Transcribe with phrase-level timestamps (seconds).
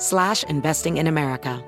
[0.00, 1.62] slash investing in America.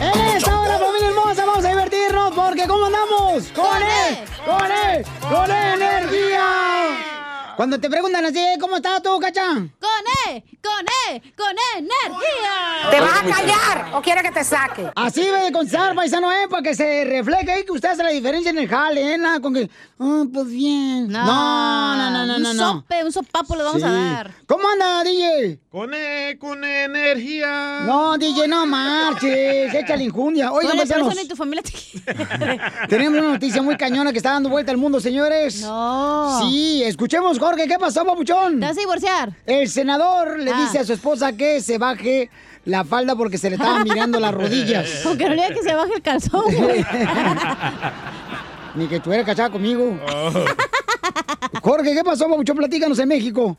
[0.00, 3.44] En esta hora, familia hermosa, vamos a divertirnos porque ¿cómo andamos?
[3.54, 4.18] ¡Con él!
[4.44, 5.06] ¡Con él!
[5.30, 7.17] ¡Con energía!
[7.58, 9.72] Cuando te preguntan así, ¿cómo estás tú, cachán?
[9.80, 10.44] ¡Con E!
[10.62, 11.32] ¡Con E!
[11.36, 12.88] ¡Con energía!
[12.88, 14.88] ¿Te vas a callar o quieres que te saque?
[14.94, 16.46] Así debe de contestar, paisano, ¿eh?
[16.48, 19.18] Para que se refleje ahí que usted hace la diferencia en el jale, ¿eh?
[19.18, 21.08] Nada con que, ah, pues bien.
[21.08, 22.50] No, no, no, no, no.
[22.50, 22.74] Un no.
[22.74, 24.34] sope, un sopapo le vamos a dar.
[24.46, 25.58] ¿Cómo anda, DJ?
[25.68, 27.80] Con E, con energía.
[27.86, 29.74] No, DJ, no marches.
[29.74, 30.52] Échale injundia.
[30.52, 31.12] Oigan, por paisanos.
[31.12, 31.72] eso ni tu familia te
[32.88, 35.62] Tenemos una noticia muy cañona que está dando vuelta al mundo, señores.
[35.62, 36.38] No.
[36.38, 38.60] Sí, escuchemos, Jorge, ¿qué pasó, papuchón?
[38.60, 39.32] ¿Te vas a divorciar?
[39.46, 40.60] El senador le Ah.
[40.60, 42.28] dice a su esposa que se baje
[42.66, 44.86] la falda porque se le estaban mirando las rodillas.
[45.06, 46.84] Aunque no le diga que se baje el calzón, güey.
[48.74, 49.98] Ni que estuviera cachada conmigo.
[51.62, 52.58] Jorge, ¿qué pasó, papuchón?
[52.58, 53.56] Platícanos en México.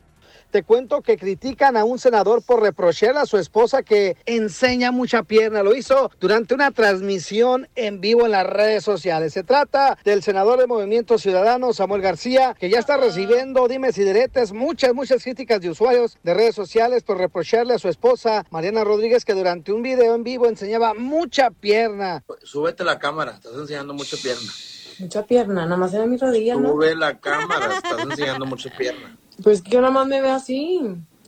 [0.50, 5.22] Te cuento que critican a un senador por reprocharle a su esposa que enseña mucha
[5.22, 5.62] pierna.
[5.62, 9.32] Lo hizo durante una transmisión en vivo en las redes sociales.
[9.32, 14.04] Se trata del senador de Movimiento Ciudadano, Samuel García, que ya está recibiendo dimes y
[14.04, 18.82] diretes, muchas, muchas críticas de usuarios de redes sociales por reprocharle a su esposa, Mariana
[18.82, 22.24] Rodríguez, que durante un video en vivo enseñaba mucha pierna.
[22.42, 24.50] Súbete la cámara, estás enseñando mucha pierna.
[24.98, 26.70] Mucha pierna, nada más en mis rodillas, ¿no?
[26.70, 29.16] Sube la cámara, estás enseñando mucha pierna.
[29.42, 30.80] Pues que yo nada más me veo así.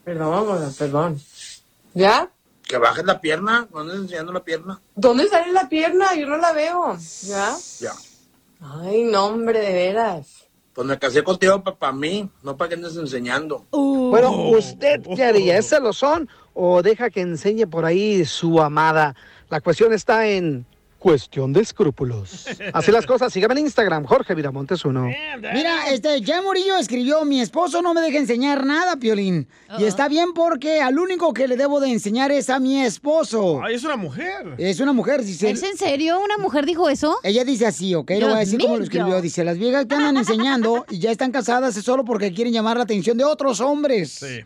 [0.04, 1.20] Perdón, mamá, perdón.
[1.94, 2.30] ¿Ya?
[2.62, 4.80] Que bajes la pierna, no andes enseñando la pierna.
[4.94, 6.14] ¿Dónde sale la pierna?
[6.14, 6.96] Yo no la veo.
[7.22, 7.56] ¿Ya?
[7.80, 7.92] Ya.
[8.60, 10.46] Ay, no, hombre, de veras.
[10.72, 13.66] Pues me casé contigo para mí, no para que andes enseñando.
[13.70, 15.58] Bueno, ¿usted qué haría?
[15.58, 19.14] ¿Es celosón o deja que enseñe por ahí su amada?
[19.50, 20.64] La cuestión está en
[21.02, 22.46] cuestión de escrúpulos.
[22.72, 25.10] Así las cosas, síganme en Instagram, Jorge Viramontes uno.
[25.52, 29.48] Mira, este, Jan Murillo escribió, mi esposo no me deja enseñar nada, Piolín.
[29.80, 33.60] Y está bien porque al único que le debo de enseñar es a mi esposo.
[33.64, 34.54] Ay, es una mujer.
[34.58, 35.50] Es una mujer, dice.
[35.50, 36.20] ¿Es en serio?
[36.20, 37.18] ¿Una mujer dijo eso?
[37.24, 38.10] Ella dice así, ¿ok?
[38.10, 39.20] Le voy a decir cómo lo escribió.
[39.20, 42.76] Dice, las viejas que andan enseñando y ya están casadas es solo porque quieren llamar
[42.76, 44.12] la atención de otros hombres.
[44.12, 44.44] Sí.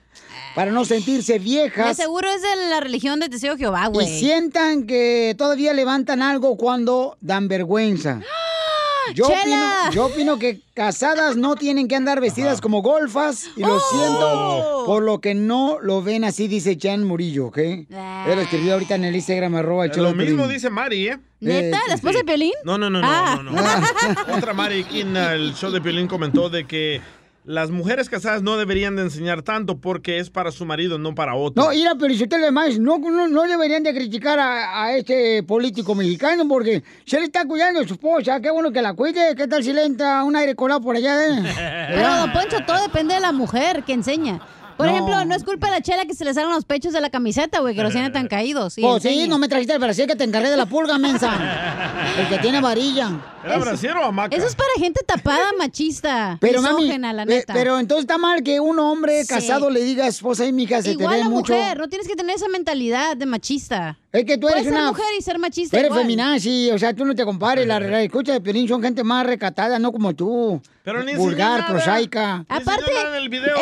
[0.57, 1.97] Para no sentirse De viejas.
[1.97, 4.19] seguro es de la religión de Teseo Jehová, Y güey.
[4.19, 8.21] sientan que todavía levantan algo cuando dan vergüenza.
[9.15, 9.91] Yo opino, ¡Chela!
[9.93, 15.05] yo opino que casadas no tienen que andar vestidas como golfas y lo siento por
[15.05, 17.59] lo que no lo ven así, dice Jan Murillo, ¿ok?
[17.59, 17.87] Él
[18.27, 21.19] lo escribió ahorita en el Instagram arroba el show Lo de mismo dice Mari, ¿eh?
[21.39, 21.79] ¿Neta?
[21.87, 22.51] ¿La esposa de Piolín?
[22.65, 23.41] No, no, no, no, Ah.
[23.45, 24.37] no, no.
[24.37, 27.01] Otra Mari aquí en el show de Piolín comentó de que
[27.47, 31.35] las mujeres casadas no deberían de enseñar tanto porque es para su marido, no para
[31.37, 31.63] otro.
[31.65, 35.95] No, ir a Pelicotelo además, no, no, no deberían de criticar a, a este político
[35.95, 39.47] mexicano porque se le está cuidando a su esposa, qué bueno que la cuide, qué
[39.47, 41.43] tal si le entra un aire colado por allá, eh?
[41.95, 44.41] Pero, don Poncho, todo depende de la mujer que enseña.
[44.77, 44.93] Por No.
[44.93, 47.09] ejemplo, no es culpa de la chela que se le salgan los pechos de la
[47.09, 48.77] camiseta, güey, que los tiene tan caídos.
[48.77, 51.31] y Pues sí, no me trajiste el brasier que te encargué de la pulga, mensa.
[52.19, 53.11] El que tiene varilla.
[53.47, 54.37] ¿Era brasier o hamaca?
[54.37, 56.37] Eso es para gente tapada, machista.
[56.41, 57.53] Pero mami, misógena, la eh, neta.
[57.55, 59.29] pero entonces está mal que un hombre Sí.
[59.29, 61.53] casado le diga a esposa y mija, se Igual te ve la mucho.
[61.55, 63.99] mujer, no tienes que tener esa mentalidad de machista.
[64.13, 66.03] Es que tú eres Puedes ser una mujer y ser machista eres igual.
[66.03, 67.67] feminazi, o sea, tú no te compares.
[67.67, 70.61] La, la escucha de Piolín son gente más recatada, no como tú.
[70.85, 71.67] Pero ni Vulgar, nada.
[71.73, 72.45] prosaica.
[72.49, 72.93] Aparte,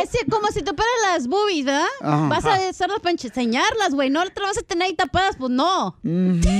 [0.02, 1.86] es como si te operas las boobies, ¿verdad?
[2.02, 2.28] Ajá.
[2.28, 4.10] Vas a hacerlas para enseñarlas, güey.
[4.10, 5.96] No te las vas a tener ahí tapadas, pues no.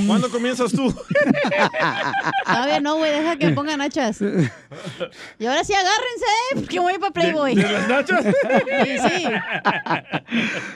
[0.07, 0.93] ¿Cuándo comienzas tú?
[2.45, 4.19] Todavía no, güey, deja que pongan nachas.
[5.39, 6.55] Y ahora sí agárrense, ¿eh?
[6.55, 7.55] Porque voy para Playboy.
[7.55, 8.25] ¿De- de las nachas?
[8.85, 9.25] Sí, sí.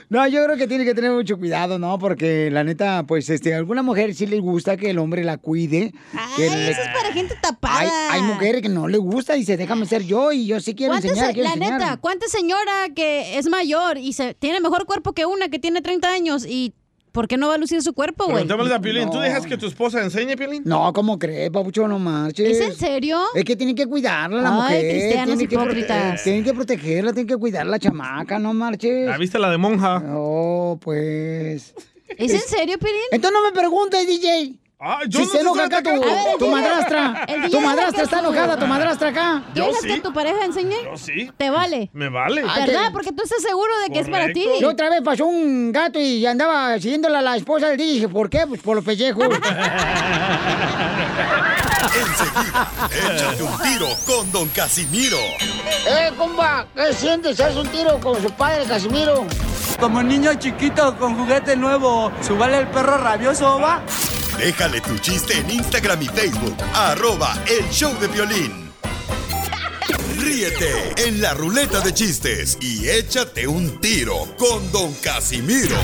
[0.08, 1.98] No, yo creo que tiene que tener mucho cuidado, ¿no?
[1.98, 5.36] Porque la neta, pues, este, a alguna mujer sí le gusta que el hombre la
[5.38, 5.92] cuide.
[6.36, 7.78] que Ay, le- eso es para gente tapada.
[7.80, 10.74] hay, hay mujeres que no le gusta y dice, déjame ser yo y yo sí
[10.74, 11.80] quiero ¿Cuántas enseñar, se- quiero la enseñar.
[11.80, 15.80] neta, ¿cuánta señora que es mayor y se tiene mejor cuerpo que una que tiene
[15.82, 16.74] 30 años y
[17.12, 18.36] por qué no va a lucir su cuerpo, güey?
[18.44, 20.62] Preguntémosle a Piolín, ¿tú dejas que tu esposa enseñe, Piolín?
[20.64, 21.86] No, ¿cómo crees, papucho?
[21.88, 22.58] No marches.
[22.58, 23.20] ¿Es en serio?
[23.34, 24.90] Es que tienen que cuidarla la Ay, mujer.
[24.90, 26.22] cristianos tienen que, prote- hipócritas.
[26.24, 29.06] tienen que protegerla, tienen que cuidar la chamaca, no marches.
[29.06, 30.00] ¿La viste la de monja?
[30.00, 31.74] No, pues.
[32.16, 33.00] ¿Es en serio, Piolín?
[33.12, 34.54] Entonces no me preguntes, DJ.
[34.82, 36.00] Ah, yo si no se enoja acá tu, ver,
[36.38, 37.26] tu madrastra.
[37.50, 39.42] Tu madrastra está enojada, tu madrastra acá.
[39.52, 39.88] ¿Qué Yo dejas sí.
[39.88, 40.74] que tu pareja enseñe?
[40.84, 41.30] Yo sí.
[41.36, 41.90] Te vale.
[41.92, 42.42] Me vale.
[42.48, 42.86] Ah, ¿Verdad?
[42.86, 44.42] que- Porque tú estás seguro de que es para ti.
[44.42, 44.62] Correcto.
[44.62, 47.92] Y otra vez pasó un gato y andaba siguiéndola a la esposa del DJ.
[47.92, 48.46] Dije, ¿por qué?
[48.48, 49.24] Pues por los pellejos.
[51.94, 52.68] Enseguida,
[53.14, 55.18] échate un tiro con Don Casimiro.
[55.86, 56.66] ¡Eh, compa!
[56.74, 57.38] ¿Qué sientes?
[57.40, 59.26] ¿Haz un tiro con su padre, Casimiro?
[59.78, 63.82] Como niño chiquito con juguete nuevo, ¿subale el perro rabioso, va?
[64.40, 66.56] Déjale tu chiste en Instagram y Facebook.
[66.72, 68.72] Arroba El Show de Violín.
[70.18, 75.76] Ríete en la ruleta de chistes y échate un tiro con Don Casimiro.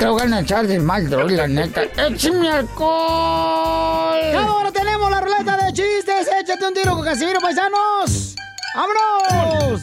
[0.00, 1.84] Te voy a echar de mal, droga, la neta.
[1.96, 4.34] ¡Échame alcohol!
[4.36, 6.28] Ahora tenemos la ruleta de chistes.
[6.42, 8.34] Échate un tiro con Casimiro, paisanos.
[8.74, 9.82] ¡Vámonos!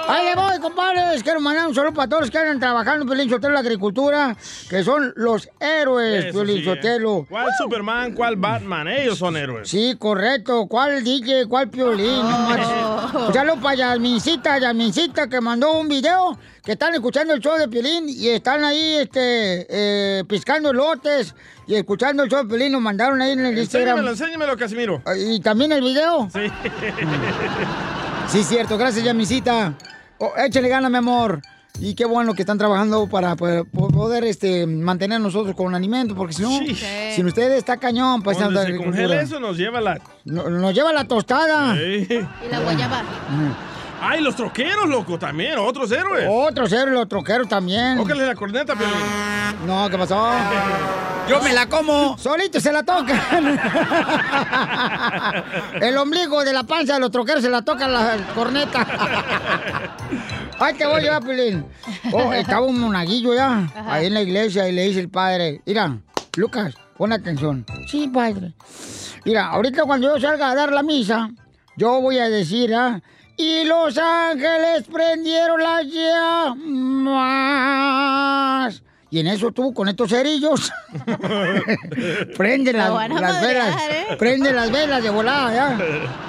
[0.11, 1.23] Ahí le voy, compadres.
[1.23, 4.35] Quiero mandar un saludo para todos los que andan trabajando en Piolín Sotelo, la agricultura,
[4.69, 6.65] que son los héroes, Piolín sí, ¿eh?
[6.65, 7.25] Sotelo.
[7.29, 8.13] ¿Cuál Superman?
[8.13, 8.87] ¿Cuál Batman?
[8.89, 9.69] Ellos son héroes.
[9.69, 10.67] Sí, correcto.
[10.67, 11.45] ¿Cuál DJ?
[11.47, 12.17] ¿Cuál piolín?
[12.29, 12.67] No marches.
[13.33, 18.09] Saludos para Yasmincita, Yasmincita, que mandó un video que están escuchando el show de Piolín
[18.09, 21.33] y están ahí, este, eh, piscando lotes
[21.67, 22.73] y escuchando el show de Piolín.
[22.73, 24.07] Nos mandaron ahí en el Enséñamelo, Instagram.
[24.07, 25.01] enséñamelo, Casimiro.
[25.17, 26.29] ¿Y también el video?
[26.33, 26.41] Sí.
[28.27, 28.77] Sí, cierto.
[28.77, 29.73] Gracias, Yasmincita.
[30.23, 31.41] Oh, échale gana, mi amor.
[31.79, 36.33] Y qué bueno que están trabajando para poder, poder, este, mantener nosotros con alimento, porque
[36.33, 36.77] si no, Sí.
[37.15, 39.99] sin ustedes está cañón, pues, Cuando se congela eso, nos lleva la...
[40.25, 41.73] No- Nos lleva la tostada.
[41.75, 42.07] Sí.
[42.09, 43.01] Y la guayaba.
[44.03, 46.27] Ay, los troqueros, loco, también, otros héroes.
[46.27, 47.97] Otro cero, los troqueros también.
[47.97, 48.97] Tócale la corneta, Piolín.
[49.67, 50.27] No, ¿qué pasó?
[51.29, 52.17] Yo me la como.
[52.17, 53.59] Solito se la tocan.
[55.81, 58.87] El ombligo de la panza de los troqueros se la toca la corneta.
[60.59, 61.63] Ay, te voy a llevar, Pelín.
[62.11, 65.99] Oh, estaba un monaguillo ya, ahí en la iglesia, y le dice el padre, mira,
[66.37, 67.67] Lucas, pon atención.
[67.87, 68.53] Sí, padre.
[69.25, 71.29] Mira, ahorita cuando yo salga a dar la misa,
[71.77, 72.99] yo voy a decir, ¿ah?
[73.41, 77.23] Y los ángeles prendieron las llamas.
[79.09, 80.71] Y en eso tú, con estos cerillos,
[82.37, 83.09] prende las,
[83.41, 83.81] velas.
[83.89, 84.15] ¿eh?
[84.19, 85.75] Prende las velas de volada, ya.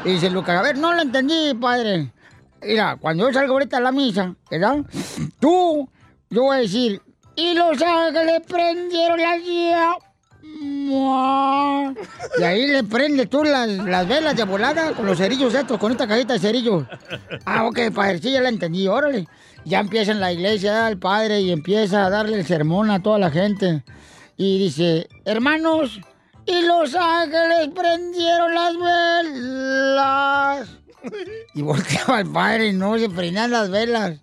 [0.07, 2.11] Y dice Lucas, a ver, no lo entendí, padre.
[2.63, 4.79] Mira, cuando yo salga ahorita a la misa, ¿verdad?
[5.39, 5.87] Tú,
[6.31, 7.03] yo voy a decir,
[7.37, 10.12] y los ángeles prendieron las llamas.
[12.39, 15.93] Y ahí le prende tú las, las velas de volada con los cerillos estos, con
[15.93, 16.85] esta cajita de cerillos.
[17.45, 19.27] Ah, ok, padre, sí, ya la entendí, órale.
[19.65, 23.19] Ya empieza en la iglesia el padre y empieza a darle el sermón a toda
[23.19, 23.85] la gente.
[24.37, 26.01] Y dice, hermanos,
[26.47, 30.69] y los ángeles prendieron las velas.
[31.55, 34.19] Y volteaba el padre y no se prendían las velas.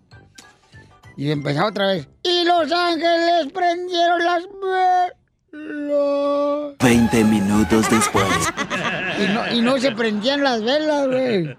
[1.16, 2.08] Y empezaba otra vez.
[2.22, 5.19] Y los ángeles prendieron las velas.
[5.52, 8.26] 20 minutos después.
[9.18, 11.56] Y no, y no se prendían las velas, güey.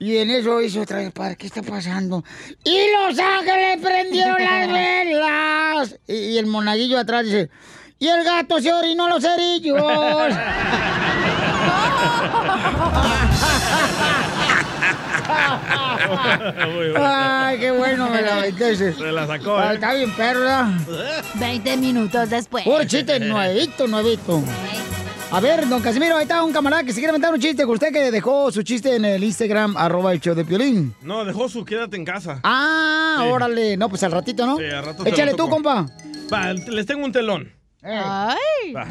[0.00, 2.24] Y en eso hizo otra vez, padre, ¿qué está pasando?
[2.64, 5.98] Y los ángeles prendieron las velas.
[6.06, 7.50] Y, y el monaguillo atrás dice,
[7.98, 9.82] y el gato se orinó los cerillos.
[16.96, 18.76] Ay, qué bueno me la aventé.
[18.76, 19.74] Se la sacó, ¿eh?
[19.74, 20.66] Está bien, ¿verdad?
[21.34, 22.64] 20 minutos después.
[22.64, 24.42] Puro chiste nuevito, nuevito.
[25.30, 27.74] A ver, don Casimiro, ahí está un camarada que se quiere inventar un chiste con
[27.74, 30.94] usted que dejó su chiste en el Instagram, arroba el show de Piolín.
[31.02, 32.40] No, dejó su quédate en casa.
[32.44, 33.28] Ah, Sí.
[33.30, 33.76] órale.
[33.76, 34.56] No, pues al ratito, ¿no?
[34.56, 35.86] Sí, al rato Échale tú, compa.
[36.32, 37.52] Va, les tengo un telón.
[37.82, 38.00] Eh.
[38.02, 38.72] Ay.
[38.72, 38.86] Va.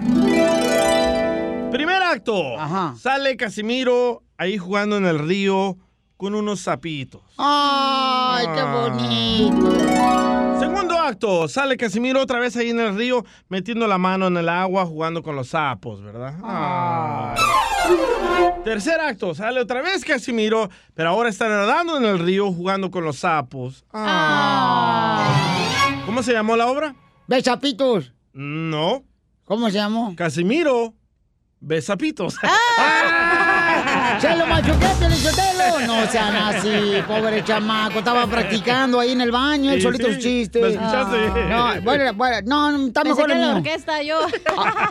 [1.72, 2.60] Primer acto.
[2.60, 2.94] Ajá.
[3.00, 5.76] Sale Casimiro ahí jugando en el río
[6.18, 7.22] con unos sapitos.
[7.38, 8.90] Ay, qué Ah.
[8.90, 10.60] bonito.
[10.60, 14.50] Segundo acto, sale Casimiro otra vez ahí en el río, metiendo la mano en el
[14.50, 16.34] agua, jugando con los sapos, ¿verdad?
[16.44, 17.38] Ay.
[18.64, 23.04] Tercer acto, sale otra vez Casimiro, pero ahora está nadando en el río, jugando con
[23.06, 23.86] los sapos.
[23.92, 25.26] Ay.
[26.06, 26.96] ¿Cómo se llamó la obra?
[27.28, 28.12] Besapitos.
[28.34, 29.04] No.
[29.46, 30.16] ¿Cómo se llamó?
[30.16, 30.94] Casimiro.
[31.60, 32.36] Besapitos.
[34.20, 35.80] ¡Se lo machuqué, Pelichotelo!
[35.86, 38.00] No sean así, pobre chamaco.
[38.00, 40.14] Estaba practicando ahí en el baño, él Sí, solito sí.
[40.14, 40.62] sus chistes.
[40.62, 41.18] ¿Me escuchaste?
[41.50, 43.56] No, bueno, bueno, no, está Pensé mejor que el la mío.
[43.58, 44.20] orquesta yo.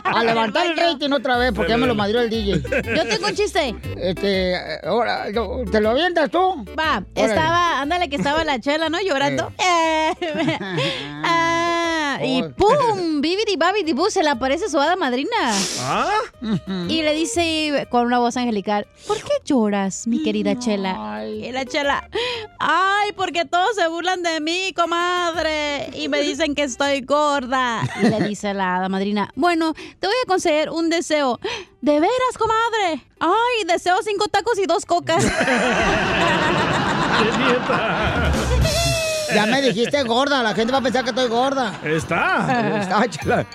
[0.03, 2.61] A levantar el rating otra vez, porque ya me lo madrió el DJ.
[2.95, 3.75] Yo tengo un chiste.
[3.97, 5.25] Este, ahora,
[5.71, 6.65] ¿te lo avientas tú?
[6.77, 7.33] Va, Órale.
[7.33, 8.97] estaba, ándale que estaba la chela, ¿no?
[9.01, 9.51] Llorando.
[9.57, 10.13] Eh,
[11.23, 11.66] ah,
[12.23, 13.21] y ¡pum!
[13.21, 15.29] Bibidi babidi bu, se le aparece su hada madrina.
[15.81, 16.11] ¿Ah?
[16.87, 21.25] Y le dice con una voz angelical, ¿por qué lloras, mi querida Chela?
[21.25, 22.09] Y la Chela,
[22.59, 27.81] ay, porque todos se burlan de mí, comadre, y me dicen que estoy gorda.
[28.01, 31.39] Y le dice la hada madrina, bueno, te voy a conceder un deseo.
[31.81, 33.05] ¿De veras, comadre?
[33.19, 35.25] Ay, deseo cinco tacos y dos cocas.
[39.33, 41.73] Ya me dijiste gorda, la gente va a pensar que estoy gorda.
[41.83, 42.79] Está.
[42.81, 43.45] Está, chela.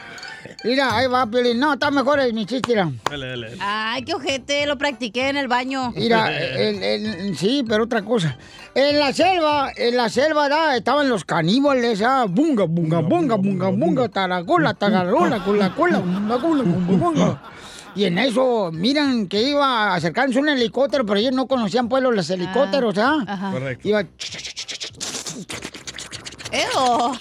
[0.64, 1.58] Mira, ahí va, Piolín.
[1.58, 2.90] No, está mejor el mi chiste, mira.
[3.10, 3.56] Dale, dale.
[3.60, 5.92] Ay, qué ojete, lo practiqué en el baño.
[5.96, 8.36] Mira, el- el- sí, pero otra cosa.
[8.74, 13.68] En la selva, en la selva, da, estaban los caníbales, ah, bunga, bunga, bunga, bunga,
[13.70, 17.42] bunga, taragola, tagarola, cula, cula, bunga, cula, bunga, bunga.
[17.94, 22.30] Y en eso, miran que iba acercándose un helicóptero, pero ellos no conocían pues los
[22.30, 23.18] helicópteros, ¿ah?
[23.26, 23.50] Ajá.
[23.50, 23.86] Correcto.
[23.88, 24.04] Iba,
[26.52, 27.12] Eo.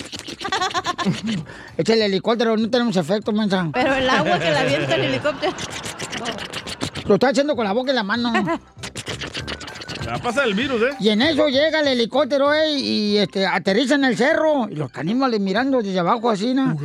[1.78, 3.70] es el helicóptero, no tenemos efecto, mensa.
[3.74, 5.54] Pero el agua que la avienta el helicóptero.
[7.06, 8.34] Lo está haciendo con la boca y la mano.
[10.06, 10.96] Ya pasa el virus, ¿eh?
[11.00, 14.68] Y en eso llega el helicóptero, eh, y este, aterriza en el cerro.
[14.70, 16.76] Y los caníbales mirando desde abajo así, ¿no?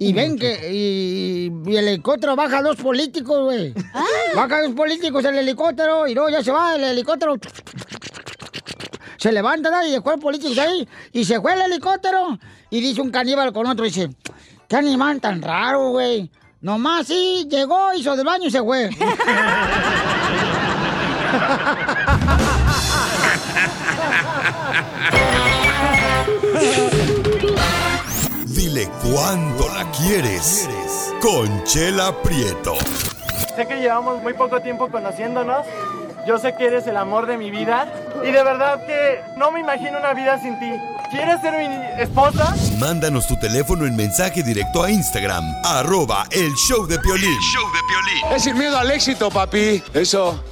[0.00, 3.74] Y ven que y, y el helicóptero baja dos políticos, güey.
[4.34, 7.36] Baja dos políticos el helicóptero y luego ya se va el helicóptero.
[9.22, 9.86] Se levanta ¿no?
[9.86, 12.36] y dejó el político ahí y se fue el helicóptero.
[12.70, 14.10] Y dice un caníbal con otro, dice,
[14.66, 16.28] qué animal tan raro, güey.
[16.60, 18.90] Nomás sí, llegó, hizo del baño y se fue.
[28.46, 30.68] Dile cuándo la quieres.
[31.20, 32.74] Conchela Prieto.
[33.54, 35.64] Sé que llevamos muy poco tiempo conociéndonos.
[36.26, 37.86] Yo sé que eres el amor de mi vida.
[38.22, 40.70] Y de verdad que no me imagino una vida sin ti.
[41.10, 42.54] ¿Quieres ser mi esposa?
[42.78, 47.38] Mándanos tu teléfono en mensaje directo a Instagram, arroba el show de Piolín.
[48.34, 49.82] Es sin miedo al éxito, papi.
[49.92, 50.42] Eso.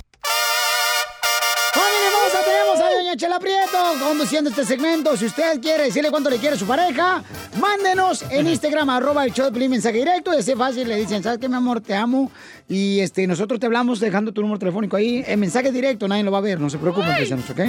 [3.11, 5.17] Doña Chela Prieto conduciendo este segmento.
[5.17, 7.25] Si usted quiere decirle cuánto le quiere a su pareja,
[7.61, 10.33] mándenos en Instagram, arroba el show de mensaje directo.
[10.33, 11.81] Y así fácil, le dicen, ¿sabes qué, mi amor?
[11.81, 12.31] Te amo.
[12.69, 15.25] Y este, nosotros te hablamos dejando tu número telefónico ahí.
[15.26, 17.61] En mensaje directo, nadie lo va a ver, no se preocupen, paisanos, ¿ok?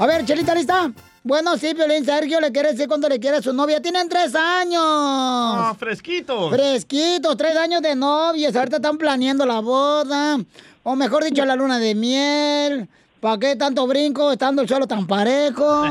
[0.00, 0.92] A ver, Chelita, ¿lista?
[1.22, 3.80] Bueno, sí, Piolín, Sergio le quiere decir cuánto le quiere a su novia.
[3.80, 4.82] Tienen tres años.
[4.84, 6.50] Ah, fresquito.
[6.50, 8.54] Fresquito, tres años de novios.
[8.54, 10.36] Ahorita están planeando la boda.
[10.82, 12.88] O mejor dicho, la luna de miel.
[13.20, 15.64] ¿Para qué tanto brinco estando el suelo tan parejo?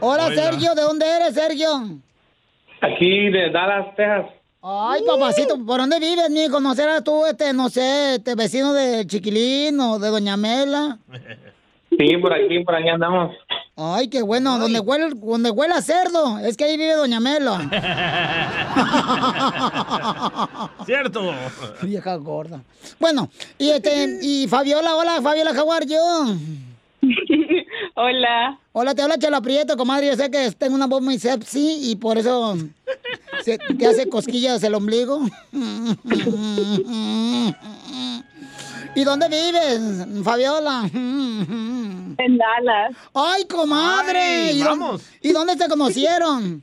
[0.00, 0.42] Hola, Oiga.
[0.42, 0.74] Sergio.
[0.74, 1.68] ¿De dónde eres, Sergio?
[2.80, 4.26] Aquí de Dallas, Texas.
[4.62, 6.58] Ay, papacito, ¿por dónde vives, mijo?
[6.60, 10.98] ¿No serás tú, este, no sé, este vecino de Chiquilín o de Doña Mela?
[11.90, 13.36] Sí, por aquí, por aquí andamos.
[13.80, 16.38] Ay, qué bueno, donde huele, donde huele a cerdo.
[16.40, 17.58] Es que ahí vive Doña Mela.
[20.84, 21.32] Cierto.
[21.82, 22.60] Vieja gorda.
[22.98, 26.26] Bueno, y este, y Fabiola, hola, Fabiola Jaguar, yo.
[27.94, 28.58] Hola.
[28.72, 30.08] Hola, te habla Chela Prieto, comadre.
[30.08, 32.56] Yo sé que tengo una voz muy sexy y por eso
[33.44, 35.20] se- te hace cosquillas el ombligo.
[38.94, 40.88] ¿Y dónde vives, Fabiola?
[40.92, 42.96] En Dallas.
[43.14, 44.18] ¡Ay, comadre!
[44.18, 45.08] Ay, ¿Y, vamos.
[45.20, 46.62] ¿Y dónde se conocieron?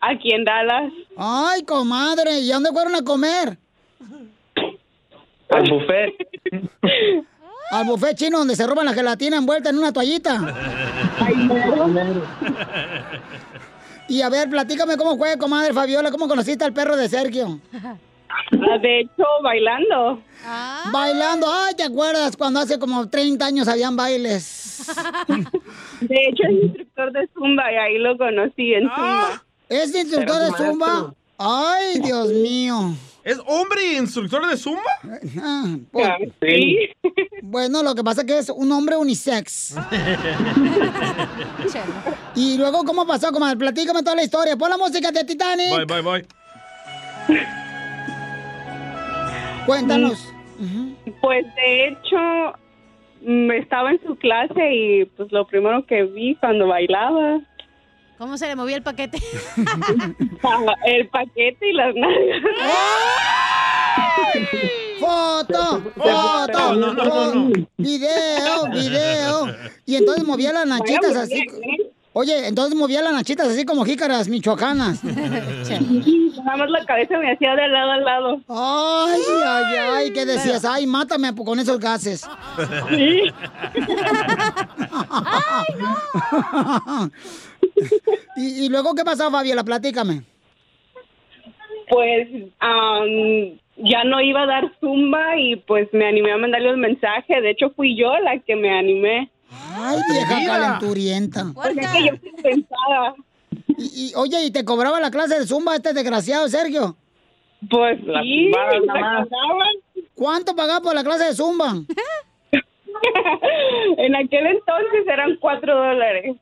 [0.00, 0.92] Aquí en Dallas.
[1.16, 3.58] Ay, comadre, ¿y a dónde fueron a comer?
[5.50, 6.14] Al buffet.
[7.70, 10.54] Al buffet chino donde se roban la gelatina envuelta en una toallita.
[14.06, 17.60] Y a ver, platícame cómo fue, comadre Fabiola, cómo conociste al perro de Sergio.
[18.34, 20.22] Ah, De hecho, bailando.
[20.92, 24.84] Bailando, ay, ¿te acuerdas cuando hace como 30 años habían bailes?
[26.00, 29.42] De hecho, es instructor de Zumba y ahí lo conocí en Zumba.
[29.68, 31.14] ¿Es instructor de Zumba?
[31.38, 32.94] Ay, Dios mío.
[33.24, 34.82] ¿Es hombre y instructor de Zumba?
[35.40, 36.08] Ah, pues,
[36.42, 36.78] Sí.
[37.42, 39.76] Bueno, lo que pasa es que es un hombre unisex.
[42.34, 43.56] ¿Y luego cómo pasó, comadre?
[43.56, 44.56] Platícame toda la historia.
[44.56, 45.70] Pon la música de Titanic.
[45.70, 46.26] Voy, voy, voy.
[49.66, 50.32] Cuéntanos.
[51.20, 52.16] Pues de hecho,
[53.22, 57.40] mm, estaba en su clase y pues lo primero que vi cuando bailaba,
[58.18, 59.18] ¿Cómo se le movía el paquete?
[60.86, 62.42] el paquete y las nalgas.
[65.00, 69.46] Foto, foto, No, no, no, video, video.
[69.84, 71.44] Y entonces movía las nachitas así.
[72.16, 75.02] Oye, entonces movía las nachitas así como jícaras michoacanas.
[75.04, 78.40] Nada más la cabeza me hacía de lado a lado.
[78.48, 80.64] Ay, ay, ay, ¿qué decías?
[80.64, 82.24] Ay, mátame con esos gases.
[82.90, 83.22] Sí.
[88.36, 89.64] ¿Y, y luego qué pasó, Fabiola?
[89.64, 90.22] Platícame.
[91.88, 92.28] Pues
[92.60, 97.40] am, ya no iba a dar zumba y pues me animé a mandarle un mensaje.
[97.40, 99.30] De hecho, fui yo la que me animé.
[99.76, 101.46] Ay, vieja calenturienta.
[101.54, 103.14] Porque es que yo sí pensaba.
[103.76, 106.96] Y, y, oye, ¿y te cobraba la clase de zumba este desgraciado, Sergio?
[107.70, 108.74] Pues sí, más.
[108.86, 109.74] pagaban.
[110.14, 111.72] ¿Cuánto pagaba por la clase de zumba?
[113.96, 116.36] en aquel entonces eran cuatro dólares.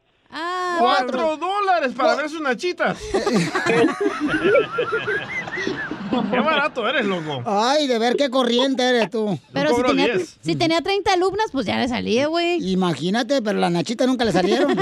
[0.78, 2.98] ¡Cuatro dólares para ver sus nachitas!
[6.30, 7.42] ¡Qué barato eres, loco!
[7.46, 9.38] Ay, de ver qué corriente eres tú.
[9.52, 10.38] Pero si tenía, 10.
[10.40, 12.70] si tenía 30 alumnas, pues ya le salía, güey.
[12.70, 14.72] Imagínate, pero las nachitas nunca le salieron.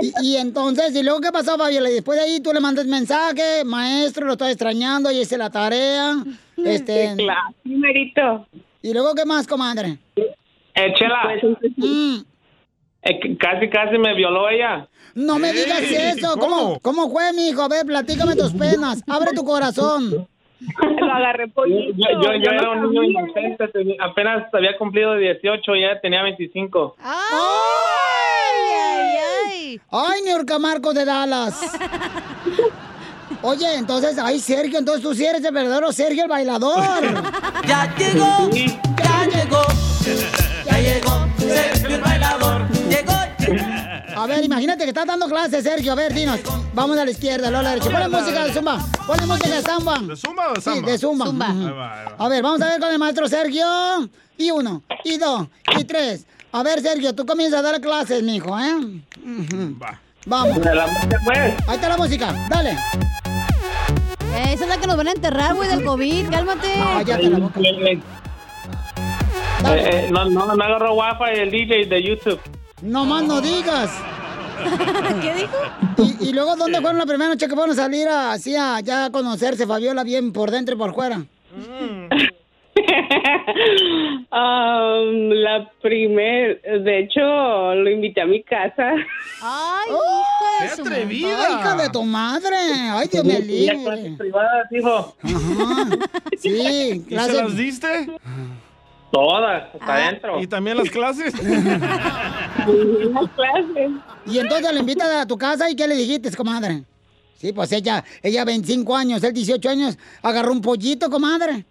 [0.00, 1.90] y, y entonces, ¿y luego qué pasó, Fabiola?
[1.90, 5.50] Y después de ahí tú le mandas mensaje, maestro, lo estoy extrañando, y hice la
[5.50, 6.16] tarea.
[6.56, 7.10] Este...
[7.10, 8.46] Sí, claro, sí, merito.
[8.82, 9.98] ¿Y luego qué más, comadre?
[10.16, 11.22] Eh, Chela,
[11.76, 12.18] Mm,
[13.06, 14.86] eh, casi, casi me violó ella.
[15.14, 16.36] no me digas eso.
[16.38, 16.78] ¿Cómo?
[16.80, 17.62] ¿Cómo fue, mijo?
[17.62, 19.02] A ver, platícame tus penas.
[19.08, 20.26] Abre tu corazón.
[20.98, 21.92] Lo agarré Yo, poquito.
[21.96, 23.64] yo, yo ya era un niño inocente,
[24.00, 26.96] apenas había cumplido 18 y ella tenía 25.
[26.98, 27.12] ¡Ay,
[28.72, 29.80] ay, ay!
[29.90, 31.60] ¡Ay, Niurka Marcos de Dallas!
[33.42, 37.02] Oye, entonces, ay, Sergio, entonces tú sí eres el verdadero Sergio el bailador.
[37.66, 39.62] Ya llegó, ya llegó,
[40.64, 43.12] ya llegó, Sergio el bailador, llegó.
[44.16, 45.92] A ver, imagínate que estás dando clases, Sergio.
[45.92, 46.40] A ver, dinos.
[46.72, 47.90] Vamos a la izquierda, luego a la derecha.
[47.90, 48.78] Ponle música de zumba.
[49.06, 49.98] Ponle música de zumba.
[50.00, 50.90] ¿De zumba o de Sí, samba?
[50.90, 51.26] de zumba.
[51.26, 51.48] Zumba.
[51.50, 51.66] Ujú.
[51.66, 52.24] Ahí va, ahí va.
[52.24, 53.66] A ver, vamos a ver con el maestro Sergio.
[54.38, 55.46] Y uno, y dos,
[55.78, 56.26] y tres.
[56.52, 58.74] A ver, Sergio, tú comienzas a dar clases, mijo, ¿eh?
[58.74, 59.76] Ujú.
[60.26, 60.56] Vamos.
[61.68, 62.70] Ahí está la música, dale.
[64.34, 66.28] Eh, esa es la que nos van a enterrar, güey, del COVID.
[66.30, 66.74] Cálmate.
[66.78, 67.60] Cállate la boca.
[67.60, 68.00] Eh,
[69.64, 72.40] eh, no, no, no agarró wifi el DJ de YouTube.
[72.82, 73.90] No más no digas.
[75.22, 75.56] ¿Qué dijo?
[76.20, 78.80] Y, y luego, ¿dónde fueron la primera noche que fueron a salir a, así a
[78.80, 81.24] ya a conocerse, Fabiola, bien por dentro y por fuera?
[84.30, 88.92] Am, la primer, de hecho, lo invité a mi casa.
[89.42, 91.46] Ay, hija de su atrevida!
[91.46, 92.56] Ay, hija de tu madre.
[92.56, 94.14] Ay, Dios ya libre.
[94.18, 95.16] privadas, hijo.
[95.22, 95.98] Ajá.
[96.38, 98.06] Sí, ¿Y se las diste?
[99.12, 100.40] Todas, hasta adentro.
[100.40, 101.32] ¿Y también las clases?
[101.42, 103.90] Las clases.
[104.26, 106.82] Y entonces le invitas a tu casa y ¿qué le dijiste, comadre?
[107.36, 111.64] Sí, pues ella, ella 25 años, él 18 años, agarró un pollito, comadre.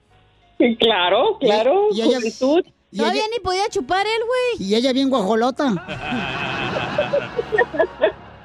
[0.57, 1.87] Sí, claro, claro.
[1.91, 2.63] Y, y ella, juventud.
[2.91, 4.67] y Todavía ella- ni podía chupar él, güey.
[4.69, 5.73] y ella bien guajolota.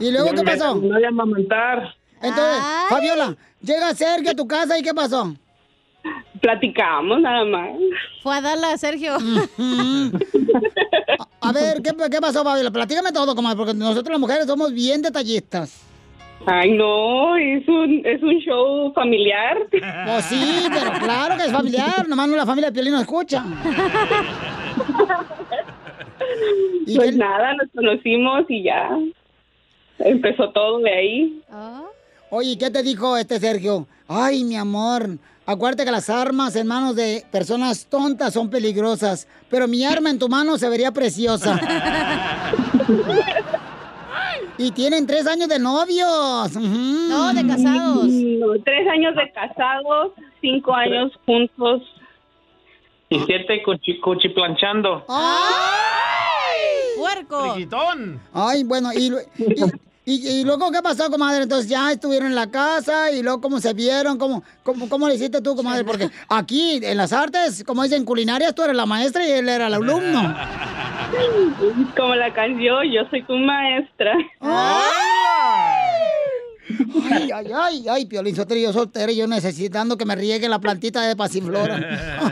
[0.01, 0.75] ¿Y luego qué pasó?
[0.77, 1.95] No voy a amamantar.
[2.23, 2.87] Entonces, Ay.
[2.89, 5.35] Fabiola, llega Sergio a tu casa y ¿qué pasó?
[6.41, 7.71] Platicamos nada más.
[8.23, 9.17] Fue a darla a Sergio.
[11.43, 12.71] A ver, ¿qué, qué pasó, Fabiola?
[12.71, 15.87] Platícame todo, comadre, porque nosotros las mujeres somos bien detallistas.
[16.47, 19.59] Ay, no, es un, es un show familiar.
[19.71, 23.45] Pues sí, pero claro que es familiar, nomás no la familia de Piolín no escucha.
[26.87, 28.91] ¿Y Pues qué- nada, nos conocimos y ya.
[29.99, 31.43] Empezó todo de ahí.
[32.33, 33.89] Oye, ¿qué te dijo este Sergio?
[34.07, 39.67] Ay, mi amor, acuérdate que las armas en manos de personas tontas son peligrosas, pero
[39.67, 41.61] mi arma en tu mano se vería preciosa.
[44.59, 46.53] y tienen tres años de novios.
[46.55, 48.07] No, de casados.
[48.07, 51.83] No, tres años de casados, cinco años juntos.
[53.09, 55.05] Y siete cuchi, cuchiplanchando.
[56.97, 57.55] ¡Puerco!
[57.55, 58.21] ¡Friquitón!
[58.33, 59.55] Ay, bueno, y, y,
[60.15, 61.43] y- y luego, ¿qué pasó, comadre?
[61.45, 64.19] Entonces ya estuvieron en la casa y luego, ¿cómo se vieron?
[64.19, 65.85] ¿Cómo, cómo, cómo le hiciste tú, comadre?
[65.85, 69.67] Porque aquí, en las artes, como dicen, culinarias, tú eres la maestra y él era
[69.69, 70.35] el alumno.
[71.97, 74.13] Como la canción, yo soy tu maestra.
[77.13, 80.61] Ay, ay, ay, ay, Piolín Sotelo, yo soltero y yo necesitando que me riegue la
[80.61, 81.81] plantita de pasiflora.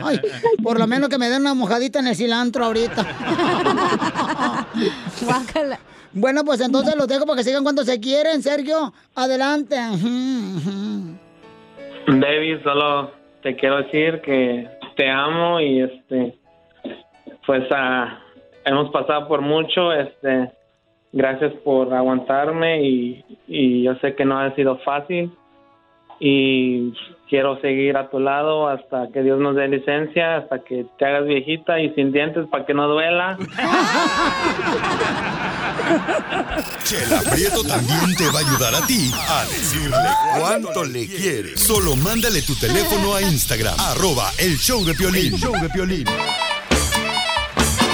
[0.04, 0.20] Ay,
[0.62, 3.04] por lo menos que me den una mojadita en el cilantro ahorita.
[6.18, 8.92] Bueno, pues entonces los dejo para que sigan cuando se quieren, Sergio.
[9.14, 9.76] Adelante.
[12.06, 16.38] Baby, solo te quiero decir que te amo y este,
[17.46, 18.18] pues ah,
[18.64, 20.50] hemos pasado por mucho, este,
[21.12, 25.30] gracias por aguantarme y, y yo sé que no ha sido fácil
[26.18, 26.92] y
[27.28, 31.26] quiero seguir a tu lado hasta que Dios nos dé licencia, hasta que te hagas
[31.26, 33.38] viejita y sin dientes para que no duela.
[36.84, 39.96] Chela Prieto también te va a ayudar a ti a decirle
[40.38, 41.60] cuánto le quieres.
[41.60, 45.34] Solo mándale tu teléfono a Instagram, arroba el show de Piolín.
[45.34, 46.04] El show de Piolín.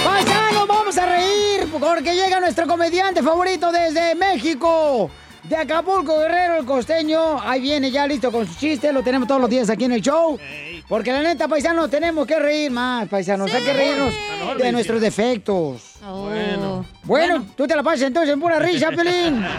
[0.03, 1.67] ¡Paisanos, vamos a reír!
[1.79, 5.11] Porque llega nuestro comediante favorito desde México.
[5.49, 7.39] De Acapulco, Guerrero, el costeño.
[7.41, 8.91] Ahí viene ya listo con su chiste.
[8.91, 10.39] Lo tenemos todos los días aquí en el show.
[10.87, 13.53] Porque la neta, paisanos, tenemos que reír más, paisanos.
[13.53, 14.13] Hay que reírnos
[14.57, 15.81] de nuestros defectos.
[16.01, 16.85] Bueno.
[17.03, 19.43] Bueno, tú te la pasas entonces en pura risa, Pelín.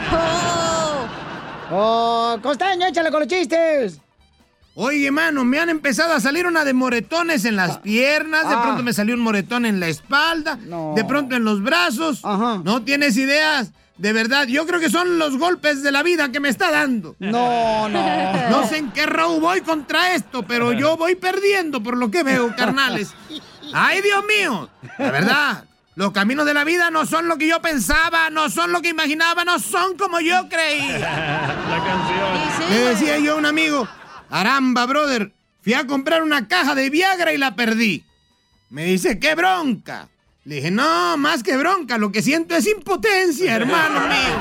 [1.68, 3.99] Oh, costeño, échale con los chistes.
[4.77, 8.62] Oye, mano, me han empezado a salir una de moretones en las piernas, de Ah.
[8.62, 10.57] pronto me salió un moretón en la espalda,
[10.94, 12.22] de pronto en los brazos.
[12.22, 13.72] No tienes ideas.
[13.99, 17.17] De verdad, yo creo que son los golpes de la vida que me está dando.
[17.19, 18.07] No, no.
[18.51, 22.23] No sé en qué row voy contra esto, pero yo voy perdiendo por lo que
[22.23, 23.13] veo, carnales.
[23.73, 24.71] ¡Ay, Dios mío!
[24.99, 28.71] La verdad, los caminos de la vida no son lo que yo pensaba, no son
[28.71, 30.87] lo que imaginaba, no son como yo creí.
[30.99, 32.71] La canción.
[32.71, 33.89] Le decía yo a un amigo,
[34.31, 35.33] Aramba, brother,
[35.63, 38.05] fui a comprar una caja de Viagra y la perdí.
[38.71, 40.09] Me dice, qué bronca.
[40.47, 44.41] Le dije, no, más que bronca, lo que siento es impotencia, hermano mío.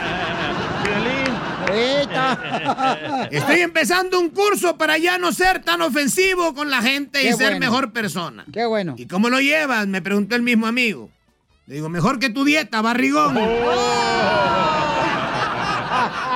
[3.31, 7.53] Estoy empezando un curso para ya no ser tan ofensivo con la gente y ser
[7.53, 7.59] bueno.
[7.59, 8.45] mejor persona.
[8.53, 8.93] Qué bueno.
[8.99, 9.87] ¿Y cómo lo llevas?
[9.87, 11.09] Me preguntó el mismo amigo.
[11.65, 13.35] Le digo, mejor que tu dieta, barrigón.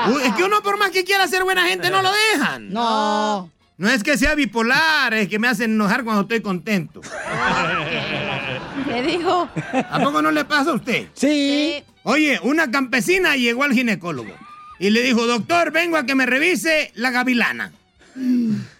[0.07, 2.73] Uy, es que uno por más que quiera ser buena gente no lo dejan.
[2.73, 3.51] No.
[3.77, 7.01] No es que sea bipolar, es que me hacen enojar cuando estoy contento.
[8.85, 9.49] ¿Qué dijo?
[9.89, 11.07] ¿A poco no le pasa a usted?
[11.13, 11.83] Sí.
[12.03, 14.33] Oye, una campesina llegó al ginecólogo
[14.79, 17.71] y le dijo, doctor, vengo a que me revise la gavilana.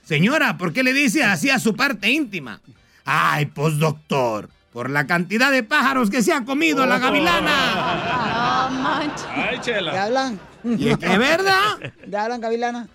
[0.03, 2.61] Señora, ¿por qué le dice así a su parte íntima?
[3.05, 8.69] Ay, pues doctor, por la cantidad de pájaros que se ha comido la gavilana.
[8.69, 9.25] No manches.
[9.35, 10.03] Ay, ¿Te chela.
[10.03, 10.39] hablan?
[10.63, 11.77] ¿Y es que es verdad?
[12.09, 12.87] ¿Te hablan, Gavilana?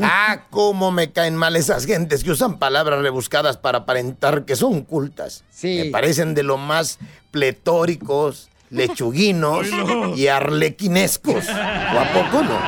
[0.00, 4.82] Ah, cómo me caen mal esas gentes que usan palabras rebuscadas para aparentar que son
[4.82, 5.44] cultas.
[5.50, 5.82] Sí.
[5.84, 6.98] Me parecen de lo más
[7.30, 10.16] pletóricos, lechuguinos no.
[10.16, 11.48] y arlequinescos.
[11.48, 12.58] ¿O a poco no?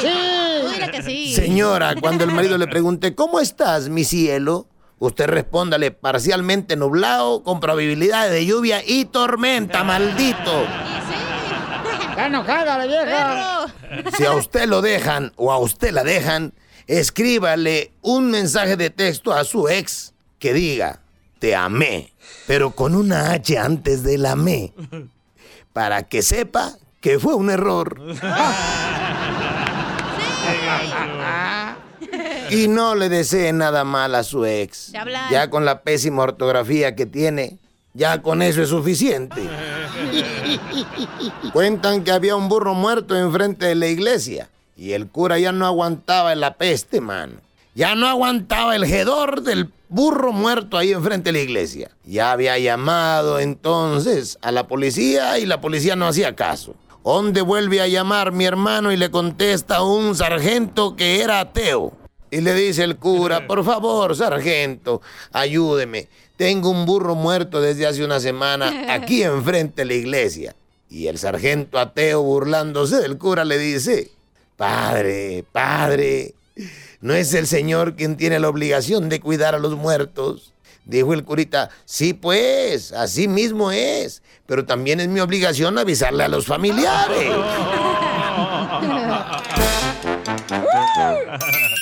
[0.00, 0.70] Sí.
[0.72, 1.34] Mira que sí.
[1.34, 4.66] Señora, cuando el marido le pregunte, ¿cómo estás, mi cielo?
[5.00, 10.66] Usted respóndale, parcialmente nublado, con probabilidad de lluvia y tormenta, maldito.
[12.18, 13.66] Está enojada la vieja.
[14.16, 16.52] Si a usted lo dejan o a usted la dejan,
[16.88, 20.98] escríbale un mensaje de texto a su ex que diga,
[21.38, 22.12] te amé,
[22.48, 24.72] pero con una H antes de la me,
[25.72, 28.02] para que sepa que fue un error.
[32.50, 34.90] Y no le desee nada mal a su ex.
[35.30, 37.58] Ya con la pésima ortografía que tiene,
[37.94, 39.42] ya con eso es suficiente.
[41.52, 45.66] Cuentan que había un burro muerto enfrente de la iglesia y el cura ya no
[45.66, 47.34] aguantaba la peste, mano.
[47.74, 51.90] Ya no aguantaba el hedor del burro muerto ahí enfrente de la iglesia.
[52.04, 56.74] Ya había llamado entonces a la policía y la policía no hacía caso.
[57.04, 61.92] ¿Dónde vuelve a llamar mi hermano y le contesta un sargento que era ateo?
[62.30, 65.00] Y le dice el cura, por favor, sargento,
[65.32, 66.08] ayúdeme.
[66.38, 70.54] Tengo un burro muerto desde hace una semana aquí enfrente de la iglesia.
[70.88, 74.12] Y el sargento ateo, burlándose del cura, le dice,
[74.56, 76.34] Padre, padre,
[77.00, 80.52] ¿no es el Señor quien tiene la obligación de cuidar a los muertos?
[80.84, 86.28] Dijo el curita, sí pues, así mismo es, pero también es mi obligación avisarle a
[86.28, 87.32] los familiares.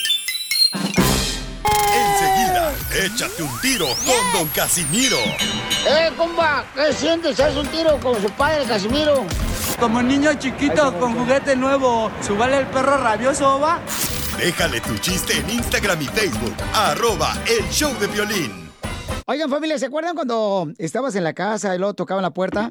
[3.04, 5.18] échate un tiro con Don Casimiro.
[5.86, 6.64] ¡Eh, compa!
[6.74, 7.38] ¿Qué sientes?
[7.40, 9.24] ¿Haz un tiro con su padre, Casimiro?
[9.78, 13.80] Como niño chiquito con juguete nuevo, ¿subale el perro rabioso, va?
[14.38, 18.70] Déjale tu chiste en Instagram y Facebook, arroba el show de violín.
[19.26, 22.70] Oigan, familia, ¿se acuerdan cuando estabas en la casa y luego tocaban la puerta?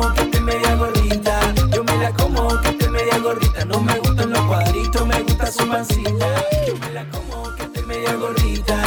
[0.13, 1.39] que esté media gordita.
[1.73, 3.65] Yo me la como que esté media gordita.
[3.65, 6.27] No me gustan los cuadritos, me gusta su mancita.
[6.67, 8.80] Yo me la como que esté media gordita.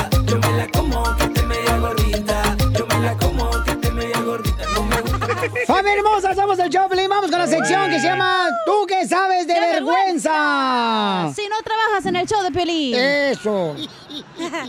[5.84, 6.34] ¡Familia hermosa!
[6.34, 7.10] Somos el Choplin.
[7.10, 11.30] Vamos con la sección que se llama ¿Tú qué sabes de ¡Qué vergüenza?
[11.36, 12.94] Si no trabajas en el show de Pelín.
[12.94, 13.76] Eso.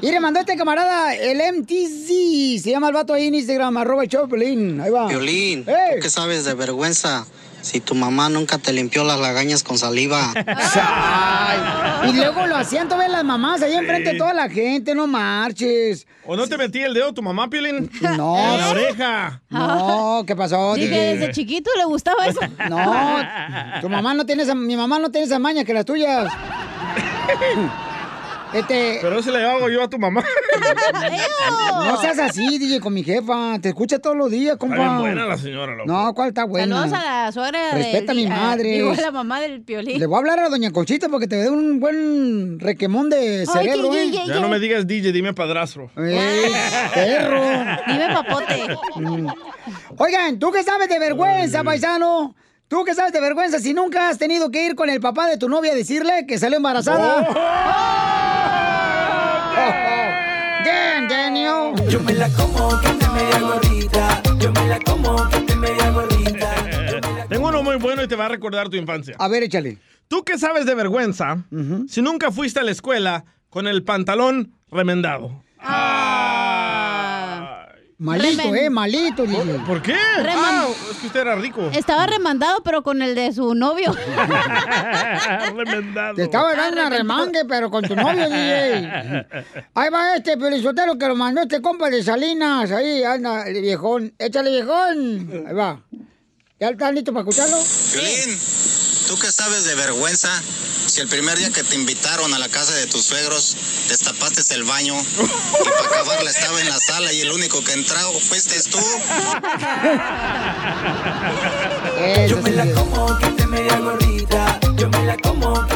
[0.02, 2.62] Y le mandó este camarada el MTZ.
[2.62, 4.82] Se llama el vato ahí en Instagram, arroba el Choplin.
[4.82, 5.08] Ahí va.
[5.08, 5.96] Violín, ¡Ey!
[5.96, 7.26] ¿tú qué sabes de vergüenza?
[7.66, 10.32] Si tu mamá nunca te limpió las lagañas con saliva.
[10.76, 15.08] Ay, y luego lo hacían todas las mamás ahí enfrente de toda la gente, no
[15.08, 16.06] marches.
[16.28, 17.90] ¿O no te metí el dedo tu mamá, Piolín?
[18.02, 18.38] No.
[18.38, 19.42] En la oreja.
[19.50, 20.76] No, ¿qué pasó?
[20.76, 22.40] Dije, desde chiquito le gustaba eso.
[22.70, 26.32] No, tu mamá no tiene esa, mi mamá no tiene esa maña que las tuyas.
[28.56, 30.24] Este, Pero se le hago yo a tu mamá.
[31.86, 33.60] no seas así, DJ, con mi jefa.
[33.60, 34.76] Te escucha todos los días, compa.
[34.76, 35.92] Está bien buena la señora, loco.
[35.92, 36.78] No, ¿cuál está buena?
[36.82, 37.72] Saludos a la suegra de...
[37.74, 38.72] Respeta a mi madre.
[38.72, 40.00] Digo, a la mamá del Piolín.
[40.00, 43.92] Le voy a hablar a doña Conchita porque te dé un buen requemón de cerebro,
[43.92, 44.12] que- ¿eh?
[44.12, 45.90] que- Ya no me digas DJ, dime padrastro.
[45.98, 46.52] Ey,
[46.94, 47.42] perro.
[47.88, 48.68] Dime papote.
[48.96, 49.28] Mm.
[49.98, 52.36] Oigan, ¿tú qué sabes de vergüenza, paisano?
[52.68, 55.38] ¿Tú qué sabes de vergüenza si nunca has tenido que ir con el papá de
[55.38, 57.22] tu novia a decirle que salió embarazada?
[57.22, 58.15] Damn,
[61.08, 61.74] Daniel.
[61.90, 64.22] Yo me la como que esté media gordita.
[64.40, 66.56] Yo me la como que esté media gordita.
[67.30, 69.16] Tengo uno muy bueno y te va a recordar tu infancia.
[69.20, 69.78] A ver, échale.
[70.08, 71.44] ¿Tú qué sabes de vergüenza
[71.88, 75.44] si nunca fuiste a la escuela con el pantalón remendado?
[77.98, 79.60] Malito, Remen- eh, malito, DJ.
[79.66, 79.94] ¿Por qué?
[79.94, 81.70] Reman- Ah, es que usted era rico.
[81.74, 83.96] Estaba remandado, pero con el de su novio.
[85.56, 86.16] remendado.
[86.16, 89.26] Te estaba dando una remangue, pero con tu novio, DJ.
[89.76, 92.70] Ahí va este pelizotero que lo mandó este compa de Salinas.
[92.72, 94.14] Ahí anda el viejón.
[94.20, 95.46] Échale, viejón.
[95.48, 95.82] Ahí va.
[96.60, 97.58] ¿Ya está listo para escucharlo?
[97.94, 98.40] Violín,
[99.08, 100.30] ¿tú qué sabes de vergüenza?
[100.88, 103.56] Si el primer día que te invitaron a la casa de tus suegros,
[103.90, 107.98] destapaste el baño y para acabarla estaba en la sala y el único que entró
[108.20, 108.78] fuiste tú.
[112.30, 114.60] Yo me la como que esté media gordita.
[114.76, 115.76] Yo me la como que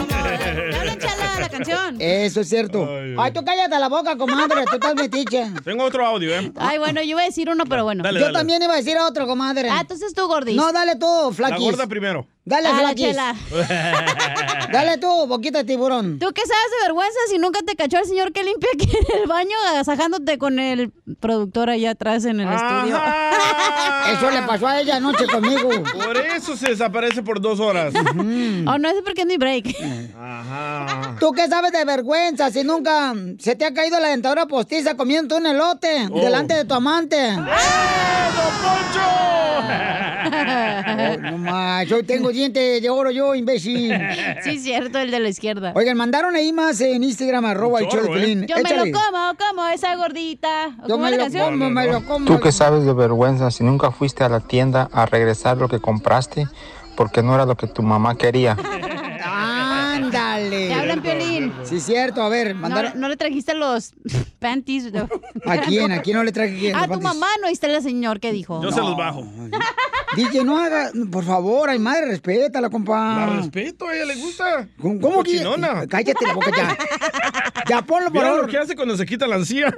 [1.00, 1.98] Chala, la canción.
[2.00, 2.88] Eso es cierto.
[3.18, 4.66] Ay, tú cállate la boca, comadre.
[4.66, 5.52] Tú estás metiche.
[5.64, 6.52] Tengo otro audio, ¿eh?
[6.58, 8.04] Ay, bueno, yo iba a decir uno, pero bueno.
[8.04, 8.38] Dale, Yo dale.
[8.38, 9.70] también iba a decir otro, comadre.
[9.70, 10.56] Ah, entonces tú, Gordis.
[10.56, 11.60] No, dale tú, La flaquis.
[11.66, 12.28] gorda primero.
[12.46, 13.36] Dale, la chela.
[14.72, 16.18] Dale tú, boquita de tiburón.
[16.20, 19.22] ¿Tú qué sabes de vergüenza si nunca te cachó el señor que limpia aquí en
[19.22, 23.00] el baño agasajándote con el productor allá atrás en el estudio?
[24.18, 25.70] Eso le pasó a ella anoche conmigo.
[26.04, 27.94] Por eso se desaparece por dos horas.
[27.96, 29.76] Oh, no, es porque es mi break.
[30.20, 31.16] Ajá.
[31.20, 35.38] ¿Tú qué sabes de vergüenza si nunca se te ha caído la dentadura postiza comiendo
[35.38, 36.20] un elote Oh.
[36.22, 37.18] delante de tu amante?
[37.18, 37.44] ¡Eh, don
[40.22, 43.94] Oh, no más, yo tengo dientes de oro yo, imbécil.
[44.44, 45.74] Sí, cierto, el de la izquierda.
[45.76, 48.12] Oigan, mandaron ahí más en Instagram, arroba el show de ¿eh?
[48.14, 48.48] Piolín.
[48.48, 48.92] Yo me Échale.
[48.92, 50.68] lo como, como esa gordita.
[50.84, 51.46] ¿O Yo ¿Cómo me la lo canción?
[51.52, 52.26] como, me lo como.
[52.26, 55.80] ¿Tú qué sabes de vergüenza si nunca fuiste a la tienda a regresar lo que
[55.80, 56.48] compraste
[56.96, 58.58] porque no era lo que tu mamá quería?
[60.36, 60.68] Ándale.
[60.68, 61.54] Te hablan, Piolín.
[61.64, 62.22] Sí, cierto.
[62.22, 63.94] A ver, No, no le trajiste los
[64.40, 64.92] panties.
[64.92, 65.08] de-
[65.46, 65.92] ¿A quién?
[65.92, 66.76] ¿A quién no le traje quién?
[66.76, 67.14] A los tu panties?
[67.16, 68.62] mamá no oíste el señor que dijo.
[68.64, 69.26] Yo se los bajo.
[70.16, 70.92] DJ, no haga...
[71.12, 73.28] Por favor, ay, madre, respétala, compa.
[73.28, 74.68] La respeto, a ella le gusta.
[74.82, 75.44] ¿Cómo, cómo que-.
[75.90, 76.78] Cállate la boca ya.
[77.68, 78.50] Ya ponlo, por Mira lo favor.
[78.50, 79.74] que hace cuando se quita la encía.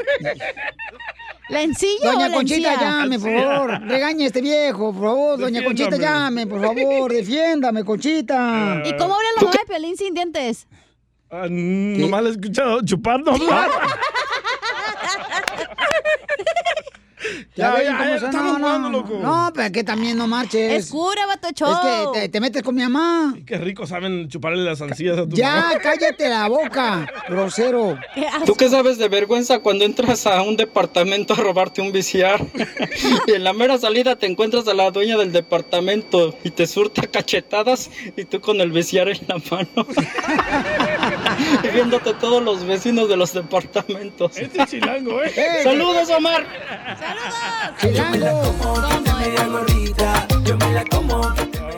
[1.52, 2.88] ¿La encilla Doña la Conchita, encía?
[2.90, 3.82] llame, por favor.
[3.88, 5.40] Regañe a este viejo, por favor.
[5.40, 7.12] Doña Conchita, llame, por favor.
[7.12, 8.82] Defiéndame, Conchita.
[8.86, 10.68] ¿Y cómo habla la mamá de Piolín sin dientes?
[11.30, 13.34] Ah, nomás le he escuchado chupando.
[17.56, 18.30] Ya, ya, cómo ya, son.
[18.30, 18.98] estamos no, no, jugando, no.
[19.00, 19.20] loco.
[19.22, 20.72] No, pero que también no marches.
[20.86, 21.70] Es cura, vato show.
[21.72, 21.78] Es
[22.14, 23.36] que te, te metes con mi mamá.
[23.46, 25.80] Qué rico saben chuparle las ancillas a tu Ya, mamá.
[25.82, 27.98] cállate la boca, grosero.
[28.46, 32.46] ¿Tú qué sabes de vergüenza cuando entras a un departamento a robarte un viciar?
[33.28, 37.04] y en la mera salida te encuentras a la dueña del departamento y te surta
[37.08, 39.88] cachetadas y tú con el viciar en la mano.
[41.64, 44.38] y viéndote todos los vecinos de los departamentos.
[44.38, 45.32] Este chilango, ¿eh?
[45.64, 46.46] ¡Saludos, Omar!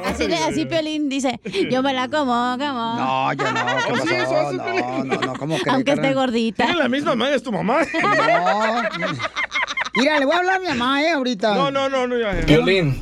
[0.06, 1.40] Así, le- así Piolín dice,
[1.72, 2.96] yo me la como, como.
[2.96, 4.10] No, yo no, ¿qué ¿Oh, sí?
[4.10, 4.42] pasó?
[4.42, 5.08] ¿Eso No, Piolín?
[5.08, 6.66] no, no, ¿cómo crees, Aunque esté gordita.
[6.66, 7.80] Tiene la misma madre, es tu mamá.
[7.94, 9.10] No.
[9.96, 11.54] Mira, le voy a hablar a mi mamá, eh, ahorita.
[11.56, 12.32] No, no, no, no, ya.
[12.46, 13.00] Violín,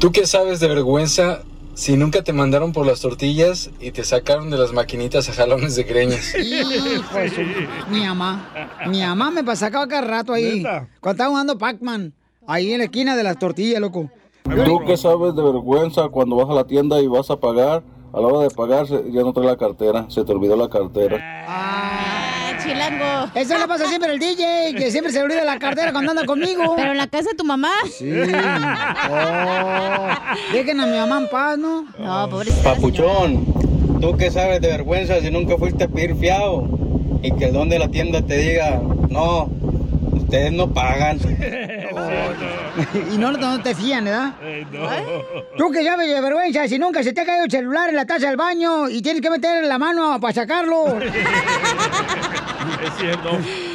[0.00, 1.40] ¿tú qué sabes de vergüenza
[1.78, 5.76] si nunca te mandaron por las tortillas y te sacaron de las maquinitas a jalones
[5.76, 6.34] de greñas?
[6.34, 7.40] Hijo de su-
[7.88, 8.48] Mi mamá.
[8.88, 10.56] Mi mamá me pasaba cada rato ahí.
[10.58, 10.88] ¿Neta?
[11.00, 12.12] Cuando estaba jugando Pac-Man.
[12.48, 14.10] Ahí en la esquina de las tortillas, loco.
[14.64, 17.84] ¿Tú qué sabes de vergüenza cuando vas a la tienda y vas a pagar?
[18.12, 21.18] A la hora de pagar ya no trae la cartera, se te olvidó la cartera.
[21.46, 22.17] Ah,
[22.68, 23.30] chilango.
[23.34, 26.74] Eso le pasa siempre al DJ, que siempre se olvida la cartera cuando anda conmigo.
[26.76, 27.72] Pero en la casa de tu mamá.
[27.86, 28.10] Sí.
[29.10, 30.08] Oh.
[30.52, 31.86] Dejen a mi mamá en paz, ¿no?
[31.98, 32.74] No, pobrecita.
[32.74, 33.46] Papuchón,
[34.00, 36.68] ¿tú qué sabes de vergüenza si nunca fuiste a pedir fiado?
[37.22, 39.50] Y que el don de la tienda te diga, no,
[40.28, 41.18] ustedes no pagan.
[43.12, 44.34] Y no, no te fían, ¿verdad?
[44.40, 44.88] Ey, no.
[45.56, 48.06] Tú que sabes de vergüenza, si nunca se te ha caído el celular en la
[48.06, 50.84] taza del baño y tienes que meter la mano para sacarlo.
[52.84, 53.30] Es cierto.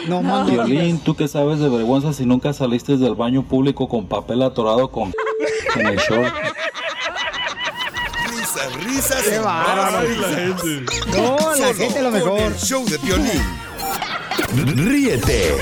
[0.08, 0.46] No, mano.
[0.46, 4.90] Violín, ¿tú qué sabes de vergüenza si nunca saliste del baño público con papel atorado
[4.92, 5.12] con
[5.76, 6.34] en el short?
[8.28, 10.08] Risas, risas Qué bárbaro.
[11.12, 12.42] No, la Solo gente lo con mejor.
[12.42, 13.42] el show de Piolín.
[14.76, 15.56] Ríete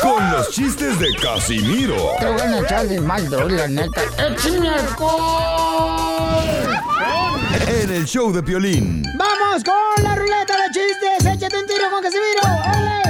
[0.00, 4.02] con los chistes de Casimiro Te voy a echar de mal, la neta.
[4.18, 4.68] ¡Échame
[7.68, 9.02] en el show de Piolín.
[9.16, 11.34] ¡Vamos con la ruleta de chistes!
[11.34, 12.42] ¡Échate un tiro con Casimiro!
[12.76, 13.02] ¡Ole!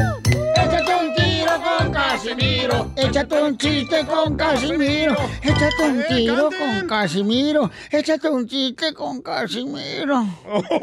[0.57, 2.93] ¡Échate un tiro con Casimiro!
[2.97, 5.17] ¡Échate un chiste con Casimiro!
[5.43, 7.71] ¡Échate un tiro con Casimiro!
[7.91, 10.27] ¡Échate un chiste con Casimiro!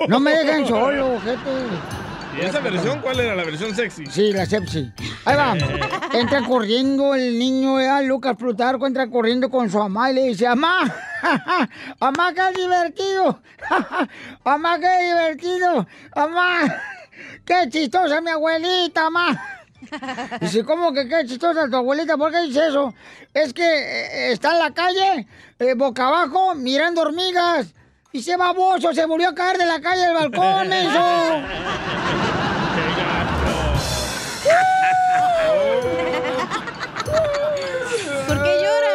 [0.07, 2.14] No me dejen solo, gente.
[2.37, 3.35] ¿Y esa versión cuál era?
[3.35, 4.05] ¿La versión sexy?
[4.07, 4.91] Sí, la sepsi.
[5.25, 5.53] Ahí va.
[6.13, 10.47] Entra corriendo el niño, eh, Lucas Plutarco, entra corriendo con su mamá y le dice,
[10.47, 10.93] mamá,
[11.99, 13.41] mamá, qué divertido.
[14.45, 15.87] mamá, qué divertido.
[16.15, 16.81] Mamá,
[17.45, 19.41] qué chistosa mi abuelita, mamá.
[20.41, 22.17] Dice, ¿cómo que qué chistosa tu abuelita?
[22.17, 22.93] ¿Por qué dice eso?
[23.33, 25.27] Es que eh, está en la calle,
[25.59, 27.73] eh, boca abajo, mirando hormigas.
[28.15, 31.41] Y se baboso, se volvió a caer de la calle del balcón, eso.
[38.25, 38.93] ¿Por qué llora?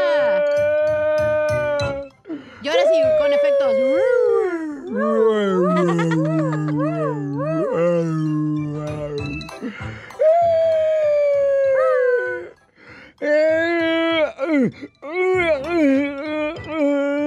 [2.62, 3.74] Llora así, con efectos.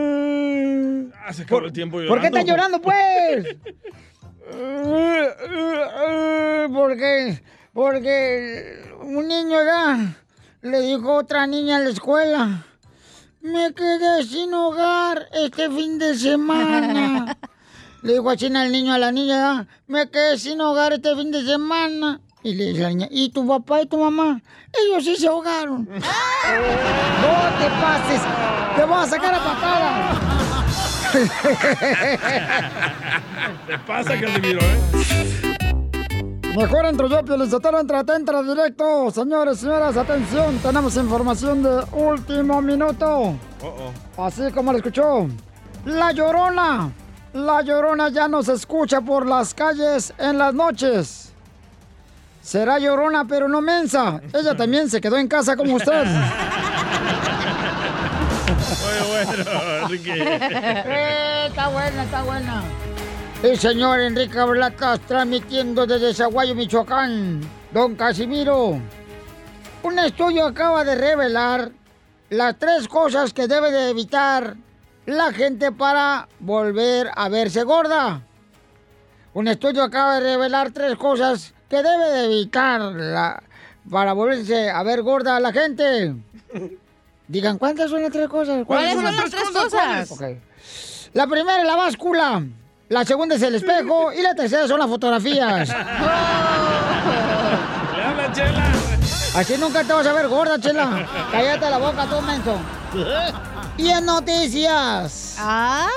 [1.34, 2.13] Ah, se acabó el tiempo llorando.
[2.13, 3.58] ¿Por qué estás llorando, pues?
[6.72, 7.43] Porque,
[7.74, 10.15] porque un niño ya
[10.62, 12.65] le dijo a otra niña en la escuela,
[13.41, 17.36] me quedé sin hogar este fin de semana.
[18.04, 21.32] Le dijo así al niño a la niña, "Ya, me quedé sin hogar este fin
[21.32, 22.19] de semana.
[22.43, 24.41] Y le dice la niña, ¿y tu papá y tu mamá?
[24.74, 25.86] Ellos sí se ahogaron.
[25.89, 26.00] no
[27.60, 28.22] te pases,
[28.76, 30.33] te voy a sacar a patada.
[33.67, 34.80] Te pasa, Casimiro, ¿eh?
[36.56, 39.10] Mejor entro yo, Pielizotero, entra, entra directo.
[39.12, 43.36] Señores, señoras, atención, tenemos información de último minuto.
[43.62, 43.91] Oh,
[44.26, 45.28] Así como lo escuchó.
[45.86, 46.91] La Llorona.
[47.34, 51.32] La Llorona ya no se escucha por las calles en las noches.
[52.43, 54.21] Será Llorona, pero no mensa.
[54.34, 56.06] Ella también se quedó en casa como usted.
[59.08, 60.13] Bueno, Enrique.
[60.18, 62.63] Eh, está buena, está buena.
[63.42, 67.42] El señor Enrique Ablatas transmitiendo desde Zaguayo, Michoacán.
[67.72, 68.80] Don Casimiro.
[69.84, 71.72] Un estudio acaba de revelar
[72.30, 74.56] las tres cosas que debe de evitar
[75.06, 78.22] la gente para volver a verse gorda.
[79.34, 83.44] Un estudio acaba de revelar tres cosas que debe de evitar la-
[83.92, 86.16] para volverse a ver gorda a la gente.
[87.28, 88.66] Digan, ¿cuántas son las tres cosas?
[88.66, 90.10] ¿Cuáles son las tres cosas?
[91.14, 92.44] La primera es la báscula,
[92.90, 95.70] la segunda es el espejo y la tercera son las fotografías.
[97.96, 98.72] Le habla Chela.
[99.36, 101.08] Así nunca te vas a ver gorda, chela.
[101.32, 102.56] Cállate la boca, tú, menso.
[103.78, 105.38] Y en noticias.
[105.40, 105.88] Ah,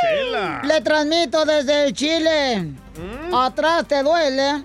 [0.00, 0.62] Chela.
[0.62, 2.72] Le transmito desde el Chile.
[3.32, 4.62] Atrás te duele.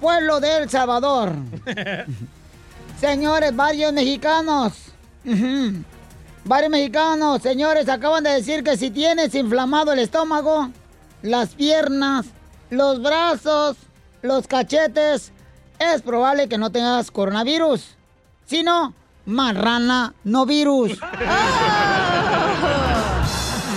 [0.00, 1.32] Pueblo de El Salvador.
[3.00, 4.91] Señores, varios mexicanos.
[5.24, 10.70] Varios mexicanos, señores, acaban de decir que si tienes inflamado el estómago,
[11.22, 12.26] las piernas,
[12.70, 13.76] los brazos,
[14.22, 15.32] los cachetes,
[15.78, 17.96] es probable que no tengas coronavirus.
[18.46, 18.94] Si no,
[19.26, 20.98] marrana no virus.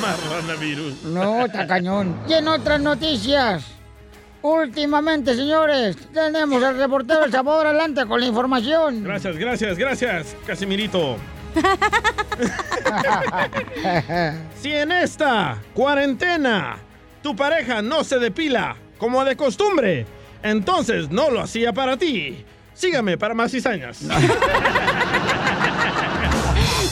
[0.02, 1.04] Marranavirus.
[1.04, 2.16] No, está cañón.
[2.28, 3.64] Y en otras noticias,
[4.46, 9.04] últimamente, señores, tenemos al reportero El Sabor adelante con la información.
[9.04, 11.18] Gracias, gracias, gracias, Casimirito.
[14.62, 16.78] Si en esta cuarentena
[17.22, 20.06] tu pareja no se depila como de costumbre,
[20.44, 22.44] entonces no lo hacía para ti.
[22.74, 24.02] Sígame para más cizañas.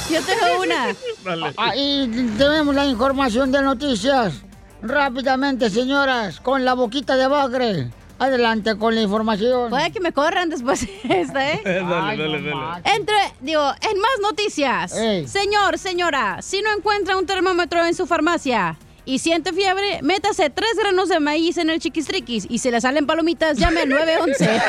[0.09, 1.51] Yo tengo una.
[1.57, 4.41] Ahí tenemos la información de noticias.
[4.83, 7.89] Rápidamente, señoras, con la boquita de bagre.
[8.19, 9.69] Adelante con la información.
[9.69, 11.61] Puede que me corran después de esta, ¿eh?
[11.65, 12.81] dale, dale, dale.
[12.93, 14.91] Entre, digo, en más noticias.
[15.25, 20.71] Señor, señora, si no encuentra un termómetro en su farmacia y siente fiebre, métase tres
[20.77, 24.49] granos de maíz en el chiquistriquis y si le salen palomitas, llame al 911.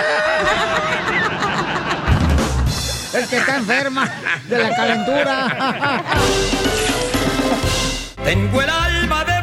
[3.15, 4.13] El que está enferma
[4.49, 6.03] de la calentura.
[8.25, 9.34] Tengo el alma de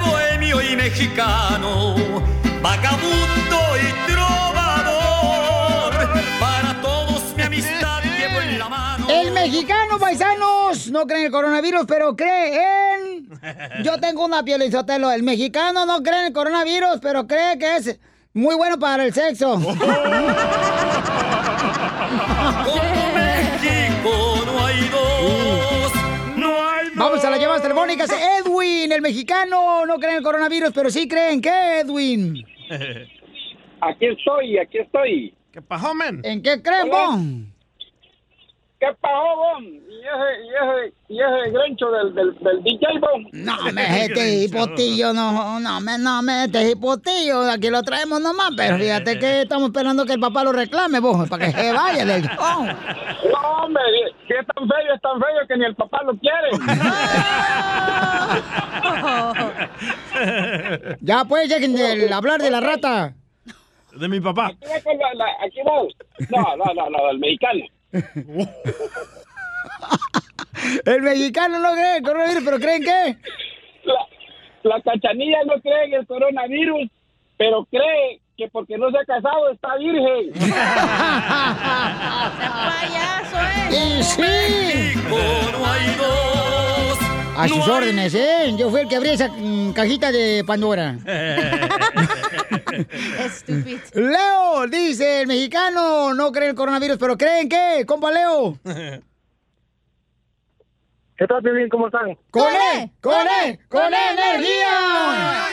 [0.60, 1.96] y mexicano,
[2.62, 5.94] vagabundo y trovador.
[6.40, 9.08] Para todos mi amistad llevo en la mano.
[9.10, 13.30] El mexicano, paisanos, no cree en el coronavirus, pero cree en...
[13.84, 15.10] Yo tengo una piel Sotelo.
[15.12, 18.00] El mexicano no cree en el coronavirus, pero cree que es
[18.34, 19.58] muy bueno para el sexo.
[19.58, 19.86] México
[27.88, 28.12] telefónicas.
[28.40, 32.46] Edwin, el mexicano, no cree en el coronavirus, pero sí cree en qué, Edwin.
[33.82, 35.34] Aquí estoy, aquí estoy.
[35.52, 36.22] ¿Qué pasó, men?
[36.24, 37.52] ¿En qué creen, bon?
[38.80, 39.64] ¿Qué pasó, Bon?
[39.64, 43.28] Y ese, y ese, y ese grancho del, del, del DJ, Bon.
[43.32, 48.52] No, me este hipotillo, no, no, me, no, me este hipotillo, aquí lo traemos nomás,
[48.58, 52.06] pero fíjate que estamos esperando que el papá lo reclame, vos, para que se vaya
[52.06, 52.24] del.
[52.24, 53.82] No, hombre,
[54.32, 56.50] si es tan feo, es tan feo que ni el papá lo quiere.
[61.02, 63.14] Ya pues, dejen de hablar de la rata.
[63.96, 64.48] De mi papá.
[64.48, 64.66] Aquí
[64.98, 65.82] la- la- aquí va.
[66.30, 67.66] No, no, no, no, del mexicano.
[70.86, 73.18] El mexicano no cree en el coronavirus, pero creen qué.
[73.84, 74.08] La,
[74.64, 76.90] la cachanilla no cree en el coronavirus,
[77.38, 80.32] pero cree que porque no se ha casado está virgen.
[83.72, 84.94] Y sí.
[85.08, 87.00] no hay dos.
[87.38, 88.54] A sus órdenes, ¿eh?
[88.58, 90.92] Yo fui el que abrí esa mm, cajita de Pandora.
[93.26, 93.80] Estúpido.
[93.94, 97.86] Leo, dice el mexicano, no cree en el coronavirus, pero ¿creen qué?
[97.88, 98.58] Compa Leo.
[98.64, 99.02] ¿Qué
[101.28, 101.70] tal, bien?
[101.70, 102.18] ¿Cómo están?
[102.32, 102.92] ¡Con él!
[103.00, 103.60] ¡Con él!
[103.70, 105.48] ¡Con energía!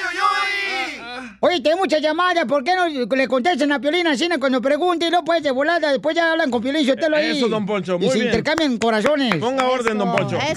[1.41, 5.11] Oye, tengo muchas llamadas, ¿por qué no le contestan a Piolín así cuando pregunte y
[5.11, 5.91] no puedes de volada?
[5.93, 7.37] Después ya hablan con Piolín Sotelo ahí.
[7.39, 8.27] Eso, don Poncho, Y muy se bien.
[8.27, 9.37] intercambian corazones.
[9.37, 10.37] Ponga orden, don Poncho.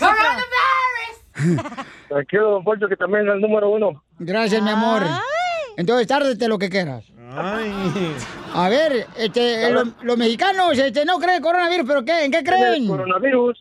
[2.10, 4.04] Tranquilo, don Poncho, que también es el número uno.
[4.20, 5.04] Gracias, mi amor.
[5.78, 7.04] Entonces, tárdete lo que quieras.
[8.54, 12.26] A ver, este, lo- los mexicanos este, no creen en coronavirus, pero ¿qué?
[12.26, 12.88] ¿En qué El creen?
[12.88, 13.58] coronavirus.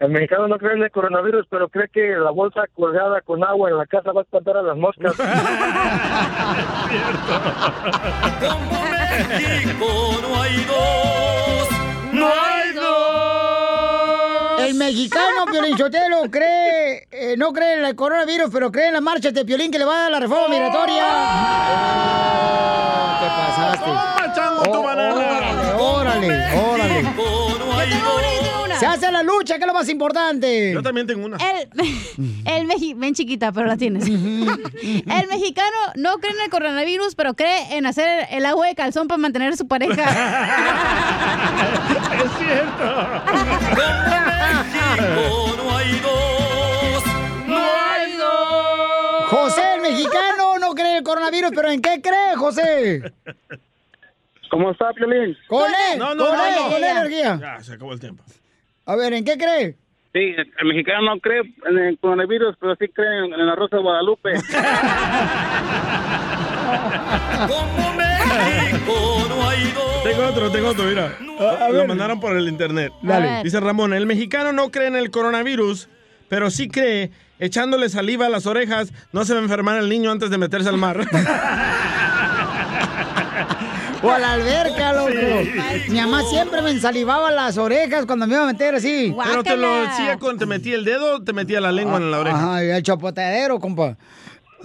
[0.00, 3.70] El mexicano no cree en el coronavirus, pero cree que la bolsa colgada con agua
[3.70, 5.14] en la casa va a espantar a las moscas.
[9.28, 9.86] México
[10.20, 11.68] no hay dos.
[12.12, 14.60] No hay dos.
[14.60, 19.00] El mexicano Piolín Sotelo cree, eh, no cree en el coronavirus, pero cree en la
[19.00, 21.04] marcha de Piolín que le va a dar la reforma migratoria.
[21.70, 23.84] Oh, te pasaste.
[23.84, 25.76] Toma, chango, tu banana.
[25.78, 28.33] Órale, órale.
[28.84, 30.72] Se hace la lucha, que es lo más importante.
[30.72, 31.36] Yo también tengo una.
[31.36, 31.68] El,
[32.46, 34.06] el mexi- ven chiquita, pero la tienes.
[34.08, 39.08] El mexicano no cree en el coronavirus, pero cree en hacer el agua de calzón
[39.08, 40.02] para mantener a su pareja.
[42.14, 42.84] es cierto.
[44.64, 47.04] México no hay dos.
[47.46, 49.24] No hay dos.
[49.30, 53.12] José, el mexicano, no cree en el coronavirus, pero ¿en qué cree, José?
[54.50, 55.36] ¿Cómo está, Piolín?
[55.48, 56.62] Con él, No, no, con no, él, no.
[56.70, 57.38] con él, energía.
[57.40, 58.22] Ya, se acabó el tiempo.
[58.86, 59.76] A ver, ¿en qué cree?
[60.12, 63.76] Sí, el mexicano no cree en el coronavirus, pero sí cree en, en la Rosa
[63.76, 64.32] de Guadalupe.
[67.48, 70.02] Como México no hay dos.
[70.04, 71.16] Tengo otro, tengo otro, mira.
[71.72, 72.92] Lo mandaron por el internet.
[73.02, 73.42] Dale.
[73.42, 75.88] Dice Ramón, el mexicano no cree en el coronavirus,
[76.28, 80.10] pero sí cree, echándole saliva a las orejas, no se va a enfermar el niño
[80.10, 81.00] antes de meterse al mar.
[84.04, 85.10] O a la alberca, loco.
[85.10, 85.90] Sí.
[85.90, 89.14] Mi mamá siempre me ensalivaba las orejas cuando me iba a meter así.
[89.24, 92.10] Pero te lo decía con, te metía el dedo o te metía la lengua en
[92.10, 92.36] la oreja.
[92.36, 93.96] Ajá, el chapoteadero, compa.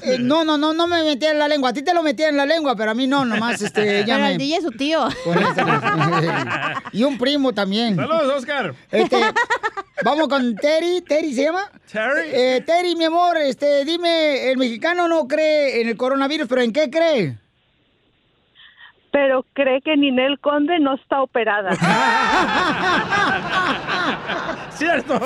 [0.01, 1.69] Eh, no, no, no, no me metía en la lengua.
[1.69, 4.19] A ti te lo metía en la lengua, pero a mí no, nomás este, Pero
[4.19, 4.31] me...
[4.31, 5.07] el DJ es su tío.
[6.91, 7.95] y un primo también.
[7.95, 8.73] Saludos, Oscar.
[8.91, 9.17] Este,
[10.03, 11.01] vamos con Terry.
[11.01, 11.69] ¿Terry se llama?
[11.91, 12.29] Terry.
[12.31, 16.71] Eh, Terry, mi amor, este, dime, el mexicano no cree en el coronavirus, pero ¿en
[16.71, 17.37] qué cree?
[19.11, 21.71] Pero cree que Ninel Conde no está operada.
[24.71, 25.19] ¡Cierto!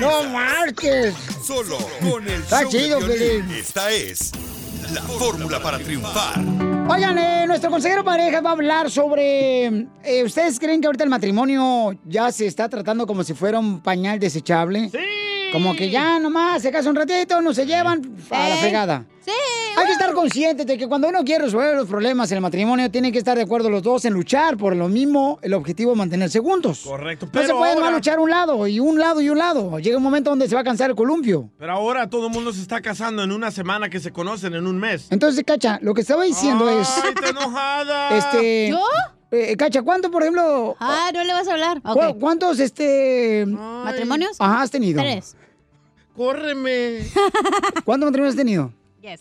[0.00, 1.14] ¡No marques!
[1.42, 3.18] Solo con el Está show de chido, Piolín.
[3.18, 3.50] Piolín.
[3.54, 4.32] Esta es
[4.92, 6.40] la fórmula para triunfar.
[6.88, 9.66] Oigan, eh, nuestro consejero pareja va a hablar sobre...
[10.02, 13.80] eh, ¿Ustedes creen que ahorita el matrimonio ya se está tratando como si fuera un
[13.80, 14.90] pañal desechable?
[14.90, 14.98] Sí.
[15.52, 18.62] Como que ya nomás se casan un ratito, no se llevan a la Sí.
[19.24, 19.30] Sí.
[19.76, 22.90] Hay que estar conscientes de que cuando uno quiere resolver los problemas en el matrimonio,
[22.90, 25.96] tienen que estar de acuerdo los dos en luchar por lo mismo, el objetivo de
[25.96, 26.82] mantenerse juntos.
[26.84, 29.78] Correcto, No pero se puede ahora- luchar un lado y un lado y un lado.
[29.78, 31.50] Llega un momento donde se va a cansar el columpio.
[31.58, 34.66] Pero ahora todo el mundo se está casando en una semana que se conocen en
[34.66, 35.06] un mes.
[35.10, 36.88] Entonces, Cacha, lo que estaba diciendo es...
[37.02, 38.16] ¡Ay, está enojada!
[38.16, 38.68] Este.
[38.70, 38.80] ¿Yo?
[39.32, 40.76] eh, Cacha, ¿cuánto, por ejemplo?
[40.78, 41.80] Ah, no le vas a hablar.
[41.82, 42.18] cu-.
[42.20, 43.44] ¿Cuántos, este.
[43.46, 44.36] ¿Matrimonios?
[44.38, 45.00] Ajá, has tenido?
[45.00, 45.34] Tres.
[46.16, 47.00] ¡Córreme!
[47.84, 48.72] ¿Cuántos matrimonios has tenido?
[49.04, 49.20] Yes.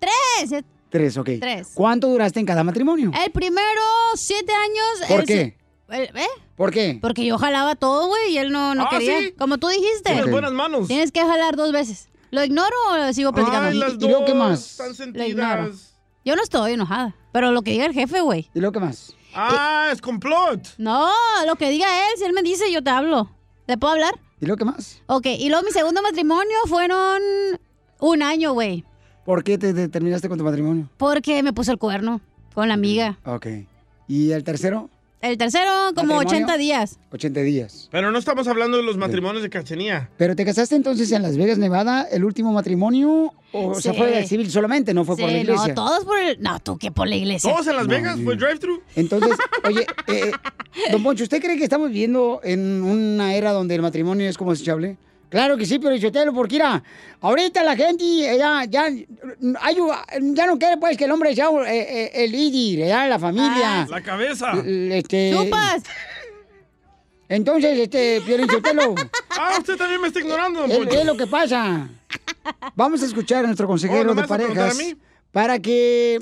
[0.00, 0.64] Tres.
[0.90, 1.28] Tres, ok.
[1.40, 1.68] Tres.
[1.74, 3.12] ¿Cuánto duraste en cada matrimonio?
[3.24, 3.80] El primero,
[4.16, 5.08] siete años.
[5.08, 5.56] ¿Por el qué?
[5.90, 6.26] el- ¿Eh?
[6.56, 6.98] ¿Por qué?
[7.00, 9.20] Porque yo jalaba todo, güey, y él no, no Ah, quería.
[9.20, 9.32] ¿sí?
[9.38, 10.10] Como tú dijiste.
[10.12, 10.88] Tienes buenas manos.
[10.88, 12.08] Tienes que jalar dos veces.
[12.32, 12.74] ¿Lo ignoro
[13.08, 13.68] o sigo platicando?
[13.68, 14.70] Ay, las ¿Y luego qué dos más?
[14.80, 15.62] Están Lo ignoro.
[15.66, 15.94] sentidas.
[16.24, 17.14] Yo no estoy enojada.
[17.32, 18.50] Pero lo que diga el jefe, güey.
[18.54, 19.14] ¿Y luego qué más?
[19.34, 20.66] Ah, es complot.
[20.78, 21.08] No,
[21.46, 23.30] lo que diga él, si él me dice, yo te hablo.
[23.68, 24.18] ¿Le puedo hablar?
[24.40, 25.00] ¿Y luego qué más?
[25.06, 27.22] Ok, y luego mi segundo matrimonio fueron
[28.00, 28.84] un año, güey.
[29.26, 30.88] ¿Por qué te, te terminaste con tu matrimonio?
[30.96, 32.20] Porque me puso el cuerno
[32.54, 33.18] con la amiga.
[33.24, 33.46] Ok.
[34.08, 34.88] ¿Y el tercero?
[35.20, 36.46] El tercero, como ¿Matrimonio?
[36.46, 36.98] 80 días.
[37.10, 37.88] 80 días.
[37.90, 40.10] Pero no estamos hablando de los matrimonios de Cachenía.
[40.16, 43.32] ¿Pero te casaste entonces en Las Vegas, Nevada, el último matrimonio?
[43.52, 43.96] ¿O se Sí.
[43.96, 45.68] fue de civil solamente, no fue por la Sí, iglesia?
[45.68, 46.40] no, todos por el...
[46.40, 47.50] No, tú que por la iglesia.
[47.50, 48.20] ¿Todos en Las No, Vegas?
[48.22, 48.82] ¿Fue drive-thru?
[48.94, 49.32] Entonces,
[49.64, 53.82] oye, eh, eh, don Poncho, ¿usted cree que estamos viviendo en una era donde el
[53.82, 54.98] matrimonio es como desechable?
[55.28, 56.82] Claro que sí, pero Chotelo, porque mira,
[57.20, 58.04] ahorita la gente
[58.38, 59.06] ya, ya, hay-
[60.34, 63.86] ya no quiere pues que el hombre sea eh, eh, el líder, ya, la familia.
[63.90, 64.52] La cabeza.
[64.64, 65.82] Este, ¡Chupas!
[67.28, 68.94] Entonces, este, Piolín Sotelo,
[69.38, 71.00] Ah, usted también me está ignorando, don ¿qué Poncho.
[71.00, 71.88] es lo que pasa?
[72.76, 74.94] Vamos a escuchar a nuestro Oh, consejero ¿no me de vas a parejas a mí?
[75.32, 76.18] para que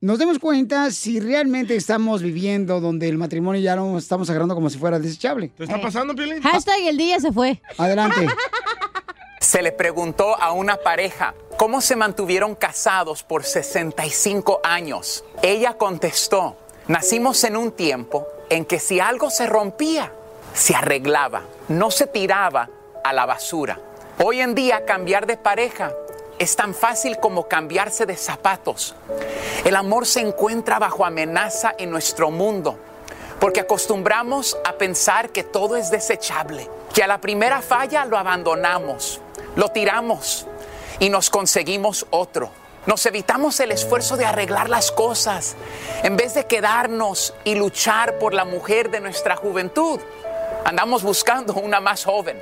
[0.00, 4.70] nos demos cuenta si realmente estamos viviendo donde el matrimonio ya no estamos agarrando como
[4.70, 5.48] si fuera desechable.
[5.48, 6.40] ¿Te está pasando, Piolín?
[6.42, 7.60] Hashtag el día se fue.
[7.76, 8.26] Adelante.
[9.40, 15.24] Se le preguntó a una pareja cómo se mantuvieron casados por 65 años.
[15.42, 20.12] Ella contestó, nacimos en un tiempo en que si algo se rompía,
[20.54, 22.68] se arreglaba, no se tiraba
[23.04, 23.80] a la basura.
[24.22, 25.92] Hoy en día cambiar de pareja
[26.38, 28.94] es tan fácil como cambiarse de zapatos.
[29.64, 32.78] El amor se encuentra bajo amenaza en nuestro mundo
[33.40, 39.20] porque acostumbramos a pensar que todo es desechable, que a la primera falla lo abandonamos,
[39.56, 40.46] lo tiramos
[40.98, 42.50] y nos conseguimos otro.
[42.86, 45.56] Nos evitamos el esfuerzo de arreglar las cosas
[46.02, 50.00] en vez de quedarnos y luchar por la mujer de nuestra juventud.
[50.64, 52.40] Andamos buscando una más joven.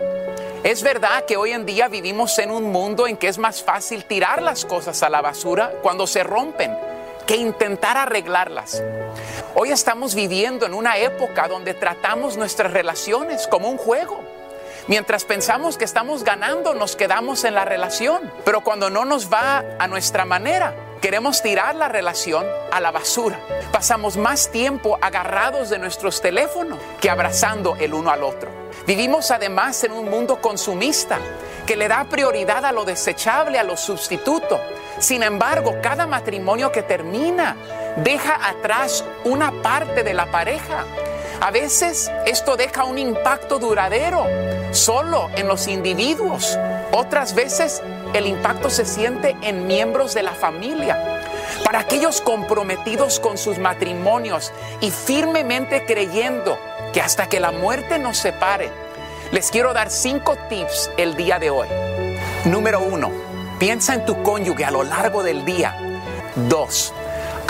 [0.65, 4.05] Es verdad que hoy en día vivimos en un mundo en que es más fácil
[4.05, 6.77] tirar las cosas a la basura cuando se rompen
[7.27, 8.83] que intentar arreglarlas.
[9.55, 14.21] Hoy estamos viviendo en una época donde tratamos nuestras relaciones como un juego.
[14.87, 18.33] Mientras pensamos que estamos ganando, nos quedamos en la relación.
[18.45, 23.39] Pero cuando no nos va a nuestra manera, queremos tirar la relación a la basura.
[23.73, 28.51] Pasamos más tiempo agarrados de nuestros teléfonos que abrazando el uno al otro.
[28.87, 31.19] Vivimos además en un mundo consumista
[31.67, 34.61] que le da prioridad a lo desechable, a lo sustituto.
[34.99, 37.57] Sin embargo, cada matrimonio que termina
[37.97, 40.85] deja atrás una parte de la pareja.
[41.41, 44.27] A veces esto deja un impacto duradero
[44.73, 46.59] solo en los individuos.
[46.93, 47.83] Otras veces
[48.15, 51.23] el impacto se siente en miembros de la familia.
[51.65, 56.59] Para aquellos comprometidos con sus matrimonios y firmemente creyendo
[56.93, 58.71] que hasta que la muerte nos separe,
[59.31, 61.69] les quiero dar cinco tips el día de hoy.
[62.45, 63.11] Número uno,
[63.59, 65.77] piensa en tu cónyuge a lo largo del día.
[66.49, 66.95] Dos,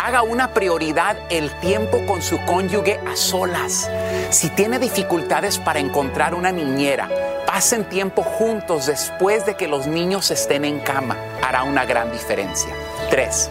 [0.07, 3.91] Haga una prioridad el tiempo con su cónyuge a solas.
[4.31, 7.09] Si tiene dificultades para encontrar una niñera,
[7.45, 11.17] pasen tiempo juntos después de que los niños estén en cama.
[11.43, 12.73] Hará una gran diferencia.
[13.11, 13.51] 3.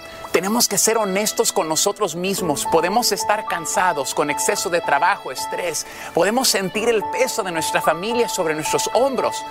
[0.31, 2.65] Tenemos que ser honestos con nosotros mismos.
[2.71, 5.85] Podemos estar cansados con exceso de trabajo, estrés.
[6.13, 9.43] Podemos sentir el peso de nuestra familia sobre nuestros hombros.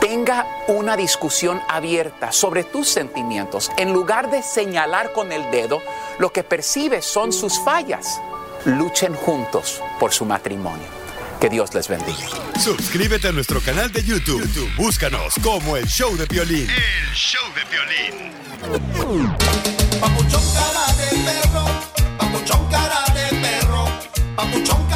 [0.00, 3.70] Tenga una discusión abierta sobre tus sentimientos.
[3.76, 5.82] En lugar de señalar con el dedo,
[6.18, 8.18] lo que percibes son sus fallas.
[8.64, 11.01] Luchen juntos por su matrimonio.
[11.42, 12.28] Que Dios les bendiga.
[12.56, 14.40] Suscríbete a nuestro canal de YouTube.
[14.42, 16.68] YouTube, Búscanos como El Show de Violín.
[16.70, 19.32] El show de violín.
[20.00, 21.64] Papuchón cara de perro,
[22.16, 23.88] papuchón cara de perro,
[24.36, 24.88] papuchón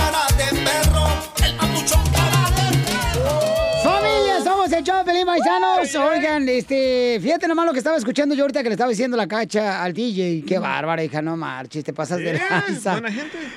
[4.87, 5.93] show Pelín Paisanos.
[5.97, 9.27] Oigan, este, fíjate nomás lo que estaba escuchando yo ahorita que le estaba diciendo la
[9.27, 10.45] cacha al DJ.
[10.47, 13.03] Qué bárbara, hija, no marches, te pasas de lanza.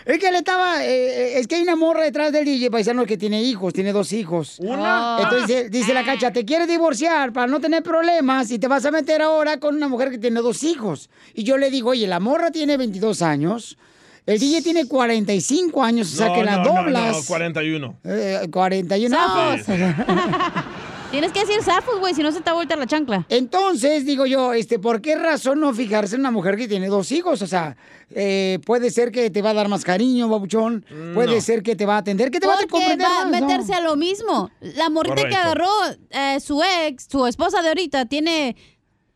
[0.05, 3.05] Es que le estaba, eh, eh, es que hay una morra detrás del DJ paisano
[3.05, 4.57] que tiene hijos, tiene dos hijos.
[4.59, 5.17] ¿Una?
[5.21, 8.91] Entonces dice- la cacha, te quieres divorciar para no tener problemas y te vas a
[8.91, 11.09] meter ahora con una mujer que tiene dos hijos.
[11.35, 13.77] Y yo le digo, oye, la morra tiene 22 años,
[14.25, 17.17] el DJ tiene 45 años, o sea que la no, no, doblas.
[17.17, 17.99] no, 41.
[18.03, 19.65] Eh, 41 Zafos.
[21.11, 23.25] Tienes que decir zafos, güey, si no se te vuelta la chancla.
[23.29, 27.11] Entonces, digo yo, este, ¿por qué razón no fijarse en una mujer que tiene dos
[27.11, 27.41] hijos?
[27.41, 27.77] O sea,
[28.11, 30.85] eh, puede ser que te va a dar más cariño, babuchón.
[31.15, 31.41] Puede No.
[31.41, 33.81] ser que te va a atender, que te va a comprender va a meterse a
[33.81, 34.51] lo mismo.
[34.61, 35.67] La morrita que agarró
[36.11, 38.55] eh, su ex, su esposa de ahorita, tiene.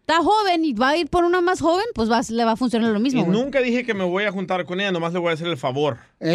[0.06, 2.56] Está joven y va a ir por una más joven, pues va, le va a
[2.58, 3.22] funcionar lo mismo.
[3.22, 3.39] Y güey.
[3.39, 5.56] nunca dije que me voy a juntar con ella, nomás le voy a hacer el
[5.56, 5.97] favor.
[6.20, 6.32] Ey,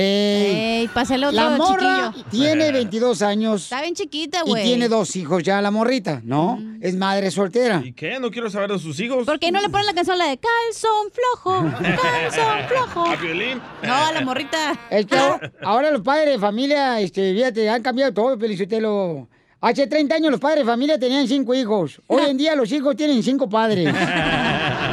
[0.81, 2.31] Ey, pásale otro la morra chiquillo.
[2.31, 3.64] tiene 22 años.
[3.64, 4.64] Está bien chiquita, Y güey.
[4.64, 6.59] tiene dos hijos ya, la morrita, ¿no?
[6.81, 7.83] Es madre soltera.
[7.85, 8.19] ¿Y qué?
[8.19, 9.27] No quiero saber de sus hijos.
[9.27, 11.71] ¿Por qué no le ponen la canción la de calzón flojo?
[12.01, 13.05] Calzón flojo.
[13.11, 13.61] ¿A Violín?
[13.83, 14.81] No, a la morrita.
[14.91, 19.29] Es que ahora, ahora los padres de familia, este, fíjate, han cambiado todo, Felicitelo.
[19.61, 22.01] Hace 30 años los padres de familia tenían cinco hijos.
[22.07, 23.93] Hoy en día los hijos tienen cinco padres.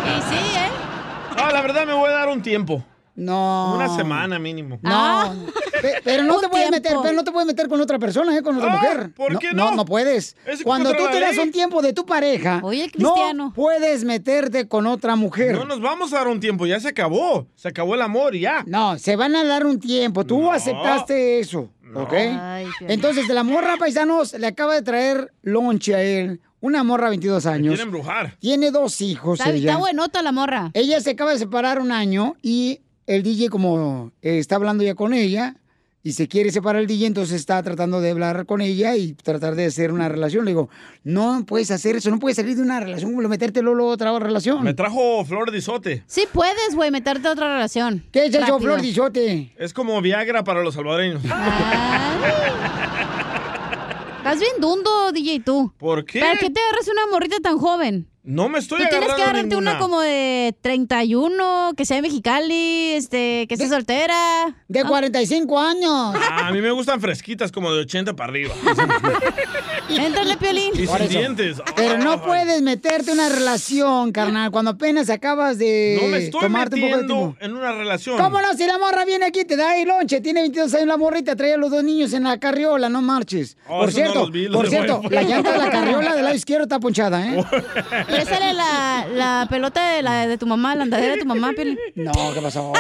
[0.06, 0.70] Y sí, ¿eh?
[1.38, 2.84] No, la verdad me voy a dar un tiempo.
[3.16, 3.74] No.
[3.76, 4.78] Una semana mínimo.
[4.82, 5.34] No.
[5.82, 8.42] Pe- Pero no te puedes meter, pero no te puedes meter con otra persona, ¿eh?
[8.42, 9.14] Con otra Ah, mujer.
[9.16, 9.70] ¿por qué no?
[9.72, 9.76] no?
[9.78, 10.36] No, puedes.
[10.46, 13.54] Es Cuando tú te das un tiempo de tu pareja, Oye, no Cristiano.
[13.56, 15.56] puedes meterte con otra mujer.
[15.56, 17.48] No nos vamos a dar un tiempo, ya se acabó.
[17.56, 18.64] Se acabó el amor y ya.
[18.68, 20.26] No, se van a dar un tiempo.
[20.26, 22.14] Tú aceptaste eso, ¿ok?
[22.14, 26.42] Ay, qué- Entonces, de la morra, paisanos, le acaba de traer lonche a él.
[26.62, 27.76] Una morra, 22 años.
[27.76, 28.38] Quieren embrujar.
[28.40, 29.70] Tiene dos hijos Está, ella.
[29.72, 30.72] está buenota la morra.
[30.74, 34.96] Ella se acaba de separar un año y el DJ, como eh, está hablando ya
[34.96, 35.56] con ella
[36.06, 39.56] y se quiere separar el DJ, entonces está tratando de hablar con ella y tratar
[39.56, 40.46] de hacer una relación.
[40.46, 40.70] Le digo,
[41.04, 44.20] no puedes hacer eso, no puedes salir de una relación, como meterte luego a otra
[44.20, 44.64] relación.
[44.64, 46.04] Me trajo flor de isote.
[46.06, 48.06] Sí puedes, güey, meterte a otra relación.
[48.12, 48.60] ¿Qué es eso.
[48.60, 49.52] Flor Dizote?
[49.58, 51.24] Es como Viagra para los salvadoreños.
[54.18, 55.74] Estás bien dundo, DJ, tú.
[55.80, 56.20] ¿Por qué?
[56.20, 58.08] ¿Para qué te agarras una morrita tan joven?
[58.28, 59.78] No me estoy Tú tienes que agarrarte una ninguna.
[59.80, 64.56] como de 31, que sea de Mexicali, este, que sea soltera.
[64.68, 66.16] De 45 años.
[66.16, 68.54] Ah, a mí me gustan fresquitas como de 80 para arriba.
[69.90, 70.72] Éntrale, Piolín.
[70.74, 71.58] Y sin dientes.
[71.76, 76.42] Pero no puedes meterte en una relación, carnal, cuando apenas acabas de No me estoy
[76.42, 77.38] tomarte un poco de metiendo tiempo.
[77.46, 78.18] en una relación.
[78.18, 78.54] ¿Cómo no?
[78.56, 81.54] Si la morra viene aquí, te da ahí lonche, tiene 22 años la morrita, trae
[81.54, 83.56] a los dos niños en la carriola, no marches.
[83.68, 86.24] Oh, por no cierto, los vi, los por cierto, la llanta de la carriola del
[86.24, 87.46] lado izquierdo está ponchada, ¿eh?
[88.16, 91.78] Préstale la, la pelota de, la, de tu mamá, la andadera de tu mamá, Piolín.
[91.96, 92.72] No, ¿qué pasó?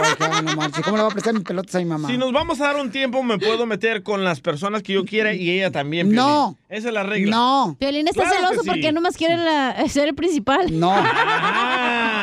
[0.44, 0.84] No marches.
[0.84, 2.08] ¿Cómo le va a prestar mis pelotas a mi mamá?
[2.08, 5.06] Si nos vamos a dar un tiempo, me puedo meter con las personas que yo
[5.06, 6.12] quiera y ella también.
[6.14, 6.56] No.
[6.68, 6.78] Piolín.
[6.80, 7.32] Esa es la regla.
[7.36, 7.76] No.
[7.80, 8.68] Piolín está Claro celoso sí.
[8.70, 10.78] porque nomás quiere la- ser el principal.
[10.80, 10.94] No.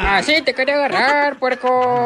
[0.06, 2.04] Así te quería agarrar, puerco.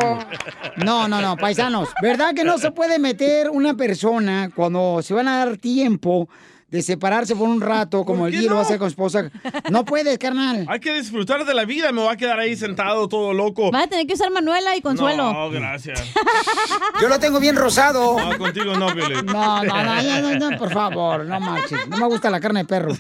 [0.76, 1.88] No, no, no, paisanos.
[2.02, 6.28] ¿Verdad que no se puede meter una persona cuando se van a dar tiempo
[6.76, 8.60] de separarse por un rato, como el día lo va a no?
[8.66, 9.30] hacer con su esposa.
[9.70, 10.66] No puedes, carnal.
[10.68, 13.70] Hay que disfrutar de la vida, me voy a quedar ahí sentado todo loco.
[13.70, 15.32] Vas a tener que usar Manuela y Consuelo.
[15.32, 16.02] No, gracias.
[17.00, 18.18] Yo lo tengo bien rosado.
[18.18, 19.24] No, contigo no, Piolín.
[19.24, 21.88] No, no, no, no, no, por favor, no marches.
[21.88, 22.92] No me gusta la carne de perro.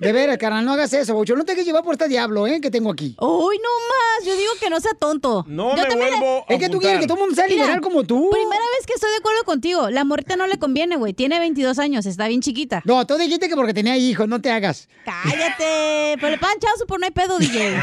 [0.00, 1.36] De veras, carnal, no hagas eso, Bocho.
[1.36, 2.62] No te dejes llevar por este diablo, ¿eh?
[2.62, 3.14] Que tengo aquí.
[3.20, 4.26] Uy, no más.
[4.26, 5.44] Yo digo que no sea tonto.
[5.46, 7.82] No Yo me vuelvo Es que tú quieres que todo el mundo sea Mira, liberal
[7.82, 8.30] como tú.
[8.30, 9.90] Primera vez que estoy de acuerdo contigo.
[9.90, 11.12] La morrita no le conviene, güey.
[11.12, 12.80] Tiene 22 años, está bien chiquita.
[12.84, 14.88] No, tú dijiste que porque tenía hijos, no te hagas.
[15.04, 16.16] Cállate.
[16.18, 17.76] Pero le pagan chavo por no hay pedo, DJ.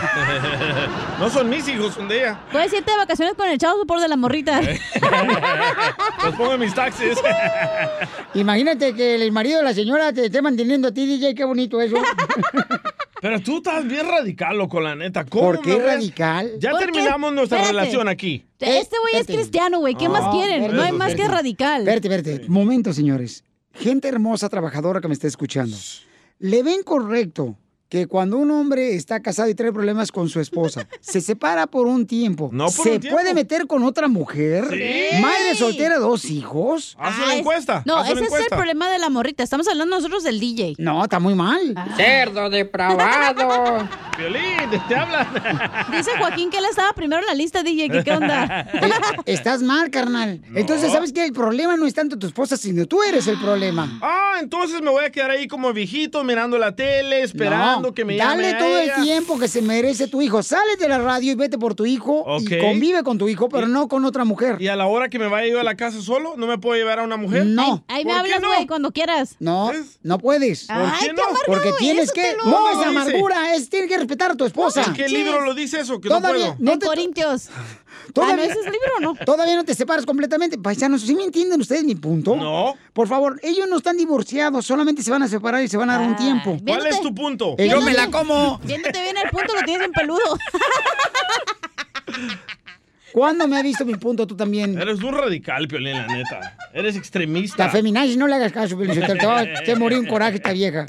[1.19, 2.39] no son mis hijos, son de ella.
[2.51, 4.59] Puedes irte de vacaciones con el chavo por de la morrita.
[6.23, 7.17] Los pongo en mis taxis.
[8.33, 11.79] Imagínate que el marido de la señora te esté manteniendo a ti, DJ, qué bonito
[11.81, 11.97] eso.
[13.21, 15.25] Pero tú estás bien radical, loco, la neta.
[15.25, 16.51] ¿Cómo ¿Por qué radical?
[16.59, 16.85] Ya ¿Por qué?
[16.85, 17.79] terminamos nuestra Espérate.
[17.81, 18.45] relación aquí.
[18.59, 19.95] Este güey es cristiano, güey.
[19.95, 20.55] ¿Qué más No, quieren?
[20.63, 21.87] espérate, No hay más que radical.
[21.87, 22.49] Espérate, espérate.
[22.49, 23.43] Momento, señores.
[23.79, 25.77] Gente hermosa, trabajadora que me está escuchando.
[26.39, 27.57] ¿Le ven correcto
[27.89, 31.87] que cuando un hombre está casado y trae problemas con su esposa, se separa por
[31.87, 33.17] un tiempo, No por se un tiempo.
[33.17, 34.65] puede meter con otra mujer?
[34.69, 35.21] Sí.
[35.21, 36.95] Madre soltera, dos hijos.
[36.99, 37.83] Haz Ah, una es- encuesta.
[37.85, 39.43] No, ese es el problema de la morrita.
[39.43, 40.75] Estamos hablando nosotros del DJ.
[40.79, 41.75] No, está muy mal.
[41.95, 43.87] Cerdo depravado.
[44.17, 44.41] Violín,
[44.87, 45.27] te hablan.
[45.91, 47.89] Dice Joaquín que él estaba primero en la lista, DJ.
[47.89, 48.67] ¿Qué, qué onda?
[48.77, 50.41] Eh, Estás mal, carnal.
[50.55, 51.25] Entonces, ¿sabes qué?
[51.25, 53.99] El problema no es tanto tu esposa, sino tú eres el problema.
[54.01, 58.05] Ah, entonces me voy a quedar ahí como viejito mirando la tele, esperando No, que
[58.05, 58.95] me Dale llame a todo ella.
[58.95, 60.43] el tiempo que se merece tu hijo.
[60.43, 62.41] Sale de la radio y vete por tu hijo Ok.
[62.51, 64.57] y convive con tu hijo, pero no con otra mujer.
[64.59, 66.75] Y a la hora que me vaya yo a la casa solo, ¿no me puedo
[66.75, 67.45] llevar a una mujer?
[67.45, 67.83] No.
[67.87, 68.47] Ahí me ¿Por qué hablas, no?
[68.53, 69.35] güey, cuando quieras.
[69.39, 69.71] No,
[70.03, 70.65] no puedes.
[70.67, 71.21] ¿Por Ay, qué no?
[71.45, 72.35] Porque tienes que.
[72.37, 74.83] lo- No ¿Dónde es amargura, es tienes que respetar a tu esposa.
[74.85, 75.99] ¿En qué libro lo dice eso?
[76.01, 76.71] Que no Todavía puedo.
[76.73, 77.49] no te- Corintios.
[78.13, 79.15] Todavía, Ah, ¿no ese es libro o no?
[79.25, 80.57] Todavía no te separas completamente.
[80.57, 82.35] Paisanos, ¿sí me entienden ustedes mi punto?
[82.35, 82.75] No.
[82.93, 85.97] Por favor, ellos no están divorciados, solamente se van a separar y se van a
[85.99, 86.51] dar un Ah, tiempo.
[86.51, 87.55] ¿Cuál Viéndote- es tu punto?
[87.57, 88.59] Eh, yo me la como.
[88.59, 90.19] Viéndote bien el punto, lo tienes en peludo.
[93.13, 94.79] ¿Cuándo me ha visto mi punto tú también?
[94.79, 96.55] Eres un radical, Piolín, la neta.
[96.73, 97.65] Eres extremista.
[97.65, 100.85] La feminazi, no le hagas caso, Piolín, te va te morir un coraje esta vieja.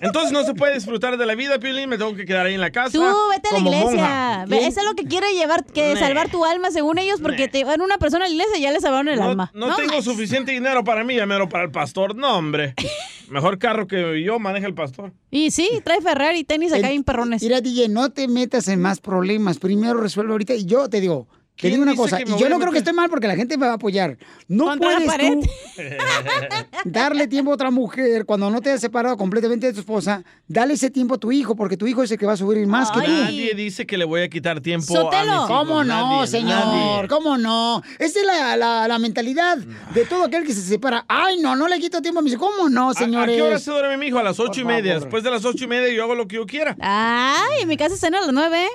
[0.00, 1.88] Entonces no se puede disfrutar de la vida, Piolín.
[1.88, 2.92] Me tengo que quedar ahí en la casa.
[2.92, 4.44] Tú, vete a la iglesia.
[4.66, 6.00] Eso es lo que quiere llevar, que Nah.
[6.00, 8.72] salvar tu alma, según ellos, porque te van una persona a la iglesia y ya
[8.72, 9.50] le salvaron el No, alma.
[9.54, 12.16] no tengo suficiente dinero para mí, ya mero para el pastor.
[12.16, 12.74] No, hombre.
[13.30, 15.12] Mejor carro que yo maneja el pastor.
[15.30, 17.42] Y sí, trae Ferrari y tenis acá bien perrones.
[17.42, 19.58] Mira, DJ, no te metas en más problemas.
[19.58, 20.54] Primero resuelve ahorita.
[20.54, 21.28] Y yo te digo,
[21.60, 22.20] te ¿Quién digo una cosa.
[22.22, 24.16] Y yo no creo que esté mal porque la gente me va a apoyar.
[24.48, 25.40] No puedes tú
[26.84, 30.24] darle tiempo a otra mujer cuando no te has separado completamente de tu esposa.
[30.48, 32.66] Dale ese tiempo a tu hijo porque tu hijo es el que va a sufrir
[32.66, 33.10] más que tú.
[33.10, 35.16] Nadie dice que le voy a quitar tiempo Sotelo.
[35.16, 35.46] a mis hijos.
[35.48, 36.48] ¿Cómo no, Nadie, señor?
[36.66, 37.08] nadie.
[37.08, 37.82] ¿Cómo no?
[37.98, 41.04] Esa es la, la- la mentalidad de todo aquel que se separa.
[41.08, 42.48] Ay, no, no le quito tiempo a mis hijos.
[42.50, 43.34] ¿Cómo no, ¿A- señores?
[43.34, 44.18] ¿A qué hora se duerme mi hijo?
[44.18, 44.92] A las ocho y media.
[44.94, 45.02] favor.
[45.04, 46.76] Después de las ocho y media yo hago lo que yo quiera.
[46.80, 48.66] Ay, en mi casa cena a las nueve.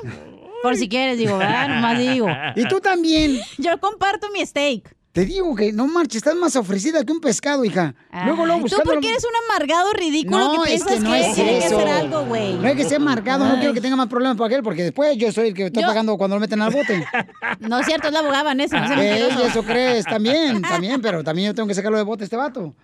[0.65, 1.67] Por si quieres, digo, ¿verdad?
[1.69, 2.27] Nomás digo.
[2.55, 3.39] Y tú también.
[3.57, 4.93] Yo comparto mi steak.
[5.11, 7.95] Te digo que no marches, estás más ofrecida que un pescado, hija.
[8.25, 8.91] luego, luego Ay, Tú buscando...
[8.91, 11.65] porque eres un amargado ridículo No, que es piensas que no que es tiene que
[11.67, 11.77] eso.
[11.77, 12.53] hacer algo, güey.
[12.55, 15.15] No hay que ser marcado, no quiero que tenga más problemas para aquel, porque después
[15.17, 17.05] yo soy el que está Yo- pagando cuando lo meten al bote.
[17.59, 19.47] No es cierto, es la abogada Vanessa, no se Ey, mentiroso.
[19.47, 22.75] eso crees, también, también, pero también yo tengo que sacarlo de bote este vato.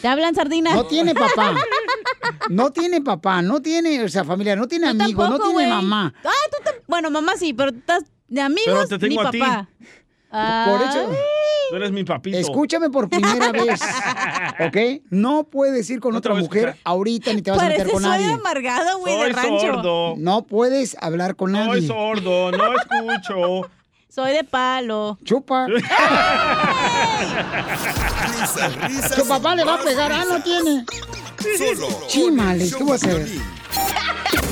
[0.00, 0.74] Te hablan sardina.
[0.76, 1.52] No tiene papá.
[2.50, 6.12] No tiene papá, no tiene, o sea, familia, no tiene amigos, no tiene mamá.
[6.24, 9.30] Ah, tú tam- Bueno, mamá sí, pero estás de amigos Pero te tengo ni a
[9.30, 9.38] ti.
[9.40, 9.68] papá.
[10.70, 11.10] Por eso.
[11.70, 12.36] Tú eres mi papito.
[12.36, 13.80] escúchame por primera vez,
[14.60, 15.02] ¿ok?
[15.10, 16.80] No puedes ir con No te otra mujer escuchar.
[16.84, 18.32] ahorita ni te vas a meter con soy nadie.
[18.32, 19.60] amargado, güey, de Soy rancho.
[19.60, 20.14] sordo.
[20.18, 21.86] No puedes hablar con Soy nadie.
[21.86, 23.70] sordo, no escucho.
[24.14, 25.16] Soy de palo.
[25.24, 25.66] Chupa.
[28.28, 29.16] Risas, risas.
[29.16, 30.84] Tu papá le va a pegar, ah, no tiene.
[31.56, 33.26] Solo Chimales, ¿qué voy a hacer?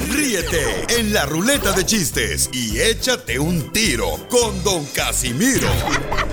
[0.08, 5.68] Ríete en la ruleta de chistes y échate un tiro con Don Casimiro.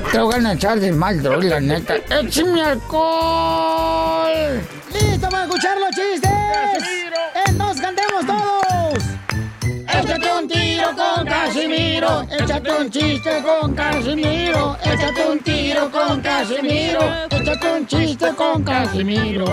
[0.10, 1.98] Te voy a echar de mal, droga, la neta.
[1.98, 4.62] ¡Échame alcohol!
[4.94, 6.32] ¡Listo para escuchar los chistes!
[7.46, 9.17] ¡Entonces cantemos todos!
[10.08, 17.02] Échate un tiro con Casimiro, échate un chiste con Casimiro, échate un tiro con Casimiro,
[17.30, 19.44] échate un chiste con Casimiro.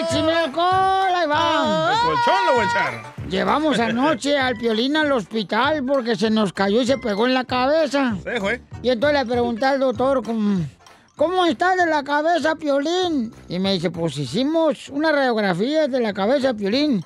[0.00, 1.12] ¡Échame alcohol!
[1.14, 1.92] ¡Ahí va!
[1.92, 3.28] El colchón lo voy a echar.
[3.30, 7.44] Llevamos anoche al Piolín al hospital porque se nos cayó y se pegó en la
[7.44, 8.16] cabeza.
[8.24, 8.60] Sí, güey.
[8.82, 10.66] Y entonces le pregunté al doctor, ¿cómo,
[11.14, 13.32] ¿cómo está de la cabeza, Piolín?
[13.48, 17.04] Y me dice, pues hicimos una radiografía de la cabeza, Piolín.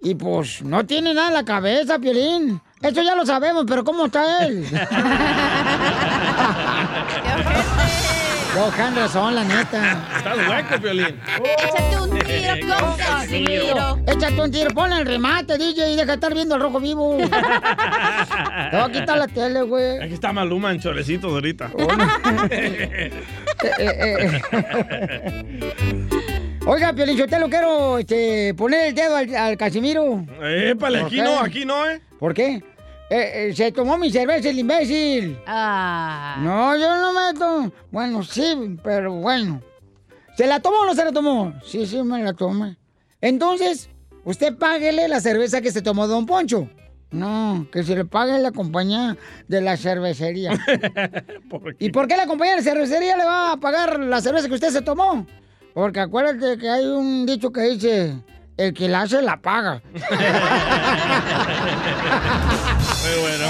[0.00, 2.60] Y pues no tiene nada en la cabeza, Piolín.
[2.80, 4.64] Eso ya lo sabemos, pero ¿cómo está él?
[8.54, 9.98] Cojan razón, la neta.
[10.16, 11.20] Estás hueco, Piolín.
[11.58, 13.98] Échate un tiro con Casimiro.
[14.06, 17.18] Échate un tiro, pon el remate, DJ, y deja de estar viendo el rojo vivo.
[18.70, 20.02] Te voy a quitar la tele, güey.
[20.02, 21.70] Aquí está Maluma en chorecitos ahorita.
[26.70, 30.22] Oiga, Piolín, yo te lo quiero este, poner el dedo al, al Casimiro.
[30.42, 32.02] Épale, aquí no, aquí no, ¿eh?
[32.18, 32.62] ¿Por qué?
[33.08, 35.38] Eh, eh, se tomó mi cerveza el imbécil.
[35.46, 36.36] Ah.
[36.42, 37.72] No, yo no me tomo.
[37.90, 39.62] Bueno, sí, pero bueno.
[40.36, 41.54] ¿Se la tomó o no se la tomó?
[41.64, 42.76] Sí, sí, me la tomé.
[43.22, 43.88] Entonces,
[44.24, 46.68] usted páguele la cerveza que se tomó Don Poncho.
[47.10, 49.16] No, que se le pague la compañía
[49.48, 50.52] de la cervecería.
[51.78, 54.54] ¿Y por qué la compañía de la cervecería le va a pagar la cerveza que
[54.54, 55.26] usted se tomó?
[55.78, 58.16] Porque acuérdate que hay un dicho que dice,
[58.56, 59.80] el que la hace la paga.
[63.04, 63.46] Muy bueno.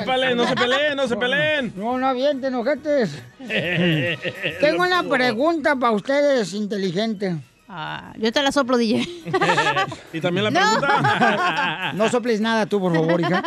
[0.00, 1.72] Épale, no se peleen, no se peleen.
[1.74, 3.20] No, no avienten, ojetes.
[4.60, 7.34] Tengo una pregunta para ustedes, inteligente.
[7.68, 9.00] Ah, yo te la soplo, DJ.
[10.12, 11.92] y también la pregunta.
[11.94, 13.42] No soples nada tú, por favor, hija.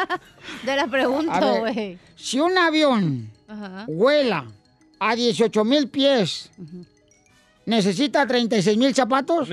[0.66, 1.98] Te la A pregunto, güey.
[2.18, 3.86] Si un avión Ajá.
[3.88, 4.44] vuela
[5.04, 6.52] a 18 mil pies,
[7.66, 9.49] ¿necesita 36 mil zapatos?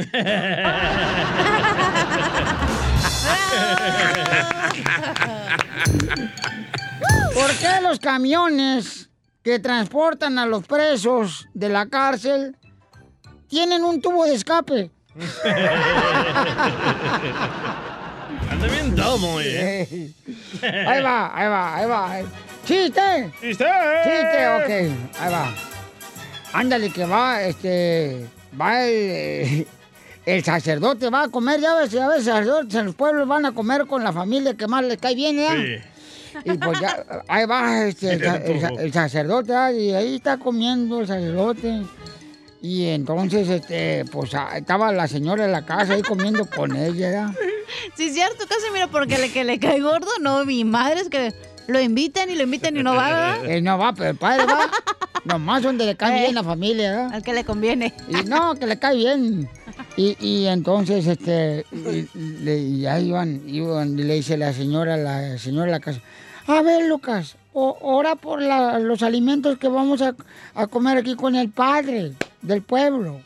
[7.32, 9.09] ¿Por qué los camiones
[9.42, 12.55] que transportan a los presos de la cárcel
[13.49, 14.90] tienen un tubo de escape?
[18.51, 20.12] Anda bien domo, eh.
[20.61, 22.47] Ahí va, ahí va, ahí va.
[22.68, 23.32] ¡Chiste!
[23.40, 23.64] ¡Chiste!
[24.04, 24.48] ¡Chiste!
[24.58, 24.70] Ok,
[25.20, 25.54] ahí va.
[26.52, 28.26] Ándale, que va, este.
[28.60, 29.66] Va el.
[30.26, 33.52] El sacerdote va a comer, ya ves, ya ves, sacerdotes en los pueblos van a
[33.52, 35.54] comer con la familia que más les cae bien, ¿ya?
[36.44, 39.72] Y pues ya, ahí va este, el, el el sacerdote, ¿ah?
[39.72, 41.82] y ahí está comiendo el sacerdote.
[42.60, 47.10] Y entonces, este, pues ah, estaba la señora en la casa ahí comiendo con ella,
[47.10, 47.34] ¿ya?
[47.96, 51.32] Sí, es cierto, Casimiro, porque le que le cae gordo, no, mi madre es que
[51.68, 53.44] lo invitan y lo invitan y no va, ¿verdad?
[53.46, 54.68] Eh, no va, pero el padre va.
[55.24, 57.12] Nomás donde le cae bien la familia, ¿verdad?
[57.14, 57.94] Al que le conviene.
[58.08, 59.48] Y no, que le cae bien.
[59.96, 62.08] Y, y entonces, este, y,
[62.42, 66.00] le- y ahí iban, iban, y le dice la señora, la señora de la casa,
[66.46, 70.14] a ver, Lucas, o- ora por la- los alimentos que vamos a,
[70.54, 73.20] a comer aquí con el padre del pueblo.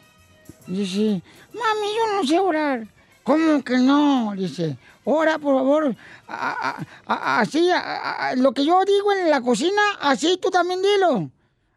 [0.66, 1.22] Dice,
[1.52, 2.86] mami, yo no sé orar.
[3.22, 4.32] ¿Cómo que no?
[4.36, 5.94] Dice, ora, por favor,
[6.28, 6.76] a-
[7.06, 10.80] a- a- así, a- a- lo que yo digo en la cocina, así tú también
[10.82, 11.30] dilo.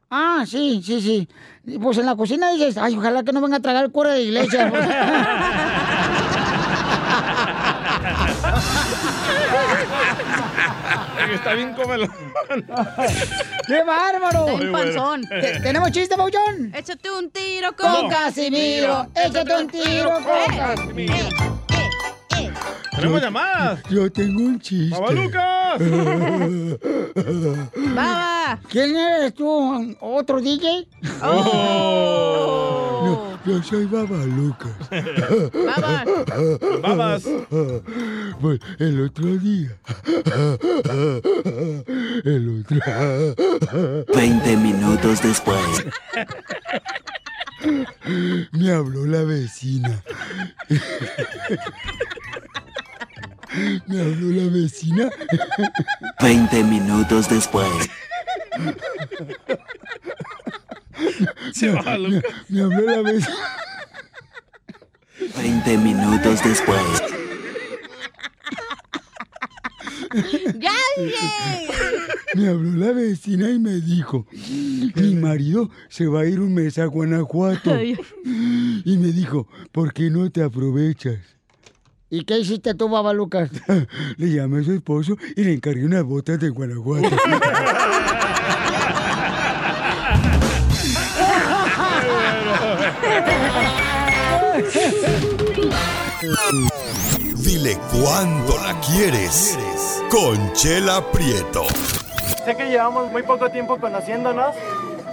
[0.09, 1.27] Ah, sí, sí, sí.
[1.81, 4.21] Pues en la cocina dices, ay, ojalá que no venga a tragar el cura de
[4.21, 4.71] iglesia.
[11.33, 12.07] Está bien cómelo.
[13.67, 14.47] ¡Qué bárbaro!
[14.47, 15.21] Está bien panzón.
[15.27, 16.71] Te- ¿Tenemos chiste, Pauchón?
[16.75, 21.65] Échate un tiro con, Con Casimiro, échate un tiro con Casimiro.
[22.95, 23.83] Tenemos llamadas.
[23.89, 24.97] Yo tengo un chiste.
[24.99, 25.79] ¡Baba Lucas!
[27.95, 28.59] Baba.
[28.69, 29.95] ¿Quién eres tú?
[29.99, 30.87] ¿Otro DJ?
[31.21, 33.01] Oh.
[33.05, 34.71] No, yo soy Baba Lucas.
[35.65, 36.05] Babas.
[36.81, 37.23] Babas.
[38.41, 39.77] Pues el otro día.
[42.23, 42.79] El otro.
[44.15, 45.85] 20 minutos después.
[48.51, 50.01] Me habló la vecina.
[53.87, 55.09] Me habló la vecina.
[56.21, 57.67] 20 minutos después.
[61.53, 62.33] Se va, Me, Lucas.
[62.49, 63.35] me habló la vecina.
[65.37, 66.81] 20 minutos después.
[70.59, 70.71] ¡Ya!
[72.35, 74.27] Me habló la vecina y me dijo,
[74.95, 77.81] mi marido se va a ir un mes a Guanajuato.
[77.81, 81.19] Y me dijo, ¿por qué no te aprovechas?
[82.09, 83.49] ¿Y qué hiciste tú, Baba Lucas?
[84.17, 87.09] Le llamé a su esposo y le encargué unas botas de Guanajuato.
[97.37, 99.57] Dile cuándo la quieres.
[100.09, 101.63] Conchela Prieto.
[102.45, 104.55] Sé que llevamos muy poco tiempo conociéndonos.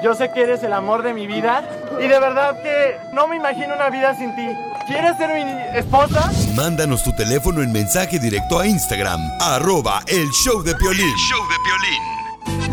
[0.03, 1.63] Yo sé que eres el amor de mi vida.
[1.99, 4.49] Y de verdad que no me imagino una vida sin ti.
[4.87, 6.31] ¿Quieres ser mi esposa?
[6.57, 11.15] Mándanos tu teléfono en mensaje directo a Instagram, arroba el show de Piolín.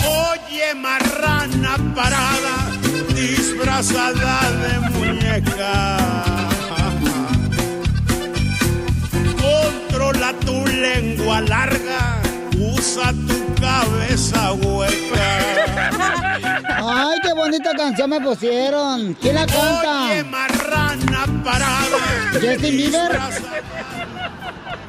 [0.03, 2.71] Oye, marrana parada,
[3.13, 5.97] disfrazada de muñeca.
[9.39, 12.21] Controla tu lengua larga,
[12.57, 15.18] usa tu cabeza hueca.
[17.50, 19.14] ¡Ay, qué bonita canción me pusieron.
[19.16, 20.06] ¿Quién la canta?
[20.06, 21.97] Oye, marrana parada.
[22.34, 23.20] Justin Bieber.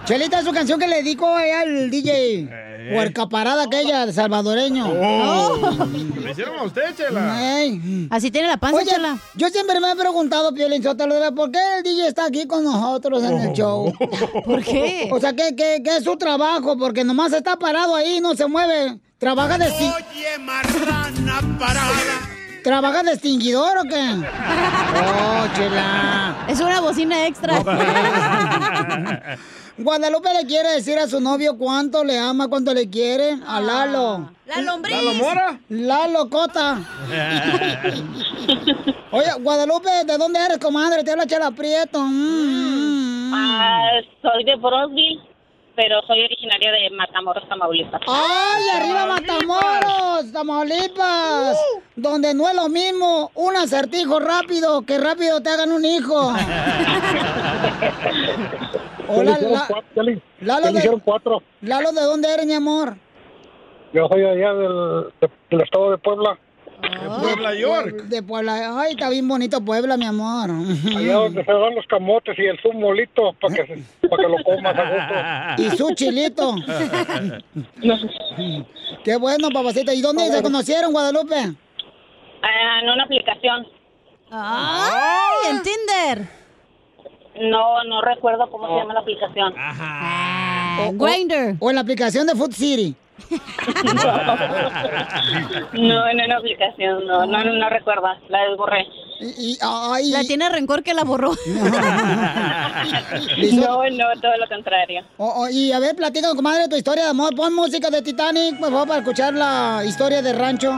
[0.05, 2.49] Chelita, su canción que le dedico ahí al DJ.
[2.93, 4.91] Huerca parada aquella, de salvadoreño.
[4.91, 5.87] Oh.
[6.21, 7.61] ¿Le hicieron a usted, Chela?
[7.61, 8.09] Ey.
[8.11, 9.19] Así tiene la panza, Oye, Chela.
[9.37, 13.23] yo siempre me he preguntado, Piolín Sotelo, ¿por qué el DJ está aquí con nosotros
[13.23, 13.93] en el show?
[14.45, 15.09] ¿Por qué?
[15.13, 16.77] O sea, ¿qué, qué, qué es su trabajo?
[16.77, 18.99] Porque nomás está parado ahí, no se mueve.
[19.19, 22.30] ¿Trabaja de, Oye, marrana parada.
[22.63, 24.17] ¿Trabaja de extinguidor o qué?
[24.97, 26.37] Oh, chela.
[26.49, 27.59] Es una bocina extra.
[29.79, 33.39] Guadalupe le quiere decir a su novio cuánto le ama, cuánto le quiere.
[33.47, 34.31] A Lalo.
[34.47, 34.95] La lombriz.
[34.97, 35.59] ¿Lalo Mora?
[35.71, 36.79] Lalo Cota.
[39.13, 41.03] Oye, Guadalupe, ¿de dónde eres, comadre?
[41.03, 41.99] Te habla Chela Prieto.
[42.03, 43.33] Mm.
[43.35, 43.81] Ah,
[44.21, 45.21] soy de Brosville,
[45.77, 48.01] pero soy originaria de Matamoros, Tamaulipas.
[48.07, 51.57] ¡Ay, arriba Matamoros, Tamaulipas!
[51.97, 56.33] Donde no es lo mismo un acertijo rápido que rápido te hagan un hijo.
[59.09, 61.43] Hola, hicieron la- cuatro, le- Lalo de- hicieron cuatro.
[61.63, 62.97] Lalo, ¿de dónde eres, mi amor?
[63.93, 66.39] Yo soy allá del, de- del estado de Puebla.
[67.21, 68.03] Puebla, York.
[68.05, 68.81] De Puebla.
[68.81, 70.51] Ay, está bien bonito Puebla, mi amor.
[70.97, 74.23] Allá donde se dan los camotes y el zumo lito para que, se- pa' que
[74.29, 75.63] lo comas a gusto.
[75.63, 76.55] Y su chilito.
[79.05, 79.95] Qué bueno, papacita.
[79.95, 81.37] ¿Y dónde se conocieron, Guadalupe?
[82.43, 83.67] Ah, en una aplicación.
[84.31, 86.29] ¡Ay, en Tinder!
[87.51, 89.55] No, no recuerdo cómo se llama la aplicación.
[90.87, 91.57] O, Grindr.
[91.61, 92.95] O en la aplicación de Food City.
[95.73, 98.87] No, en una aplicación, no, no, no, no recuerdo, la desborré.
[99.21, 101.33] Y, ay, La tiene rencor que la borró.
[103.53, 105.03] No, no, todo lo contrario.
[105.19, 107.35] O- o- y a ver, platica, comadre, tu historia de amor.
[107.35, 110.73] Pon música de Titanic, por favor, para escuchar la historia de rancho.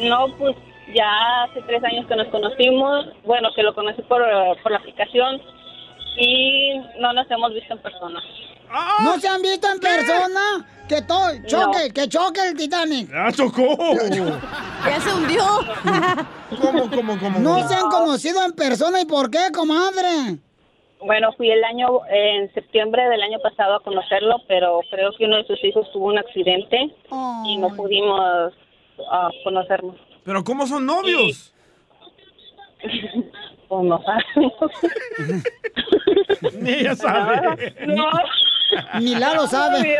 [0.00, 0.54] No, pues
[0.94, 4.22] ya hace tres años que nos conocimos, bueno, que lo conocí por,
[4.62, 5.40] por la aplicación
[6.18, 8.20] y no nos hemos visto en persona.
[9.02, 10.66] ¿No se han visto en persona?
[10.88, 13.10] Que todo, choque, que choque el Titanic.
[13.10, 13.76] ¡Ya chocó!
[14.84, 15.44] Ya se hundió.
[16.62, 17.38] ¿Cómo, cómo, cómo?
[17.40, 20.38] No se han conocido en persona, ¿y por qué, comadre?
[21.00, 25.36] Bueno, fui el año, en septiembre del año pasado a conocerlo, pero creo que uno
[25.36, 26.90] de sus hijos tuvo un accidente
[27.44, 28.52] y no pudimos
[29.10, 29.96] ah, conocernos.
[30.24, 31.54] ¿Pero cómo son novios?
[33.68, 34.54] Pues no sabemos.
[36.62, 37.74] Ni ella sabe.
[37.86, 38.10] No.
[39.18, 39.96] Lalo sabe.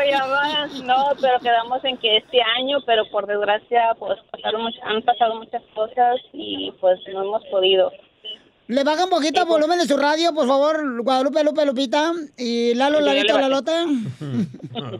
[0.84, 5.62] No, pero quedamos en que este año, pero por desgracia, pues pasaron han pasado muchas
[5.74, 7.90] cosas y pues no hemos podido.
[8.66, 12.12] Le baja un poquito el volumen de su radio, por favor, Guadalupe, Lupe, Lupita.
[12.36, 13.24] Y Lalo, bajé.
[13.24, 13.72] Lalote.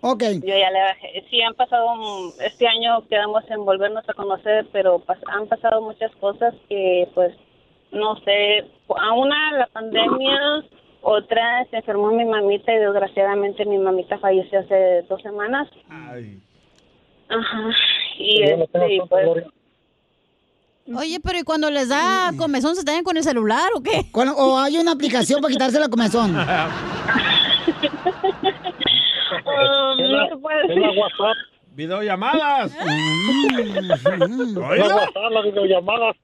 [0.00, 0.22] ok.
[0.42, 1.24] Yo ya le bajé.
[1.30, 1.88] Sí, han pasado,
[2.40, 7.34] este año quedamos en volvernos a conocer, pero pas- han pasado muchas cosas que, pues,
[7.90, 8.64] no sé,
[8.96, 10.38] a una la pandemia,
[11.02, 15.68] otra se enfermó mi mamita y desgraciadamente mi mamita falleció hace dos semanas.
[15.88, 17.70] Ajá.
[18.18, 19.44] Y este, pues.
[20.94, 24.06] Oye, pero ¿y cuando les da comezón se traen con el celular o qué?
[24.12, 26.30] O hay una aplicación para quitarse la comezón.
[26.30, 26.36] um,
[29.98, 30.82] no se puede decir.
[30.98, 31.36] WhatsApp.
[31.74, 32.72] Videollamadas.
[32.76, 32.88] La
[34.60, 36.16] WhatsApp, las videollamadas.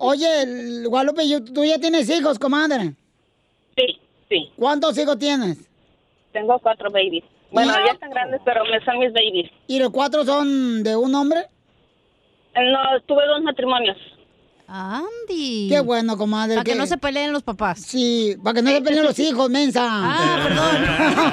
[0.00, 1.22] Oye, Guadalupe,
[1.54, 2.94] ¿tú ya tienes hijos, comadre?
[4.28, 4.50] Sí.
[4.56, 5.58] ¿Cuántos hijos tienes?
[6.32, 7.24] Tengo cuatro babies.
[7.50, 7.80] Bueno, Ah.
[7.86, 9.50] ya están grandes, pero me son mis babies.
[9.66, 11.46] ¿Y los cuatro son de un hombre?
[12.54, 13.96] No, tuve dos matrimonios.
[14.70, 15.68] Andy.
[15.70, 16.56] Qué bueno, comadre.
[16.56, 17.80] Para que no se peleen los papás.
[17.80, 19.82] Sí, para que no se peleen los hijos, mensa.
[19.88, 21.32] Ah,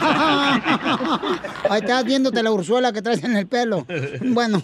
[1.69, 3.85] Ahí estás viéndote la ursuela que traes en el pelo.
[4.21, 4.61] Bueno,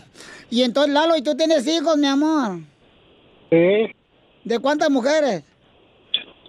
[0.50, 2.60] y entonces, Lalo, ¿y tú tienes hijos, mi amor?
[3.50, 3.92] Sí,
[4.46, 5.44] ¿De cuántas mujeres?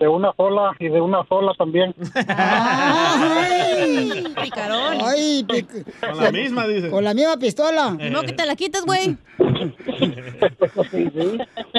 [0.03, 1.95] De una sola y de una sola también.
[2.27, 4.25] ¡Ay!
[4.43, 4.99] Picarón.
[5.01, 5.45] ¡Ay!
[5.49, 6.91] pic- Con la misma, dice.
[6.91, 7.97] Con la misma pistola.
[8.11, 9.17] No que te la quites, güey.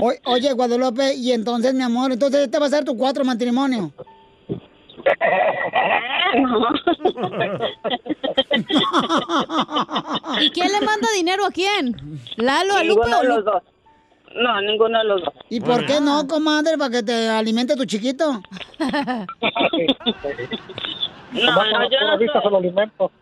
[0.01, 3.91] O- oye, Guadalupe, y entonces, mi amor, entonces este va a ser tu cuatro matrimonio.
[10.41, 11.95] ¿Y quién le manda dinero a quién?
[12.38, 13.63] ¿Lalo, a Lupe o los dos.
[14.36, 15.34] No, ninguno de los dos.
[15.49, 16.77] ¿Y por qué no, comadre?
[16.77, 18.41] ¿Para que te alimente tu chiquito?
[21.34, 23.11] No, no, yo no se lo alimento.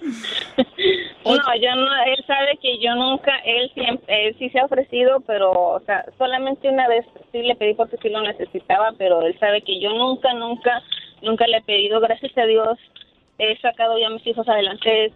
[1.24, 5.20] No, yo no, él sabe que yo nunca, él siempre, él sí se ha ofrecido,
[5.20, 9.38] pero, o sea, solamente una vez sí le pedí porque sí lo necesitaba, pero él
[9.38, 10.82] sabe que yo nunca, nunca,
[11.22, 12.78] nunca le he pedido, gracias a Dios,
[13.38, 15.12] he sacado ya a mis hijos adelante,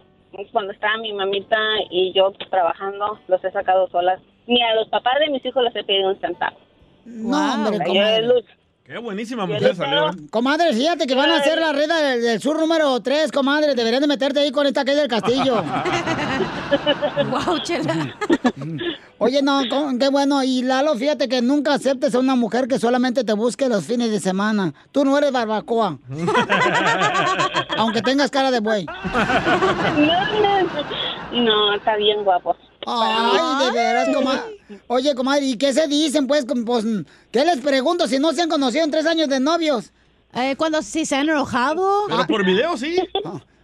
[0.51, 1.57] cuando estaba mi mamita
[1.89, 4.19] y yo pues, trabajando, los he sacado solas.
[4.47, 6.57] Ni a los papás de mis hijos les he pedido un centavo.
[7.05, 8.15] No, hombre, comadre.
[8.17, 8.41] he lu-
[8.83, 10.09] Qué buenísima mujer salió.
[10.09, 10.13] ¿eh?
[10.29, 13.73] Comadre, fíjate que van a hacer la red del, del sur número 3, comadre.
[13.73, 15.55] Deberían de meterte ahí con esta que es del castillo.
[17.31, 18.15] wow, chela.
[19.17, 19.61] Oye, no,
[19.97, 20.43] qué bueno.
[20.43, 24.11] Y Lalo, fíjate que nunca aceptes a una mujer que solamente te busque los fines
[24.11, 24.73] de semana.
[24.91, 25.97] Tú no eres barbacoa.
[27.77, 28.85] Aunque tengas cara de buey.
[28.85, 32.55] No, no, no, está bien guapo.
[32.85, 34.41] Ay, de veras, comadre.
[34.87, 36.45] Oye, comadre, ¿y qué se dicen, pues?
[36.65, 36.85] pues
[37.31, 39.91] ¿Qué les pregunto si no se han conocido en tres años de novios?
[40.33, 42.05] Eh, cuando sí se han enojado.
[42.07, 42.97] Pero por video, sí.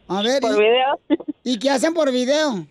[0.07, 0.41] A ver.
[0.41, 0.99] ¿Por ¿y- video?
[1.43, 2.65] ¿Y qué hacen por video?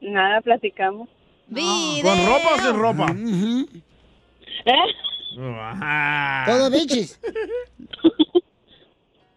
[0.00, 1.08] Nada, platicamos.
[1.48, 3.06] ¿Con ropa o sin ropa?
[4.64, 4.72] ¿Eh?
[5.60, 6.44] Ajá.
[6.46, 7.20] Todo bichis.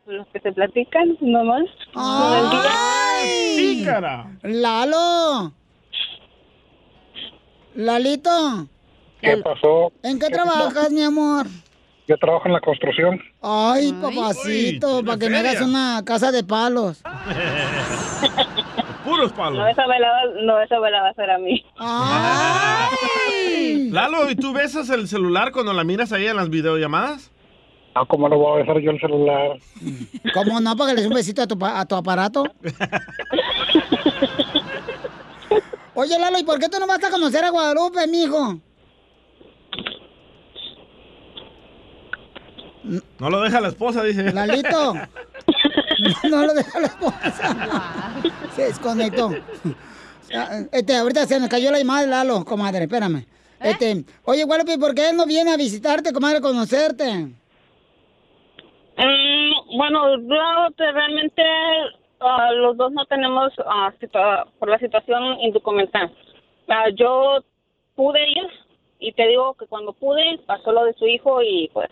[0.06, 1.66] Los que se platican, nomás.
[1.94, 3.56] ¡Ay!
[3.58, 4.26] Pícara.
[4.42, 5.54] ¡Lalo!
[7.76, 8.68] ¡Lalito!
[9.22, 9.92] ¿Qué pasó?
[10.02, 11.46] ¿En qué trabajas, mi amor?
[12.08, 13.22] Yo trabajo en la construcción.
[13.40, 15.68] Ay, papacito, para que tiene me hagas feria.
[15.68, 17.04] una casa de palos.
[19.10, 19.58] Puros palos.
[19.60, 21.66] No, esa me la, va- no, esa me la va a hacer a mí.
[23.92, 27.32] Lalo, ¿y tú besas el celular cuando la miras ahí en las videollamadas?
[27.96, 29.58] Ah, ¿cómo no voy a besar yo el celular?
[30.34, 30.76] ¿Cómo no?
[30.78, 32.44] Para que le des un besito a tu, pa- a tu aparato.
[35.96, 38.60] Oye, Lalo, ¿y por qué tú no vas a conocer a Guadalupe, mijo?
[42.84, 44.32] No lo deja la esposa, dice.
[44.34, 44.94] Lalito.
[46.30, 48.14] No lo deja la esposa.
[48.56, 49.32] Se desconectó.
[50.34, 53.26] Ah, Este, ahorita se nos cayó la llamada de Lalo, comadre, espérame.
[53.60, 57.28] Este, oye, Guadalupe, ¿por qué él no viene a visitarte, comadre, a conocerte?
[58.98, 61.42] Mm, bueno, yo te- realmente
[62.22, 66.12] ah, los dos no tenemos, ah, situa- por la situación indocumental.
[66.96, 67.44] Yo
[67.96, 68.48] pude ir
[69.00, 71.90] y te digo que cuando pude pasó lo de su hijo y pues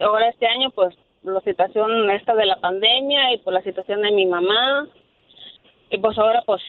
[0.00, 4.12] ahora este año pues la situación esta de la pandemia y por la situación de
[4.12, 4.86] mi mamá.
[5.90, 6.62] Y pues ahora pues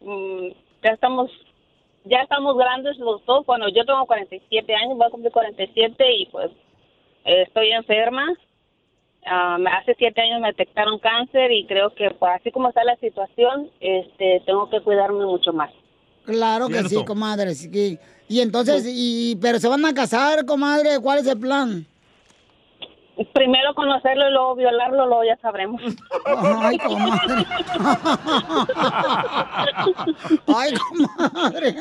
[0.00, 0.48] mm,
[0.82, 1.30] ya estamos
[2.04, 3.46] ya estamos grandes los dos.
[3.46, 6.50] Bueno yo tengo 47 años voy a cumplir 47 y pues
[7.24, 8.26] eh, estoy enferma.
[9.58, 12.96] Me- hace siete años me detectaron cáncer y creo que pues, así como está la
[12.96, 15.70] situación este tengo que cuidarme mucho más.
[16.24, 17.54] Claro que sí, comadre.
[17.54, 17.98] sí que-
[18.28, 21.86] Y entonces, y, pero se van a casar, comadre, ¿cuál es el plan?
[23.34, 25.80] Primero conocerlo y luego violarlo luego ya sabremos
[26.62, 27.44] Ay, comadre.
[30.56, 31.74] Ay, comadre.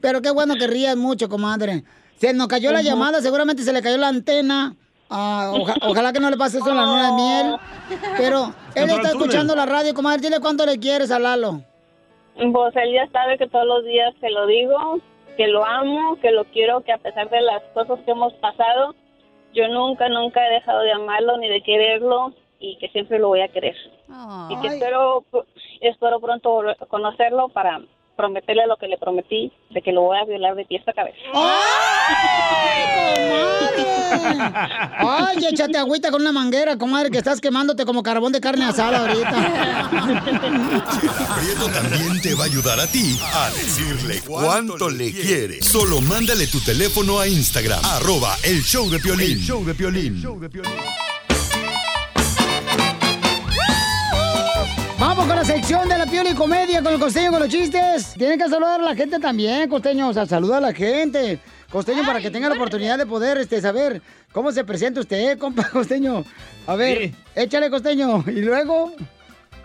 [0.00, 1.84] Pero qué bueno que rías mucho, comadre.
[2.16, 4.74] Se nos cayó la llamada, seguramente se le cayó la antena.
[5.10, 7.56] Ah, oja- ojalá que no le pase eso en la luna de miel.
[8.18, 10.20] Pero él está escuchando la radio, comadre.
[10.20, 11.62] Dile cuánto le quieres a Lalo.
[12.34, 14.98] Pues él ya sabe que todos los días se lo digo,
[15.36, 18.94] que lo amo, que lo quiero, que a pesar de las cosas que hemos pasado,
[19.58, 23.40] yo nunca, nunca he dejado de amarlo ni de quererlo y que siempre lo voy
[23.40, 23.76] a querer.
[24.48, 25.24] Y que espero,
[25.80, 27.80] espero pronto conocerlo para
[28.18, 31.16] prometerle lo que le prometí, de que lo voy a violar de pies a cabeza.
[34.98, 39.02] Ay, échate agüita con una manguera, comadre, que estás quemándote como carbón de carne asada
[39.02, 39.30] ahorita.
[41.38, 45.62] Prieto también te va a ayudar a ti a decirle cuánto le quiere.
[45.62, 49.38] Solo mándale tu teléfono a Instagram, arroba el show de Piolín.
[49.38, 50.20] El show de Piolín.
[54.98, 58.14] Vamos con la sección de la piola y comedia con el costeño con los chistes.
[58.14, 60.08] Tienen que saludar a la gente también, costeño.
[60.08, 61.38] O sea, saluda a la gente.
[61.70, 65.70] Costeño, para que tenga la oportunidad de poder este, saber cómo se presenta usted, compa
[65.70, 66.24] costeño.
[66.66, 68.24] A ver, échale, costeño.
[68.26, 68.92] Y luego.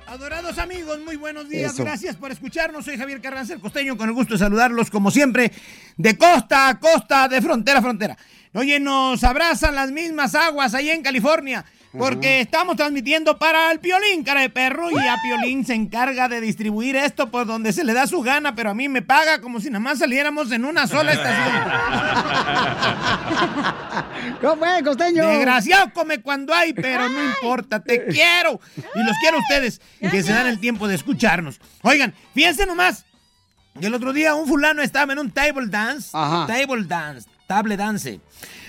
[0.06, 1.74] Adorados amigos, muy buenos días.
[1.74, 1.84] Eso.
[1.84, 2.86] Gracias por escucharnos.
[2.86, 5.52] Soy Javier Carranza, el costeño, con el gusto de saludarlos como siempre,
[5.98, 8.18] de costa a costa, de frontera a frontera.
[8.54, 11.66] Oye, nos abrazan las mismas aguas ahí en California.
[11.98, 16.42] Porque estamos transmitiendo para el Piolín, cara de perro, y a Piolín se encarga de
[16.42, 19.60] distribuir esto por donde se le da su gana, pero a mí me paga como
[19.60, 21.64] si nada más saliéramos en una sola estación.
[24.42, 25.28] ¿Cómo fue, costeño?
[25.28, 28.60] Desgraciado come cuando hay, pero no importa, te quiero.
[28.96, 31.62] Y los quiero a ustedes, que se dan el tiempo de escucharnos.
[31.84, 33.06] Oigan, fíjense nomás,
[33.80, 36.12] que el otro día un fulano estaba en un table dance.
[36.12, 38.20] Table dance, table dance.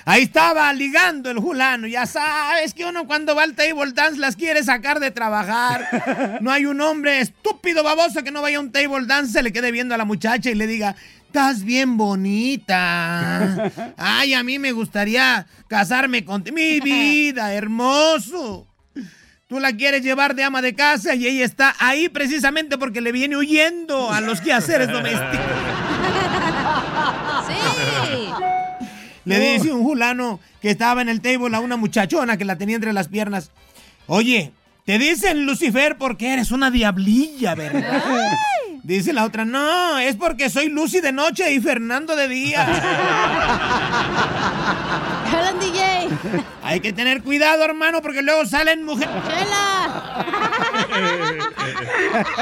[0.07, 1.87] Ahí estaba ligando el fulano.
[1.87, 6.39] Ya sabes que uno cuando va al table dance las quiere sacar de trabajar.
[6.41, 9.53] No hay un hombre estúpido, baboso, que no vaya a un table dance, se le
[9.53, 10.95] quede viendo a la muchacha y le diga,
[11.27, 13.71] estás bien bonita.
[13.97, 16.55] Ay, a mí me gustaría casarme contigo.
[16.55, 18.67] Mi vida, hermoso.
[19.47, 23.13] Tú la quieres llevar de ama de casa y ella está ahí precisamente porque le
[23.13, 25.39] viene huyendo a los quehaceres domésticos.
[29.25, 32.77] Le dice un fulano que estaba en el table a una muchachona que la tenía
[32.77, 33.51] entre las piernas.
[34.07, 34.53] Oye,
[34.85, 38.03] te dicen Lucifer porque eres una diablilla, ¿verdad?
[38.83, 42.67] Dice la otra, no, es porque soy Lucy de noche y Fernando de día.
[45.33, 46.09] Hablan DJ.
[46.63, 49.15] Hay que tener cuidado, hermano, porque luego salen mujeres.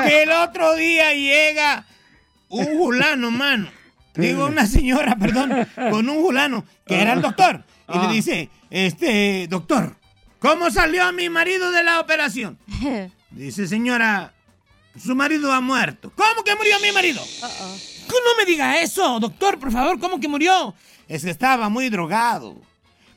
[0.05, 1.85] que el otro día llega
[2.49, 3.69] un fulano, mano.
[4.14, 7.64] Digo, una señora, perdón, con un fulano, que era el doctor.
[7.93, 9.97] Y le dice, este, doctor,
[10.39, 12.59] ¿cómo salió mi marido de la operación?
[13.30, 14.34] Dice, señora,
[14.98, 16.12] su marido ha muerto.
[16.14, 17.22] ¿Cómo que murió mi marido?
[18.09, 20.74] No me diga eso, doctor, por favor, ¿cómo que murió?
[21.09, 22.60] Es que estaba muy drogado.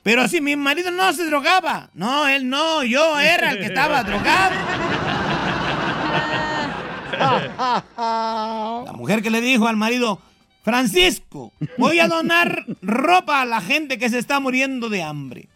[0.04, 1.90] Pero si mi marido no se drogaba.
[1.94, 4.56] No, él no, yo era el que estaba drogado.
[8.86, 10.22] La mujer que le dijo al marido,
[10.66, 15.48] Francisco, voy a donar ropa a la gente que se está muriendo de hambre.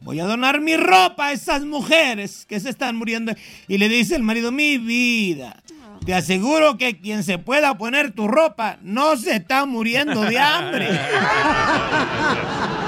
[0.00, 3.34] Voy a donar mi ropa a esas mujeres que se están muriendo.
[3.68, 5.62] Y le dice el marido, mi vida,
[6.06, 10.88] te aseguro que quien se pueda poner tu ropa no se está muriendo de hambre.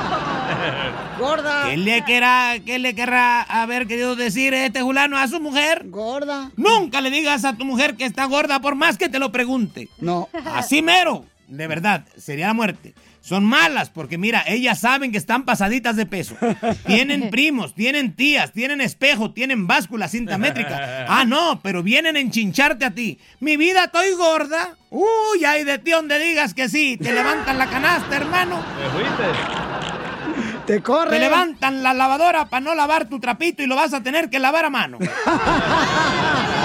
[1.19, 1.65] Gorda.
[1.69, 5.83] ¿Qué le, querrá, ¿Qué le querrá haber querido decir este fulano a su mujer?
[5.87, 6.51] Gorda.
[6.57, 9.89] Nunca le digas a tu mujer que está gorda por más que te lo pregunte.
[9.99, 10.29] No.
[10.47, 11.25] Así mero.
[11.49, 12.95] De verdad, sería la muerte.
[13.21, 16.37] Son malas porque mira, ellas saben que están pasaditas de peso.
[16.87, 21.07] Tienen primos, tienen tías, tienen espejo, tienen báscula, cinta métrica.
[21.09, 23.19] Ah, no, pero vienen a enchincharte a ti.
[23.41, 24.77] Mi vida, estoy gorda.
[24.91, 26.97] Uy, ay de ti donde digas que sí.
[26.97, 28.63] Te levantan la canasta, hermano.
[28.79, 29.68] Te
[30.83, 31.11] corre.
[31.11, 34.39] Te levantan la lavadora para no lavar tu trapito y lo vas a tener que
[34.39, 34.99] lavar a mano.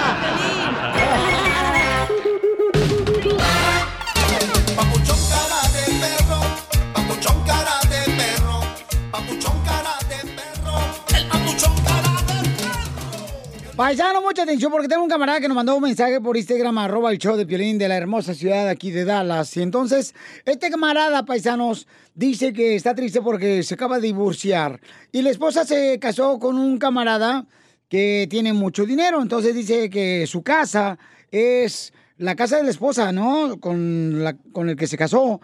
[13.75, 17.11] Paisano, mucha atención porque tengo un camarada que nos mandó un mensaje por Instagram, arroba
[17.11, 19.57] el show de Piolín de la hermosa ciudad aquí de Dallas.
[19.57, 20.13] Y entonces,
[20.45, 24.79] este camarada, paisanos, dice que está triste porque se acaba de divorciar.
[25.11, 27.47] Y la esposa se casó con un camarada
[27.89, 29.23] que tiene mucho dinero.
[29.23, 30.99] Entonces dice que su casa
[31.31, 33.59] es la casa de la esposa, ¿no?
[33.59, 35.41] Con, la, con el que se casó.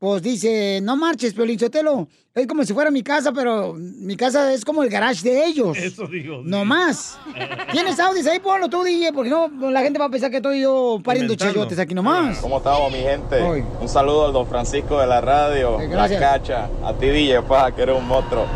[0.00, 2.08] Pues dice, no marches, Piolín Sotelo.
[2.34, 5.76] Es como si fuera mi casa, pero mi casa es como el garage de ellos.
[5.76, 6.40] Eso digo.
[6.42, 7.18] No más.
[7.70, 8.38] ¿Tienes audios ahí?
[8.38, 11.78] Ponlo tú, DJ, porque no, la gente va a pensar que estoy yo pariendo chayotes
[11.78, 12.38] aquí nomás.
[12.38, 13.42] ¿Cómo estamos, mi gente?
[13.42, 13.62] Hoy.
[13.78, 16.18] Un saludo al don Francisco de la radio, Eh, la gracias.
[16.22, 18.46] cacha, a ti DJ, pa, que eres un monstruo.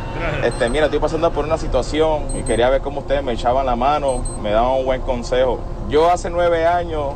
[0.43, 3.77] Este, mira, estoy pasando por una situación y quería ver cómo ustedes me echaban la
[3.77, 5.61] mano, me daban un buen consejo.
[5.91, 7.12] Yo hace nueve años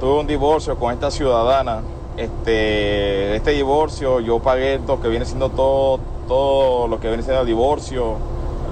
[0.00, 1.82] tuve un divorcio con esta ciudadana.
[2.16, 7.42] Este, este divorcio, yo pagué lo que viene siendo todo, todo lo que viene siendo
[7.42, 8.16] el divorcio,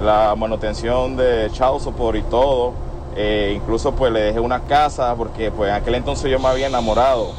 [0.03, 2.73] la manutención de child support y todo.
[3.15, 6.67] Eh, incluso pues le dejé una casa porque pues en aquel entonces yo me había
[6.67, 7.29] enamorado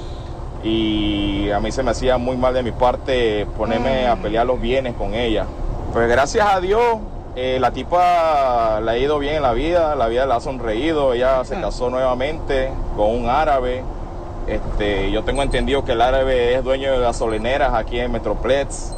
[0.64, 4.60] y a mí se me hacía muy mal de mi parte ponerme a pelear los
[4.60, 5.44] bienes con ella.
[5.92, 6.98] Pues gracias a Dios
[7.38, 11.12] eh, la tipa le ha ido bien en la vida, la vida le ha sonreído,
[11.12, 13.82] ella se casó nuevamente con un árabe.
[14.46, 18.94] Este, yo tengo entendido que el árabe es dueño de gasolineras aquí en Metroplex.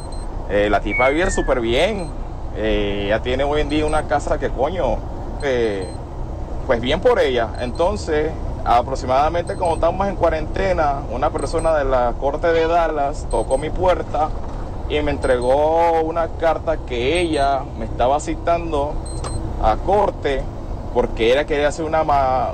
[0.49, 2.07] Eh, la tipa vive súper bien.
[2.55, 4.97] Eh, ella tiene hoy en día una casa que coño,
[5.41, 5.87] eh,
[6.67, 7.49] pues bien por ella.
[7.61, 8.31] Entonces,
[8.63, 14.29] aproximadamente como estamos en cuarentena, una persona de la corte de Dallas tocó mi puerta
[14.87, 18.93] y me entregó una carta que ella me estaba citando
[19.63, 20.43] a corte
[20.93, 22.03] porque ella quería hacer una,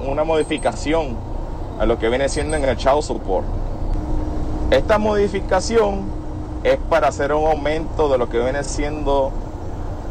[0.06, 1.35] una modificación
[1.80, 3.46] a lo que viene siendo en el child support.
[4.72, 6.06] Esta modificación
[6.64, 9.32] es para hacer un aumento de lo que viene siendo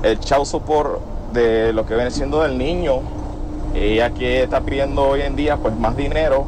[0.02, 1.00] el child support
[1.32, 3.00] de lo que viene siendo del niño.
[3.74, 6.46] Ella que está pidiendo hoy en día pues más dinero.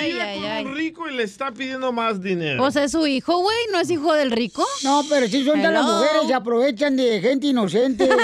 [0.00, 2.62] Vive con un rico y le está pidiendo más dinero.
[2.62, 4.64] Pues es su hijo, güey, ¿no es hijo del rico?
[4.84, 8.08] No, pero sí son ya las mujeres se aprovechan de gente inocente.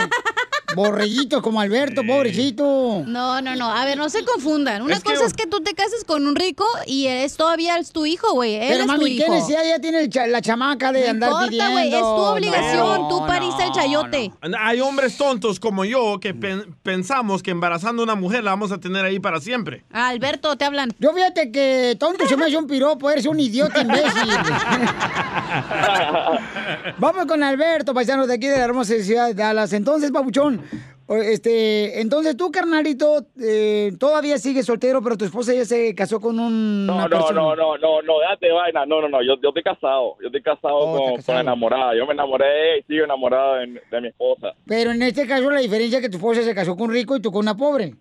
[0.75, 3.03] Borreguitos como Alberto, pobrecito.
[3.07, 3.71] No, no, no.
[3.73, 4.83] A ver, no se confundan.
[4.83, 7.77] Una Es que- cosa es que tú te cases con un rico y es todavía
[7.79, 8.55] es tu hijo, güey.
[8.57, 9.35] Él Pero es tu mami, ¿qué hijo.
[9.35, 11.73] necesidad ya tiene cha- la chamaca de No andar importa, pidiendo?
[11.73, 12.87] güey, es tu obligación.
[13.03, 14.33] No, tú pariste el chayote.
[14.59, 18.73] Hay hombres tontos como yo que pen- pensamos que embarazando a una mujer la vamos
[18.73, 19.85] a tener ahí para siempre.
[19.93, 20.91] Ah, Alberto, te hablan.
[20.99, 24.05] Yo fíjate que tonto se me hace un piropo, eres un idiota imbécil.
[26.99, 29.73] Vamos con Alberto, paisano de aquí de la hermosa ciudad de Dallas.
[29.73, 30.64] Entonces, babuchón, o-
[31.09, 36.39] este, entonces tú, carnalito, eh, todavía sigues soltero, pero tu esposa ya se casó con
[36.41, 36.87] un.
[36.87, 38.87] No, no, no, no, no, no, date vaina.
[38.87, 40.17] No, no, no, yo, yo estoy casado.
[40.21, 41.37] Yo estoy casado, Oh, con, casado.
[41.37, 41.95] con enamorada.
[41.97, 44.55] Yo me enamoré y sigo enamorado de, de mi esposa.
[44.67, 47.17] Pero en este caso la diferencia es que tu esposa se casó con un rico
[47.17, 47.95] y tú con una pobre.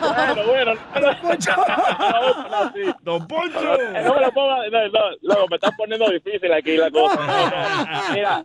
[0.00, 0.72] bueno, bueno.
[1.00, 1.52] Don Poncho.
[3.02, 3.60] Don Poncho.
[3.62, 7.14] No pongas, no, no, luego me estás poniendo difícil aquí la cosa.
[7.16, 8.14] No, no.
[8.14, 8.44] Mira,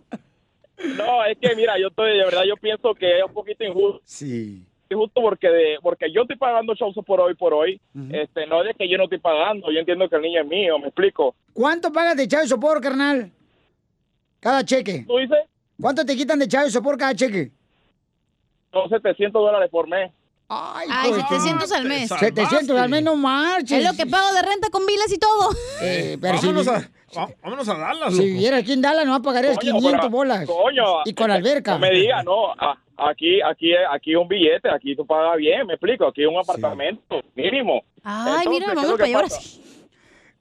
[0.97, 4.01] no, es que mira, yo estoy, de verdad, yo pienso que es un poquito injusto.
[4.03, 4.65] Sí.
[4.89, 7.79] Injusto porque de, porque yo estoy pagando shows por hoy por hoy.
[8.11, 9.71] Este, no es de que yo no estoy pagando.
[9.71, 11.35] Yo entiendo que el niño es mío, me explico.
[11.53, 13.31] ¿Cuánto pagas de chavo sopor, carnal?
[14.39, 15.05] Cada cheque.
[15.07, 15.37] ¿Tú dices?
[15.79, 17.51] ¿Cuánto te quitan de chavo sopor cada cheque?
[18.73, 20.11] Son 700 dólares por mes.
[20.53, 22.09] Ay, Ay, hijo de tu- 700 al mes.
[22.09, 23.79] 700 al mes, no marches.
[23.79, 25.49] Es lo que pago de renta con vilas y todo.
[25.81, 29.21] Eh, pero si- vámonos, a, va- vámonos a Dallas, Si vivieras aquí en Dallas, no
[29.21, 30.45] pagarías Coño, 500 pero- bolas.
[30.45, 31.71] Coño, Y con alberca.
[31.73, 32.53] No me digas, no.
[32.97, 36.05] Aquí, aquí, aquí un billete, aquí tú pagas bien, me explico.
[36.07, 37.81] Aquí un apartamento mínimo.
[38.03, 39.41] Ay, mira, ¿qué es vamos para allá ahora pasa?
[39.41, 39.61] sí.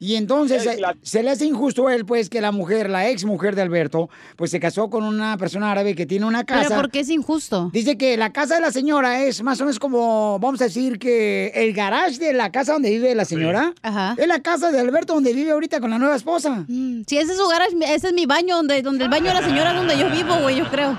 [0.02, 2.88] Y entonces Eh, eh, la- se le hace injusto a él, pues, que la mujer,
[2.88, 6.44] la ex mujer de Alberto, pues se casó con una persona árabe que tiene una
[6.44, 6.68] casa.
[6.68, 7.68] Pero ¿por qué es injusto?
[7.70, 10.98] Dice que la casa de la señora es más o menos como, vamos a decir
[10.98, 14.14] que el garage de la casa donde vive la señora Ajá.
[14.16, 16.64] es la casa de Alberto donde vive ahorita con la nueva esposa.
[16.66, 19.34] Mm, Si ese es su garage, ese es mi baño, donde, donde el baño de
[19.34, 20.96] la señora es donde yo vivo, güey, yo creo.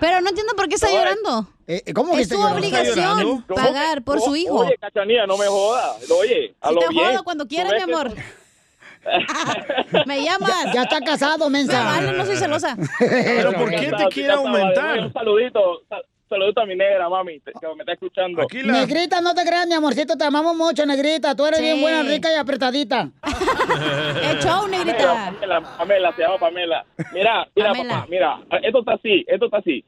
[0.00, 0.86] Pero no entiendo por qué está
[1.22, 1.94] No, eh, llorando.
[2.02, 2.56] ¿Cómo que es llorando?
[2.58, 4.60] obligación pagar por su hijo.
[4.60, 6.10] Oye, Cachanía, no me jodas.
[6.10, 7.04] Oye, a Si lo te bien.
[7.12, 8.12] jodo cuando quieras, mi amor.
[10.06, 10.50] Me llamas.
[10.66, 11.78] Ya, ya está casado, mensa.
[11.78, 12.76] Me vale, no soy celosa.
[12.98, 14.98] Pero ¿por qué te quiere aumentar?
[15.00, 18.42] Un saludito, sal- saludito a mi negra, mami, te- que me está escuchando.
[18.62, 21.34] Negrita, no te creas, mi amorcito, te amamos mucho, Negrita.
[21.34, 21.64] Tú eres Sí.
[21.64, 23.08] bien buena, rica y apretadita.
[24.32, 26.84] Echó, Pamela, Pamela, Pamela, se llama Pamela.
[27.12, 27.94] Mira, mira, Pamela.
[27.94, 29.84] papá, mira, esto está así, esto está así.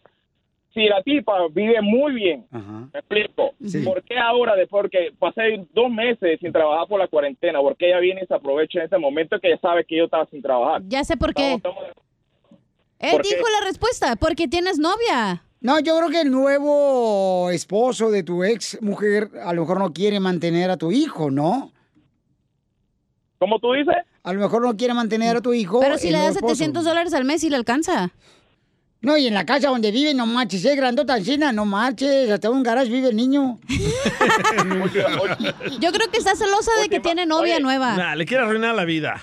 [0.74, 3.52] Si la tipa vive muy bien, me explico,
[3.84, 7.88] ¿por qué ahora, después que pasé dos meses sin trabajar por la cuarentena, por qué
[7.88, 10.40] ella viene y se aprovecha en este momento que ella sabe que yo estaba sin
[10.40, 10.82] trabajar?
[10.88, 11.54] Ya sé por qué.
[11.54, 13.36] Él ¿Por qué?
[13.36, 15.42] dijo la respuesta, porque tienes novia.
[15.60, 19.92] No, yo creo que el nuevo esposo de tu ex mujer a lo mejor no
[19.92, 21.70] quiere mantener a tu hijo, ¿no?
[23.38, 23.96] ¿Cómo tú dices?
[24.22, 25.80] A lo mejor no quiere mantener a tu hijo.
[25.80, 26.54] Pero si le das nuevo esposo.
[26.54, 28.12] 700 dólares al mes y le alcanza.
[29.02, 32.48] No, y en la casa donde vive, no marches, es grandota encina, no marches, hasta
[32.48, 33.58] un garage vive el niño.
[35.80, 37.96] Yo creo que está celosa de que tiene novia nueva.
[37.96, 39.20] Nah, le quiere arruinar la vida.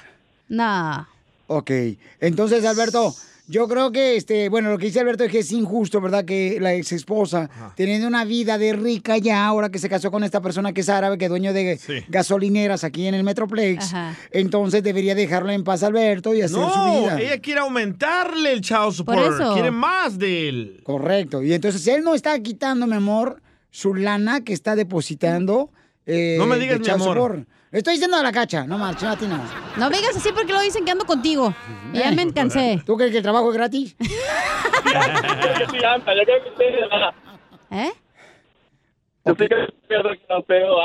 [0.49, 1.05] Nah.
[1.47, 1.71] Ok,
[2.19, 3.15] entonces Alberto,
[3.51, 6.23] yo creo que, este, bueno, lo que dice Alberto es que es injusto, ¿verdad?
[6.23, 10.23] Que la ex esposa, teniendo una vida de rica ya, ahora que se casó con
[10.23, 11.95] esta persona que es árabe, que es dueño de Sí.
[12.09, 14.15] gasolineras aquí en el Metroplex, Ajá.
[14.31, 17.19] entonces debería dejarlo en paz Alberto y hacer su No, vida.
[17.19, 19.19] ella quiere aumentarle el child support.
[19.41, 19.53] eso.
[19.53, 20.79] Quiere más de él.
[20.83, 25.71] Correcto, y entonces él no está quitando, mi amor, su lana que está depositando.
[26.05, 27.15] eh, No me de digas mi amor.
[27.15, 27.47] support.
[27.71, 29.37] Estoy diciendo a la cacha, no marches, no a ti no.
[29.77, 31.53] No me digas así porque lo dicen que ando contigo.
[31.93, 32.81] Y ya me cansé.
[32.83, 33.95] ¿Tú crees que el trabajo es gratis?
[33.99, 36.63] Yo creo que sí, anda, yo creo que sí,
[37.71, 37.91] ¿Eh?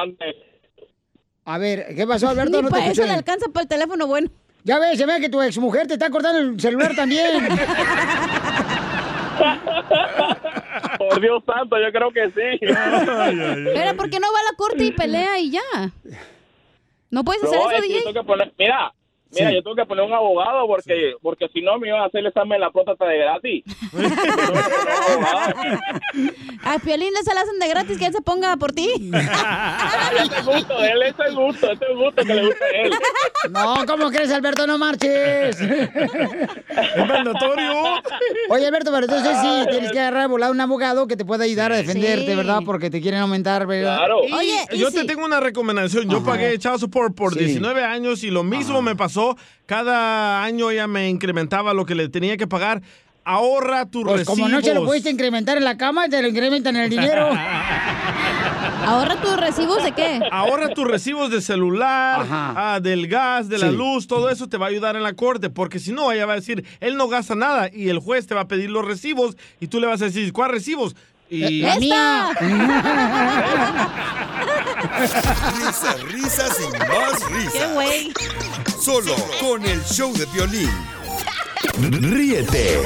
[0.03, 0.37] Antes.
[1.47, 2.59] A ver, ¿qué pasó, Alberto?
[2.59, 4.29] Ni no te para eso le alcanza para el teléfono bueno.
[4.65, 7.49] Ya ves, se ve que tu exmujer te está cortando el celular también.
[10.99, 12.59] Por Dios santo, yo creo que sí.
[12.61, 15.61] Pero ¿por qué no va a la corte y pelea y ya?
[17.11, 18.03] ¿No puedes hacer No, eso, es DJ?
[18.05, 18.93] tengo que poner- mira,
[19.35, 19.55] mira, Sí.
[19.57, 22.27] yo tengo que poner un abogado porque porque si no me iban a hacer el
[22.27, 23.65] examen de la próstata de gratis.
[26.65, 28.89] A Piolín le se la hacen de gratis que él se ponga por ti.
[29.13, 32.91] Ese es gusto, él es gusto, ese es gusto que le gusta a él.
[33.51, 34.67] No, ¿cómo crees, Alberto?
[34.67, 35.61] No marches.
[35.61, 37.73] Es mandatorio.
[38.49, 41.73] Oye, Alberto, pero entonces sí, tienes que agarrar volado un abogado que te pueda ayudar
[41.73, 42.37] a defenderte, Sí.
[42.37, 42.61] ¿verdad?
[42.65, 43.99] Porque te quieren aumentar, ¿verdad?
[44.29, 46.09] Y Oye, y yo te tengo una recomendación.
[46.09, 46.27] Yo Ajá.
[46.27, 47.41] pagué child support por Sí.
[47.41, 49.24] 19 años y lo mismo me pasó.
[49.67, 52.83] Cada año ella me incrementaba lo que le tenía que pagar.
[53.27, 54.39] ahorra tus Pues recibos.
[54.39, 57.31] como no se lo pudiste incrementar en la cama, te lo incrementan en el dinero.
[58.87, 60.21] ¿Ahorra tus recibos de qué?
[60.31, 63.77] Ahorra tus recibos de celular, ah, del gas, de la Sí.
[63.77, 66.35] luz, todo eso te va a ayudar en la corte, porque si no, ella va
[66.35, 69.37] a decir, él no gasta nada y el juez te va a pedir los recibos
[69.59, 70.95] y tú le vas a decir, ¿cuál recibos?
[71.35, 71.63] Y...
[71.63, 72.31] La mía.
[75.59, 77.53] Risas, risas y más risas.
[77.53, 78.13] ¡Qué güey!
[78.81, 80.71] Solo con el show de violín.
[81.81, 82.83] Ríete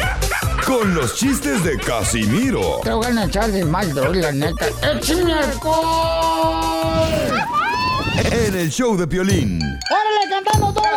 [0.67, 4.67] con los chistes de Casimiro Te voy a echar de mal, la neta.
[4.83, 7.09] ¡Échame alcohol!
[8.31, 9.61] en el show de violín.
[9.91, 10.89] ¡Órale, cantamos todos!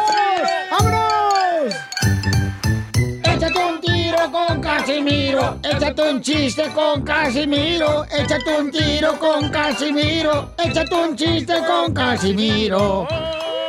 [0.72, 1.76] ¡Vámonos!
[3.24, 3.91] Échate un
[4.22, 5.60] tiro con Casimiro.
[5.64, 8.06] Échate un chiste con Casimiro.
[8.06, 10.54] Échate un tiro con Casimiro.
[10.58, 13.08] Échate un chiste con Casimiro.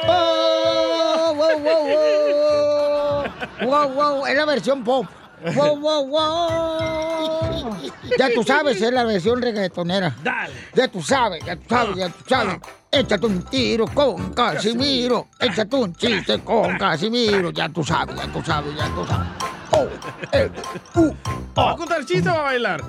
[0.09, 3.69] Oh, wow, wow, wow.
[3.69, 5.07] Wow, wow, es la versión pop.
[5.55, 7.77] Wow, wow, wow.
[8.19, 10.15] Ya tú sabes, es la versión reggaetonera.
[10.23, 10.55] Dale.
[10.75, 12.59] Ya tú sabes, ya tú sabes, ya tú sabes.
[12.91, 15.29] Échate un tiro con Casimiro.
[15.41, 17.51] Échate un chiste con Casimiro.
[17.51, 19.29] Ya tú sabes, ya tú sabes, ya tú sabes.
[19.73, 19.89] Oh,
[20.33, 20.51] eh,
[20.97, 21.15] uh,
[21.59, 22.85] ¿Va a contar chiste o va a bailar?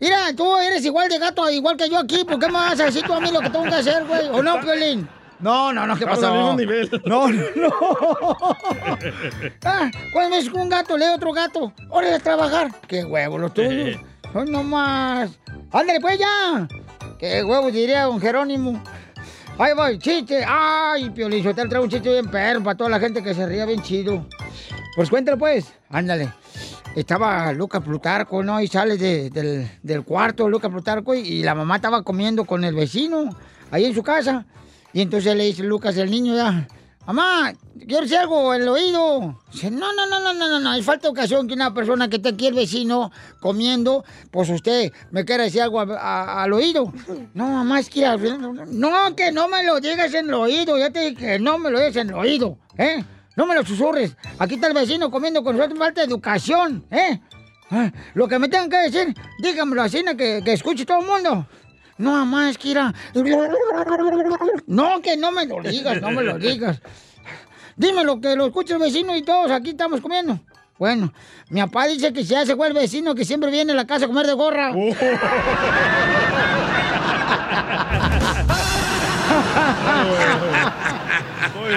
[0.00, 2.24] Mira, tú eres igual de gato, igual que yo aquí.
[2.24, 4.28] ¿Por qué me vas a decir tú a mí lo que tengo que hacer, güey?
[4.28, 5.08] ¿O no, Piolín?
[5.38, 6.32] No, no, no, ¿qué Estamos pasó?
[6.32, 7.02] al mismo nivel.
[7.04, 8.56] No, no.
[9.64, 11.72] Ah, cuando ves un gato, lee otro gato.
[11.90, 12.68] Órale a trabajar.
[12.86, 14.00] Qué huevo los tuyos.
[14.34, 15.30] Hoy no más.
[15.72, 16.66] Ándale, pues ya.
[17.18, 18.82] Qué huevo, diría don Jerónimo.
[19.58, 20.44] Ahí voy, chiste.
[20.46, 23.46] Ay, Piolín, yo te traigo un chiste bien perro para toda la gente que se
[23.46, 24.26] ría bien chido.
[24.94, 25.72] Pues cuéntalo, pues.
[25.90, 26.28] Ándale.
[26.94, 28.60] Estaba Luca Plutarco, ¿no?
[28.60, 32.64] Y sale de- del, del cuarto Luca Plutarco y, y la mamá estaba comiendo con
[32.64, 33.28] el vecino
[33.70, 34.44] ahí en su casa.
[34.96, 36.66] Y entonces le dice Lucas, el niño ya,
[37.06, 37.52] mamá,
[37.86, 39.38] quiero decir algo en el oído.
[39.52, 42.16] Dice, no, no, no, no, no, no, no, es falta ocasión que una persona que
[42.16, 46.90] esté aquí el vecino comiendo, pues usted me quiera decir algo a- a- al oído.
[47.34, 48.06] No, mamá, es que...
[48.70, 51.70] No, que no me lo digas en el oído, ya te dije que no me
[51.70, 53.04] lo digas en el oído, ¿eh?
[53.36, 54.16] No me lo susurres.
[54.38, 57.20] Aquí está el vecino comiendo con nosotros, falta educación, ¿eh?
[57.70, 60.16] Ah, Lo que me tengan que decir, dígamelo así, ¿no?
[60.16, 61.46] que, que escuche todo el mundo.
[61.98, 62.92] No, mamá, es que irá.
[64.66, 66.80] No, que no me lo digas, no me lo digas.
[67.76, 70.38] Dímelo, que lo escuche el vecino y todos aquí estamos comiendo.
[70.78, 71.12] Bueno,
[71.48, 74.04] mi papá dice que ya se fue el vecino que siempre viene a la casa
[74.04, 74.72] a comer de gorra.
[74.72, 74.94] Muy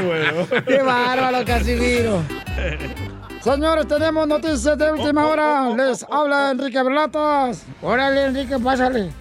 [0.02, 0.48] bueno.
[0.68, 2.24] ¡Qué bárbaro, Casimiro!
[3.41, 5.70] Señores, tenemos noticias de última hora.
[5.78, 7.64] Les habla Enrique Berlatas.
[7.82, 9.12] Órale, Enrique, pásale.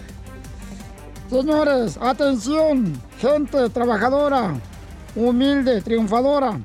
[1.29, 4.55] Señores, atención, gente trabajadora,
[5.15, 6.59] humilde, triunfadora.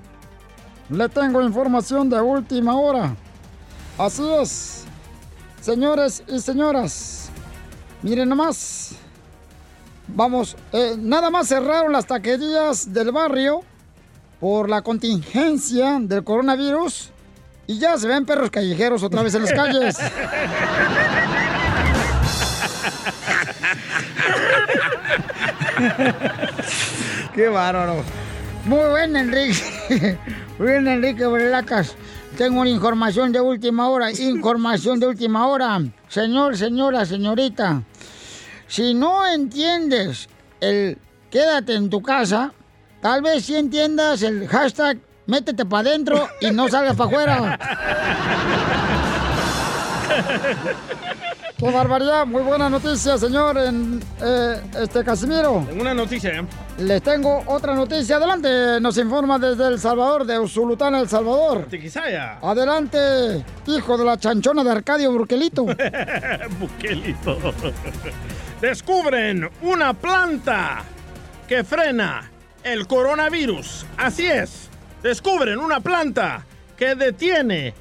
[0.88, 3.14] Le tengo información de última hora.
[3.98, 4.84] Así es.
[5.60, 7.28] Señores y señoras,
[8.00, 8.92] miren nomás.
[10.08, 13.60] Vamos, eh, nada más cerraron las taquerías del barrio
[14.40, 17.10] por la contingencia del coronavirus
[17.66, 19.98] y ya se ven perros callejeros otra vez en las calles.
[27.34, 28.02] Qué bárbaro.
[28.64, 30.18] Muy bien, Enrique.
[30.58, 31.96] Muy bien, Enrique Berlacas.
[32.36, 34.10] Tengo una información de última hora.
[34.18, 35.80] Información de última hora.
[36.08, 37.82] Señor, señora, señorita.
[38.66, 40.28] Si no entiendes
[40.60, 40.98] el
[41.30, 42.52] quédate en tu casa,
[43.00, 47.58] tal vez sí entiendas el hashtag métete para adentro y no salgas para afuera.
[51.56, 52.26] ¡Qué barbaridad!
[52.26, 55.64] Muy buena noticia, señor en, eh, este Casimiro.
[55.68, 56.40] Tengo una noticia.
[56.40, 56.44] ¿eh?
[56.78, 58.16] Les tengo otra noticia.
[58.16, 61.66] Adelante, nos informa desde El Salvador, de Usulután, El Salvador.
[61.70, 62.38] Tiquisaya.
[62.42, 65.64] Adelante, hijo de la chanchona de Arcadio Burquelito.
[66.58, 67.38] Buquelito.
[68.60, 70.82] Descubren una planta
[71.46, 72.30] que frena
[72.64, 73.86] el coronavirus.
[73.96, 74.68] Así es.
[75.04, 76.44] Descubren una planta
[76.76, 77.74] que detiene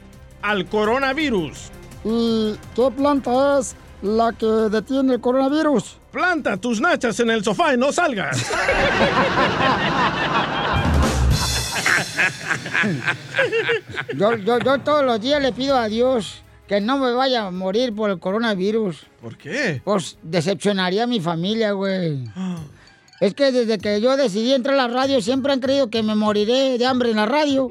[0.44, 1.72] al coronavirus.
[2.04, 5.98] ¿Y qué planta es la que detiene el coronavirus?
[6.12, 8.52] Planta tus nachas en el sofá y no salgas.
[14.16, 17.52] Yo, yo, yo todos los días le pido a Dios que no me vaya a
[17.52, 19.06] morir por el coronavirus.
[19.22, 19.82] ¿Por qué?
[19.84, 22.24] Pues decepcionaría a mi familia, güey.
[23.24, 26.14] Es que desde que yo decidí entrar a la radio siempre han creído que me
[26.14, 27.70] moriré de hambre en la radio.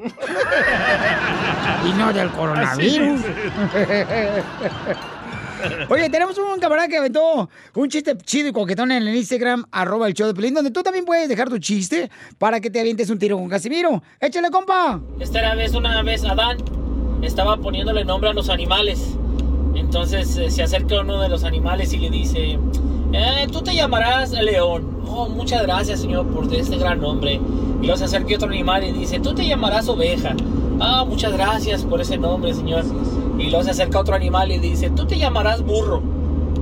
[1.87, 3.21] y no del coronavirus.
[5.89, 10.07] Oye, tenemos un camarada que aventó un chiste chido y coquetón en el Instagram, arroba
[10.07, 12.09] el show de Pelín, donde tú también puedes dejar tu chiste
[12.39, 14.01] para que te avientes un tiro con Casimiro.
[14.19, 14.99] ¡Échale, compa!
[15.19, 16.57] Esta era vez una vez Adán
[17.21, 19.15] estaba poniéndole nombre a los animales.
[19.75, 22.59] Entonces eh, se acerca uno de los animales y le dice,
[23.13, 24.87] "Eh, tú te llamarás León.
[25.07, 27.35] Oh, muchas gracias, señor, por este gran nombre.
[27.81, 30.35] Y luego se acerca otro animal y dice, tú te llamarás Oveja.
[30.79, 32.83] Ah, muchas gracias por ese nombre, señor.
[33.37, 36.01] Y luego se acerca otro animal y dice, tú te llamarás Burro.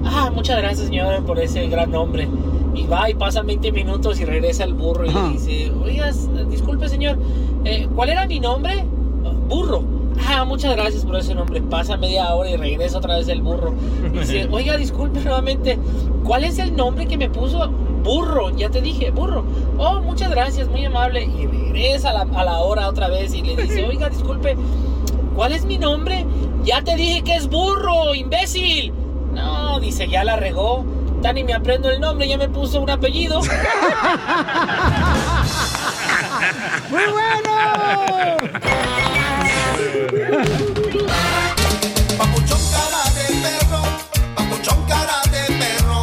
[0.04, 2.28] Ah, muchas gracias, señor, por ese gran nombre.
[2.74, 6.88] Y va y pasan 20 minutos y regresa el burro y le dice, oigas, disculpe,
[6.90, 7.18] señor,
[7.66, 8.84] eh, ¿cuál era mi nombre?
[9.48, 9.84] Burro.
[10.28, 11.62] Ah, muchas gracias por ese nombre.
[11.62, 13.74] Pasa media hora y regresa otra vez el burro.
[14.14, 15.78] Y dice, oiga, disculpe nuevamente,
[16.24, 17.70] ¿cuál es el nombre que me puso?
[18.04, 19.44] Burro, ya te dije, burro.
[19.78, 21.24] Oh, muchas gracias, muy amable.
[21.24, 24.56] Y regresa a la, a la hora otra vez y le dice, oiga, disculpe,
[25.36, 26.26] ¿cuál es mi nombre?
[26.64, 28.94] Ya te dije que es burro, imbécil.
[29.34, 30.86] No, dice, ya la regó.
[31.22, 33.42] Dani, me aprendo el nombre, ya me puso un apellido.
[36.90, 38.38] ¡Muy bueno!
[42.18, 43.82] Papuchón cara de perro,
[44.36, 46.02] papuchón cara de perro,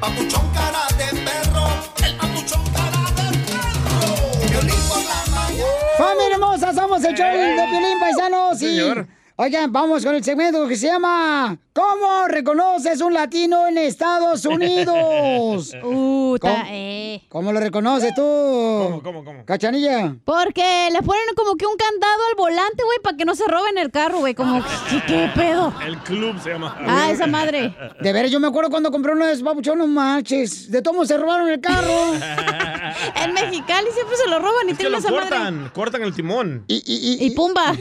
[0.00, 1.66] papuchón cara de perro,
[2.06, 4.48] el papuchón cara de perro.
[4.48, 5.64] Violín por la mañana.
[5.98, 6.72] ¡Familia hermosa!
[6.72, 8.62] Somos el show de Piolín Paisanos.
[8.62, 9.08] y- Señor.
[9.34, 15.74] Oigan, vamos con el segmento que se llama ¿Cómo reconoces un latino en Estados Unidos?
[15.90, 17.22] Uh, ta- ¿Cómo, eh.
[17.28, 18.22] cómo lo reconoces tú?
[18.22, 19.44] ¿Cómo, cómo, cómo?
[19.44, 20.14] ¿Cachanilla?
[20.24, 23.78] Porque le ponen como que un candado al volante, güey, para que no se roben
[23.78, 24.34] el carro, güey.
[24.34, 25.72] Como, ¿qué, qué pedo?
[25.86, 26.76] El club se llama.
[26.86, 27.74] Ah, esa madre.
[28.00, 30.70] De veras, yo me acuerdo cuando compré uno de esos papuchón, no manches.
[30.70, 31.88] De todos se robaron el carro.
[33.14, 35.28] En Mexicali siempre se lo roban y Es que tienen lo esa madre.
[35.28, 36.64] cortan, cortan el timón.
[36.66, 37.72] Y, y pumba.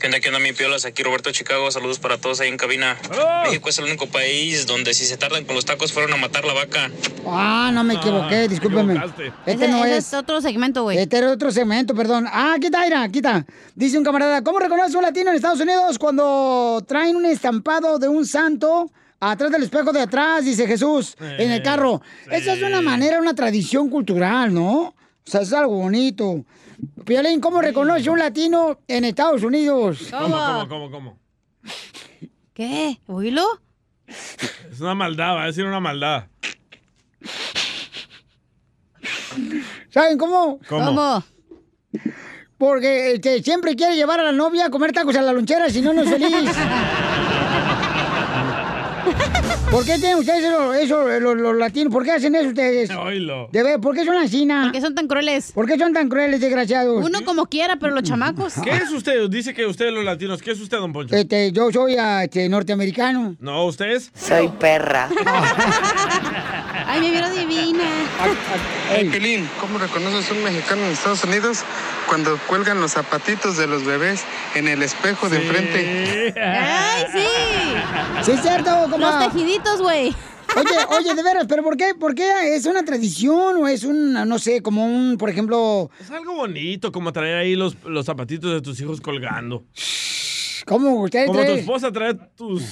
[0.00, 0.84] ¿Qué onda, qué onda, mi piolas?
[0.84, 1.70] Aquí Roberto Chicago.
[1.72, 2.96] Saludos para todos ahí en cabina.
[3.44, 6.44] México es el único país donde si se tardan con los tacos fueron a matar
[6.44, 6.90] la vaca.
[7.26, 8.94] Ah, no me equivoqué, discúlpeme.
[9.46, 10.06] Este Ese- no ese es.
[10.08, 10.98] es otro segmento, güey.
[10.98, 12.26] Este era otro segmento, perdón.
[12.30, 13.44] Ah, quita, Ira, quita.
[13.74, 18.06] Dice un camarada, ¿cómo reconoce un latino en Estados Unidos cuando traen un estampado de
[18.06, 22.02] un santo atrás del espejo de atrás, dice Jesús, en el carro?
[22.30, 24.80] Esa es una manera, una tradición cultural, ¿no?
[24.80, 26.44] O sea, es algo bonito.
[27.04, 30.08] Piolín, ¿cómo reconoce un latino en Estados Unidos?
[30.10, 31.18] ¿Cómo, cómo, cómo, cómo?
[32.54, 32.98] ¿Qué?
[33.06, 33.44] ¿Oílo?
[34.06, 36.24] Es una maldad, va a decir una maldad.
[39.90, 40.60] ¿Saben cómo?
[40.68, 40.84] ¿Cómo?
[40.86, 41.24] ¿Cómo?
[42.56, 45.80] Porque este, siempre quiere llevar a la novia a comer tacos a la lonchera, si
[45.80, 46.30] no, no es feliz.
[49.70, 51.92] ¿Por qué tienen ustedes eso, eso, los, los latinos?
[51.92, 52.90] ¿Por qué hacen eso ustedes?
[52.90, 53.48] Oílo.
[53.52, 54.46] De ver, ¿por qué son así?
[54.46, 55.52] ¿Por qué son tan crueles?
[55.52, 57.04] ¿Por qué son tan crueles, desgraciados?
[57.04, 58.54] Uno como quiera, pero los chamacos.
[58.64, 59.28] ¿Qué es usted?
[59.28, 60.40] Dice que usted los latinos.
[60.40, 61.14] ¿Qué es usted, don Poncho?
[61.14, 63.36] Este, yo soy ah, este, norteamericano.
[63.40, 64.10] No, ¿usted es?
[64.14, 65.10] Soy perra.
[66.86, 67.84] Ay, me vieron divina.
[68.90, 71.58] Hey, Pilín, ¿cómo reconoces un mexicano en Estados Unidos
[72.08, 74.24] cuando cuelgan los zapatitos de los bebés
[74.54, 76.34] en el espejo de enfrente?
[76.40, 77.26] ¡Ay, sí!
[78.22, 78.98] Sí, es cierto, como...
[78.98, 80.14] Los tejiditos, güey.
[80.56, 81.94] Oye, oye, de veras, ¿pero por qué?
[81.94, 85.90] ¿Por qué es una tradición o es un, no sé, como un, por ejemplo...
[86.00, 89.64] Es algo bonito, como traer ahí los, los zapatitos de tus hijos colgando.
[90.66, 92.62] ¿Cómo usted Como tu esposa trae tus...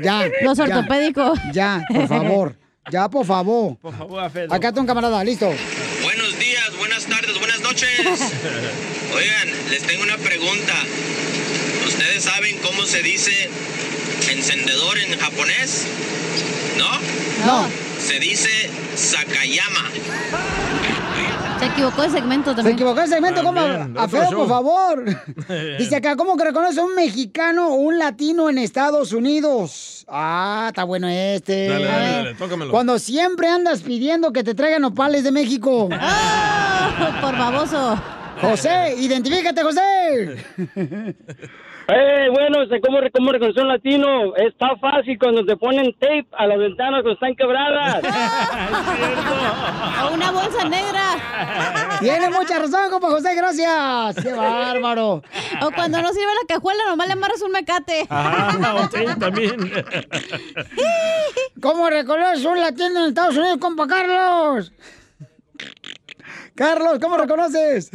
[0.00, 0.28] Ya.
[0.42, 0.64] Los ya.
[0.64, 1.38] ortopédicos.
[1.52, 2.56] Ya, por favor.
[2.90, 3.76] Ya, por favor.
[3.78, 4.48] Por favor, Fede.
[4.50, 5.48] Acá está un camarada, listo.
[6.02, 7.88] Buenos días, buenas tardes, buenas noches.
[9.14, 10.74] Oigan, les tengo una pregunta.
[11.86, 13.50] ¿Ustedes saben cómo se dice
[14.42, 15.86] encendedor en japonés?
[16.76, 17.46] ¿No?
[17.46, 17.68] No.
[18.00, 18.50] Se dice
[18.96, 19.88] Sakayama.
[21.60, 22.74] Se equivocó de segmento Se también.
[22.74, 23.60] equivocó el segmento, ¿cómo?
[23.60, 25.04] A feo, por favor.
[25.78, 30.04] Dice acá, ¿cómo que reconoce a un mexicano o un latino en Estados Unidos?
[30.08, 31.68] Ah, está bueno este.
[31.68, 32.72] Dale, dale, dale, tócamelo.
[32.72, 35.88] Cuando siempre andas pidiendo que te traigan opales de México.
[36.94, 37.98] Ah, por baboso.
[38.40, 40.36] José, identifícate, José.
[41.88, 44.36] Eh, bueno, este, ¿cómo, ¿cómo reconocer un latino?
[44.36, 48.02] Está fácil cuando te ponen tape a las ventanas cuando están quebradas.
[50.02, 51.98] O una bolsa negra.
[52.00, 54.16] Tiene mucha razón, compa José, gracias.
[54.22, 55.22] Qué bárbaro.
[55.62, 58.06] O cuando no sirve la cajuela, nomás le amarras un mecate.
[58.10, 59.56] Ah, ok, también.
[61.60, 64.72] ¿Cómo reconoces un latino en Estados Unidos, compa Carlos?
[66.54, 67.90] Carlos, ¿cómo reconoces?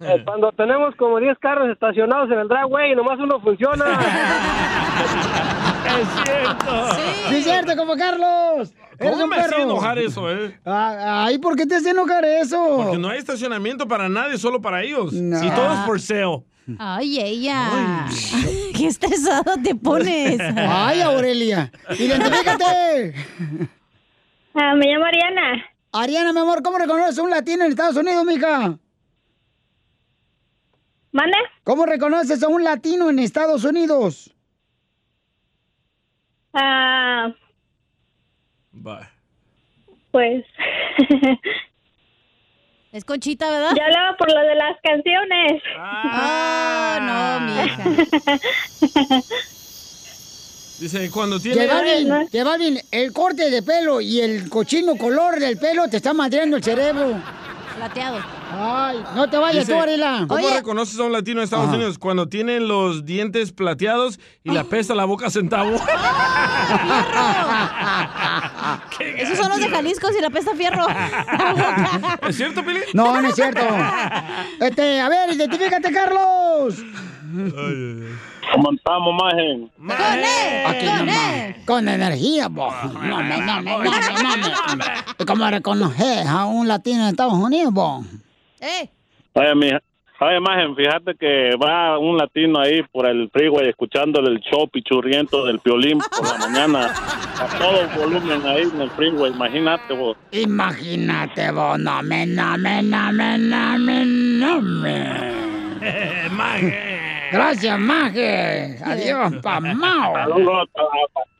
[0.00, 3.84] Eh, Cuando tenemos como 10 carros estacionados en el driveway y nomás uno funciona.
[5.84, 6.94] Es cierto.
[7.28, 8.72] Sí, es cierto, compa Carlos.
[8.98, 10.58] ¿Cómo un me hacía enojar eso, eh?
[10.64, 12.78] Ah, Ay, ¿por qué te hace enojar eso?
[12.78, 15.12] Porque no hay estacionamiento para nadie, solo para ellos.
[15.12, 15.38] No.
[15.38, 16.42] Si todo es por sale.
[16.78, 18.06] Ay, ella.
[18.76, 20.40] Qué estresada te pones.
[20.56, 21.70] Ay, Aurelia.
[21.90, 23.14] Identifícate.
[24.54, 25.64] Ah, me llamo Ariana.
[25.92, 28.78] Ariana, mi amor, ¿cómo reconoces un latino en Estados Unidos, mija?
[31.14, 31.38] ¿Manda?
[31.62, 34.34] ¿Cómo reconoces a un latino en Estados Unidos?
[36.52, 37.32] Ah,
[38.72, 39.08] Bye.
[40.10, 40.44] pues.
[42.90, 43.72] Es Conchita, ¿verdad?
[43.76, 45.62] Ya hablaba por lo de las canciones.
[45.76, 47.82] Ah, no, mija.
[50.80, 51.60] Dice, cuando tiene...
[51.60, 55.96] Que Balvin, que Balvin, el corte de pelo y el cochino color del pelo te
[55.96, 57.20] está madreando el cerebro.
[57.76, 58.18] Plateado.
[58.52, 60.26] Ay, no te vayas Dice, tú, Arela.
[60.28, 61.74] ¿Cómo reconoces a un latino en Estados Ajá.
[61.76, 61.98] Unidos?
[61.98, 65.72] Cuando tienen los dientes plateados y la pesta la boca centavo.
[69.16, 70.86] Esos son los de Jalisco si la pesta fierro.
[72.28, 72.80] ¿Es cierto, Pili?
[72.92, 73.60] No, no es cierto.
[74.60, 76.76] Este, a ver, identifícate, Carlos.
[78.52, 79.70] ¿Cómo estamos, majen?
[80.66, 82.70] Aquí nomás, con energía, bo.
[83.02, 84.84] No, no, no, no, no, no, no.
[85.18, 88.04] ¿Y ¿Cómo reconoces a un latino en Estados Unidos, bo?
[88.60, 88.88] Eh.
[89.34, 89.70] Oye, mi,
[90.20, 95.44] oye, majen, fíjate que va un latino ahí por el freeway escuchándole el show pichurriento
[95.44, 96.94] del piolín por la mañana
[97.40, 100.16] a todo volumen ahí en el freeway, imagínate vos.
[100.30, 101.76] Imagínate, bo.
[101.78, 105.34] No me, no me, no me, no me, no me.
[107.34, 108.78] Gracias, Maje.
[108.84, 110.14] Adiós, Pamao.
[110.14, 110.68] Saludos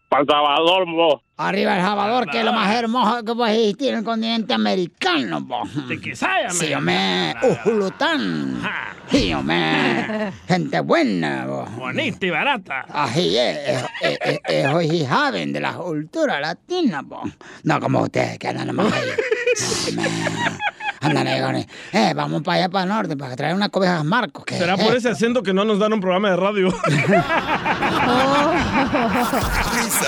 [0.09, 1.21] para El Salvador, vos.
[1.37, 5.41] Arriba El Salvador, que es lo más hermoso que puede existir en el continente americano,
[5.41, 5.63] bo.
[5.89, 7.35] De Quesaya, Sí, hombre.
[7.43, 8.61] Ujulután.
[9.09, 10.33] Sí, hombre.
[10.49, 11.65] Gente buena, bo.
[11.77, 12.87] Bonita y barata.
[12.89, 17.23] Así es, es, es, es, hoy saben de la cultura latina, po.
[17.65, 19.09] No como ustedes que andan más ahí.
[21.05, 21.57] Ahí con-
[21.93, 24.45] Eh, vamos para allá, para el norte, para traer unas cobejas Marcos.
[24.45, 26.75] que Será por eh, ese acento que no nos dan un programa de radio.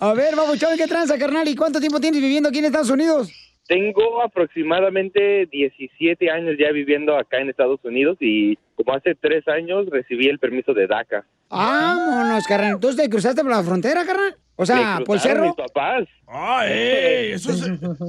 [0.00, 1.46] A ver, vamos, ¿qué tranza, carnal?
[1.48, 3.30] ¿Y cuánto tiempo tienes viviendo aquí en Estados Unidos?
[3.66, 9.86] Tengo aproximadamente 17 años ya viviendo acá en Estados Unidos y como hace tres años
[9.90, 11.24] recibí el permiso de DACA.
[11.48, 12.74] Vámonos, carnal.
[12.74, 14.36] ¿Entonces te cruzaste por la frontera, carnal?
[14.56, 15.46] O sea, por el cerro.
[15.46, 16.04] mis papás.
[16.26, 17.62] ¡Ay, ey, eso es...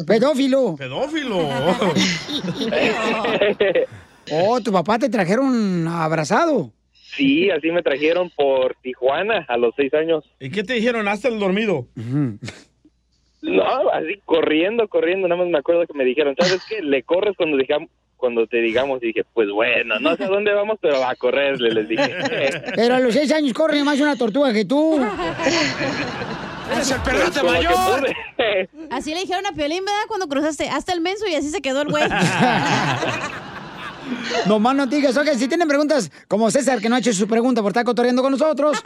[0.05, 0.75] Pedófilo.
[0.77, 1.39] Pedófilo.
[4.31, 6.71] Oh, tu papá te trajeron abrazado.
[6.91, 10.23] Sí, así me trajeron por Tijuana a los seis años.
[10.39, 11.07] ¿Y qué te dijeron?
[11.07, 11.87] Hasta el dormido.
[13.45, 15.27] No, así corriendo, corriendo.
[15.27, 16.81] Nada más me acuerdo que me dijeron, ¿sabes qué?
[16.81, 20.53] Le corres cuando digamos cuando te digamos y dije, pues bueno, no sé a dónde
[20.53, 22.15] vamos, pero a correrle, les dije.
[22.75, 24.99] Pero a los seis años corre más una tortuga que tú.
[26.71, 28.15] ¡Eres el perrote mayor!
[28.89, 30.01] Así le dijeron a Piolín, ¿verdad?
[30.07, 32.03] Cuando cruzaste hasta el menso y así se quedó el güey.
[34.45, 37.27] No más no digas, ok, si tienen preguntas como César, que no ha hecho su
[37.27, 38.77] pregunta por estar cotorreando con nosotros,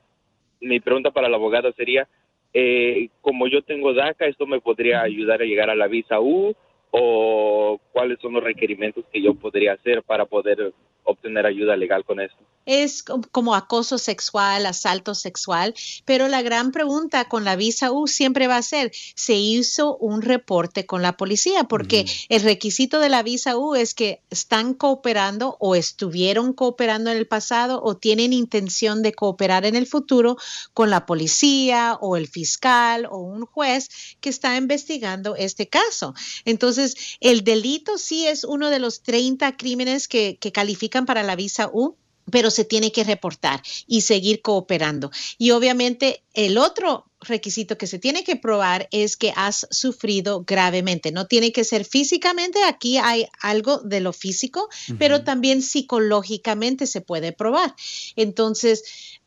[0.62, 2.08] mi pregunta para el abogado sería,
[2.54, 6.56] eh, como yo tengo DACA, ¿esto me podría ayudar a llegar a la visa U?
[6.92, 10.74] ¿O cuáles son los requerimientos que yo podría hacer para poder
[11.04, 12.38] obtener ayuda legal con esto?
[12.66, 15.74] es com- como acoso sexual, asalto sexual,
[16.06, 20.22] pero la gran pregunta con la visa U siempre va a ser, ¿se hizo un
[20.22, 21.66] reporte con la policía?
[21.66, 27.18] Porque el requisito de la visa U es que están cooperando o estuvieron cooperando en
[27.18, 30.38] el pasado o tienen intención de cooperar en el futuro
[30.74, 33.90] con la policía o el fiscal o un juez
[34.22, 36.14] que está investigando este caso.
[36.46, 41.36] Entonces, el delito sí es uno de los 30 crímenes que, que califican para la
[41.36, 41.96] visa U
[42.32, 45.12] pero se tiene que reportar y seguir cooperando.
[45.38, 51.12] Y obviamente el otro requisito que se tiene que probar es que has sufrido gravemente.
[51.12, 57.02] No tiene que ser físicamente, aquí hay algo de lo físico, pero también psicológicamente se
[57.02, 57.76] puede probar.
[58.16, 58.84] Entonces,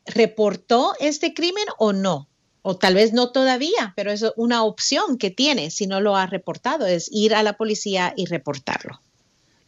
[0.07, 2.29] ¿reportó este crimen o no?
[2.63, 6.27] O tal vez no todavía, pero es una opción que tiene si no lo ha
[6.27, 9.01] reportado, es ir a la policía y reportarlo.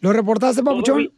[0.00, 1.12] ¿Lo reportaste, Pabuchón?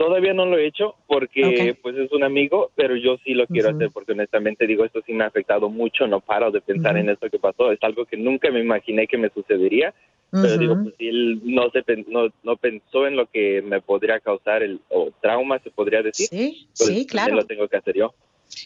[0.00, 1.80] Todavía no lo he hecho porque Ok.
[1.82, 5.12] pues es un amigo, pero yo sí lo quiero hacer porque honestamente digo, esto sí
[5.12, 8.16] me ha afectado mucho, no paro de pensar en esto que pasó, es algo que
[8.16, 9.92] nunca me imaginé que me sucedería,
[10.30, 10.58] pero Ujú.
[10.58, 14.62] digo, pues si él no, se, no, no pensó en lo que me podría causar
[14.62, 17.34] el o trauma, se podría decir, Sí, pues, sí, claro.
[17.34, 18.14] lo tengo que hacer yo.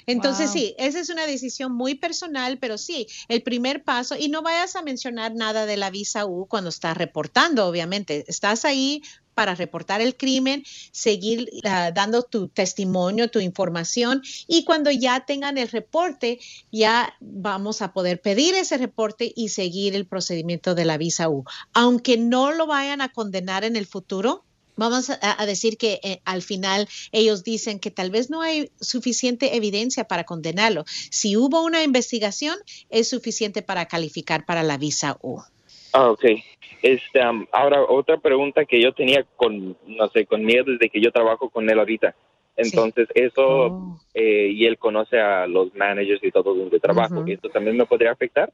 [0.07, 0.55] Entonces, Wow.
[0.55, 4.77] sí, esa es una decisión muy personal, pero sí, el primer paso, y no vayas
[4.77, 9.03] a mencionar nada de la visa U cuando estás reportando, obviamente, estás ahí
[9.35, 15.59] para reportar el crimen, seguir ah, dando tu testimonio, tu información, y cuando ya tengan
[15.59, 16.39] el reporte,
[16.71, 21.45] ya vamos a poder pedir ese reporte y seguir el procedimiento de la visa U.
[21.73, 24.45] Aunque no lo vayan a condenar en el futuro,
[24.77, 29.57] Vamos a, decir que eh, al final ellos dicen que tal vez no hay suficiente
[29.57, 30.85] evidencia para condenarlo.
[31.11, 32.57] Si hubo una investigación,
[32.91, 35.41] es suficiente para calificar para la visa U.
[35.93, 36.25] Ah, ok.
[36.85, 37.19] Este,
[37.51, 41.49] ahora, otra pregunta que yo tenía con, no sé, con miedo desde que yo trabajo
[41.49, 42.15] con él ahorita.
[42.59, 47.33] Entonces, eso, eh, y él conoce a los managers y todo donde trabajo, Ujú.
[47.33, 48.53] ¿esto también me podría afectar?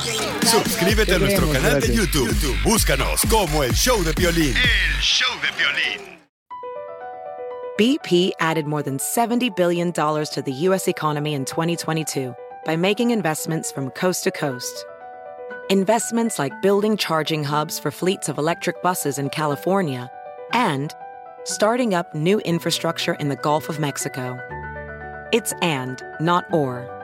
[0.45, 1.97] Suscríbete a nuestro queremos, canal de gracias.
[1.97, 2.27] YouTube.
[2.27, 4.55] YouTube, Búscanos como El Show de Violín.
[4.55, 6.19] El show de violín.
[7.77, 10.87] BP added more than $70 billion to the U.S.
[10.87, 12.35] economy in 2022
[12.65, 14.85] by making investments from coast to coast.
[15.69, 20.11] Investments like building charging hubs for fleets of electric buses in California
[20.51, 20.93] and
[21.45, 24.37] starting up new infrastructure in the Gulf of Mexico.
[25.31, 26.98] It's and, not or.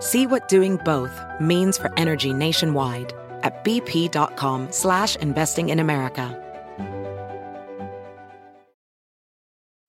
[0.00, 3.12] See what doing both means for energy nationwide
[3.42, 6.44] at bp.com slash investing in America.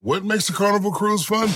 [0.02, 1.50] What makes a carnival cruise fun?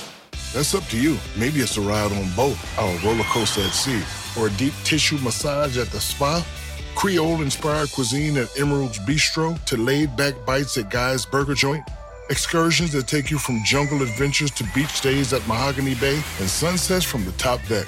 [0.53, 1.17] That's up to you.
[1.37, 4.01] Maybe it's a ride on boat, a roller coaster at sea,
[4.37, 6.45] or a deep tissue massage at the spa.
[6.93, 11.83] Creole inspired cuisine at Emerald's Bistro to laid back bites at Guy's Burger Joint.
[12.29, 17.05] Excursions that take you from jungle adventures to beach stays at Mahogany Bay and sunsets
[17.05, 17.87] from the top deck.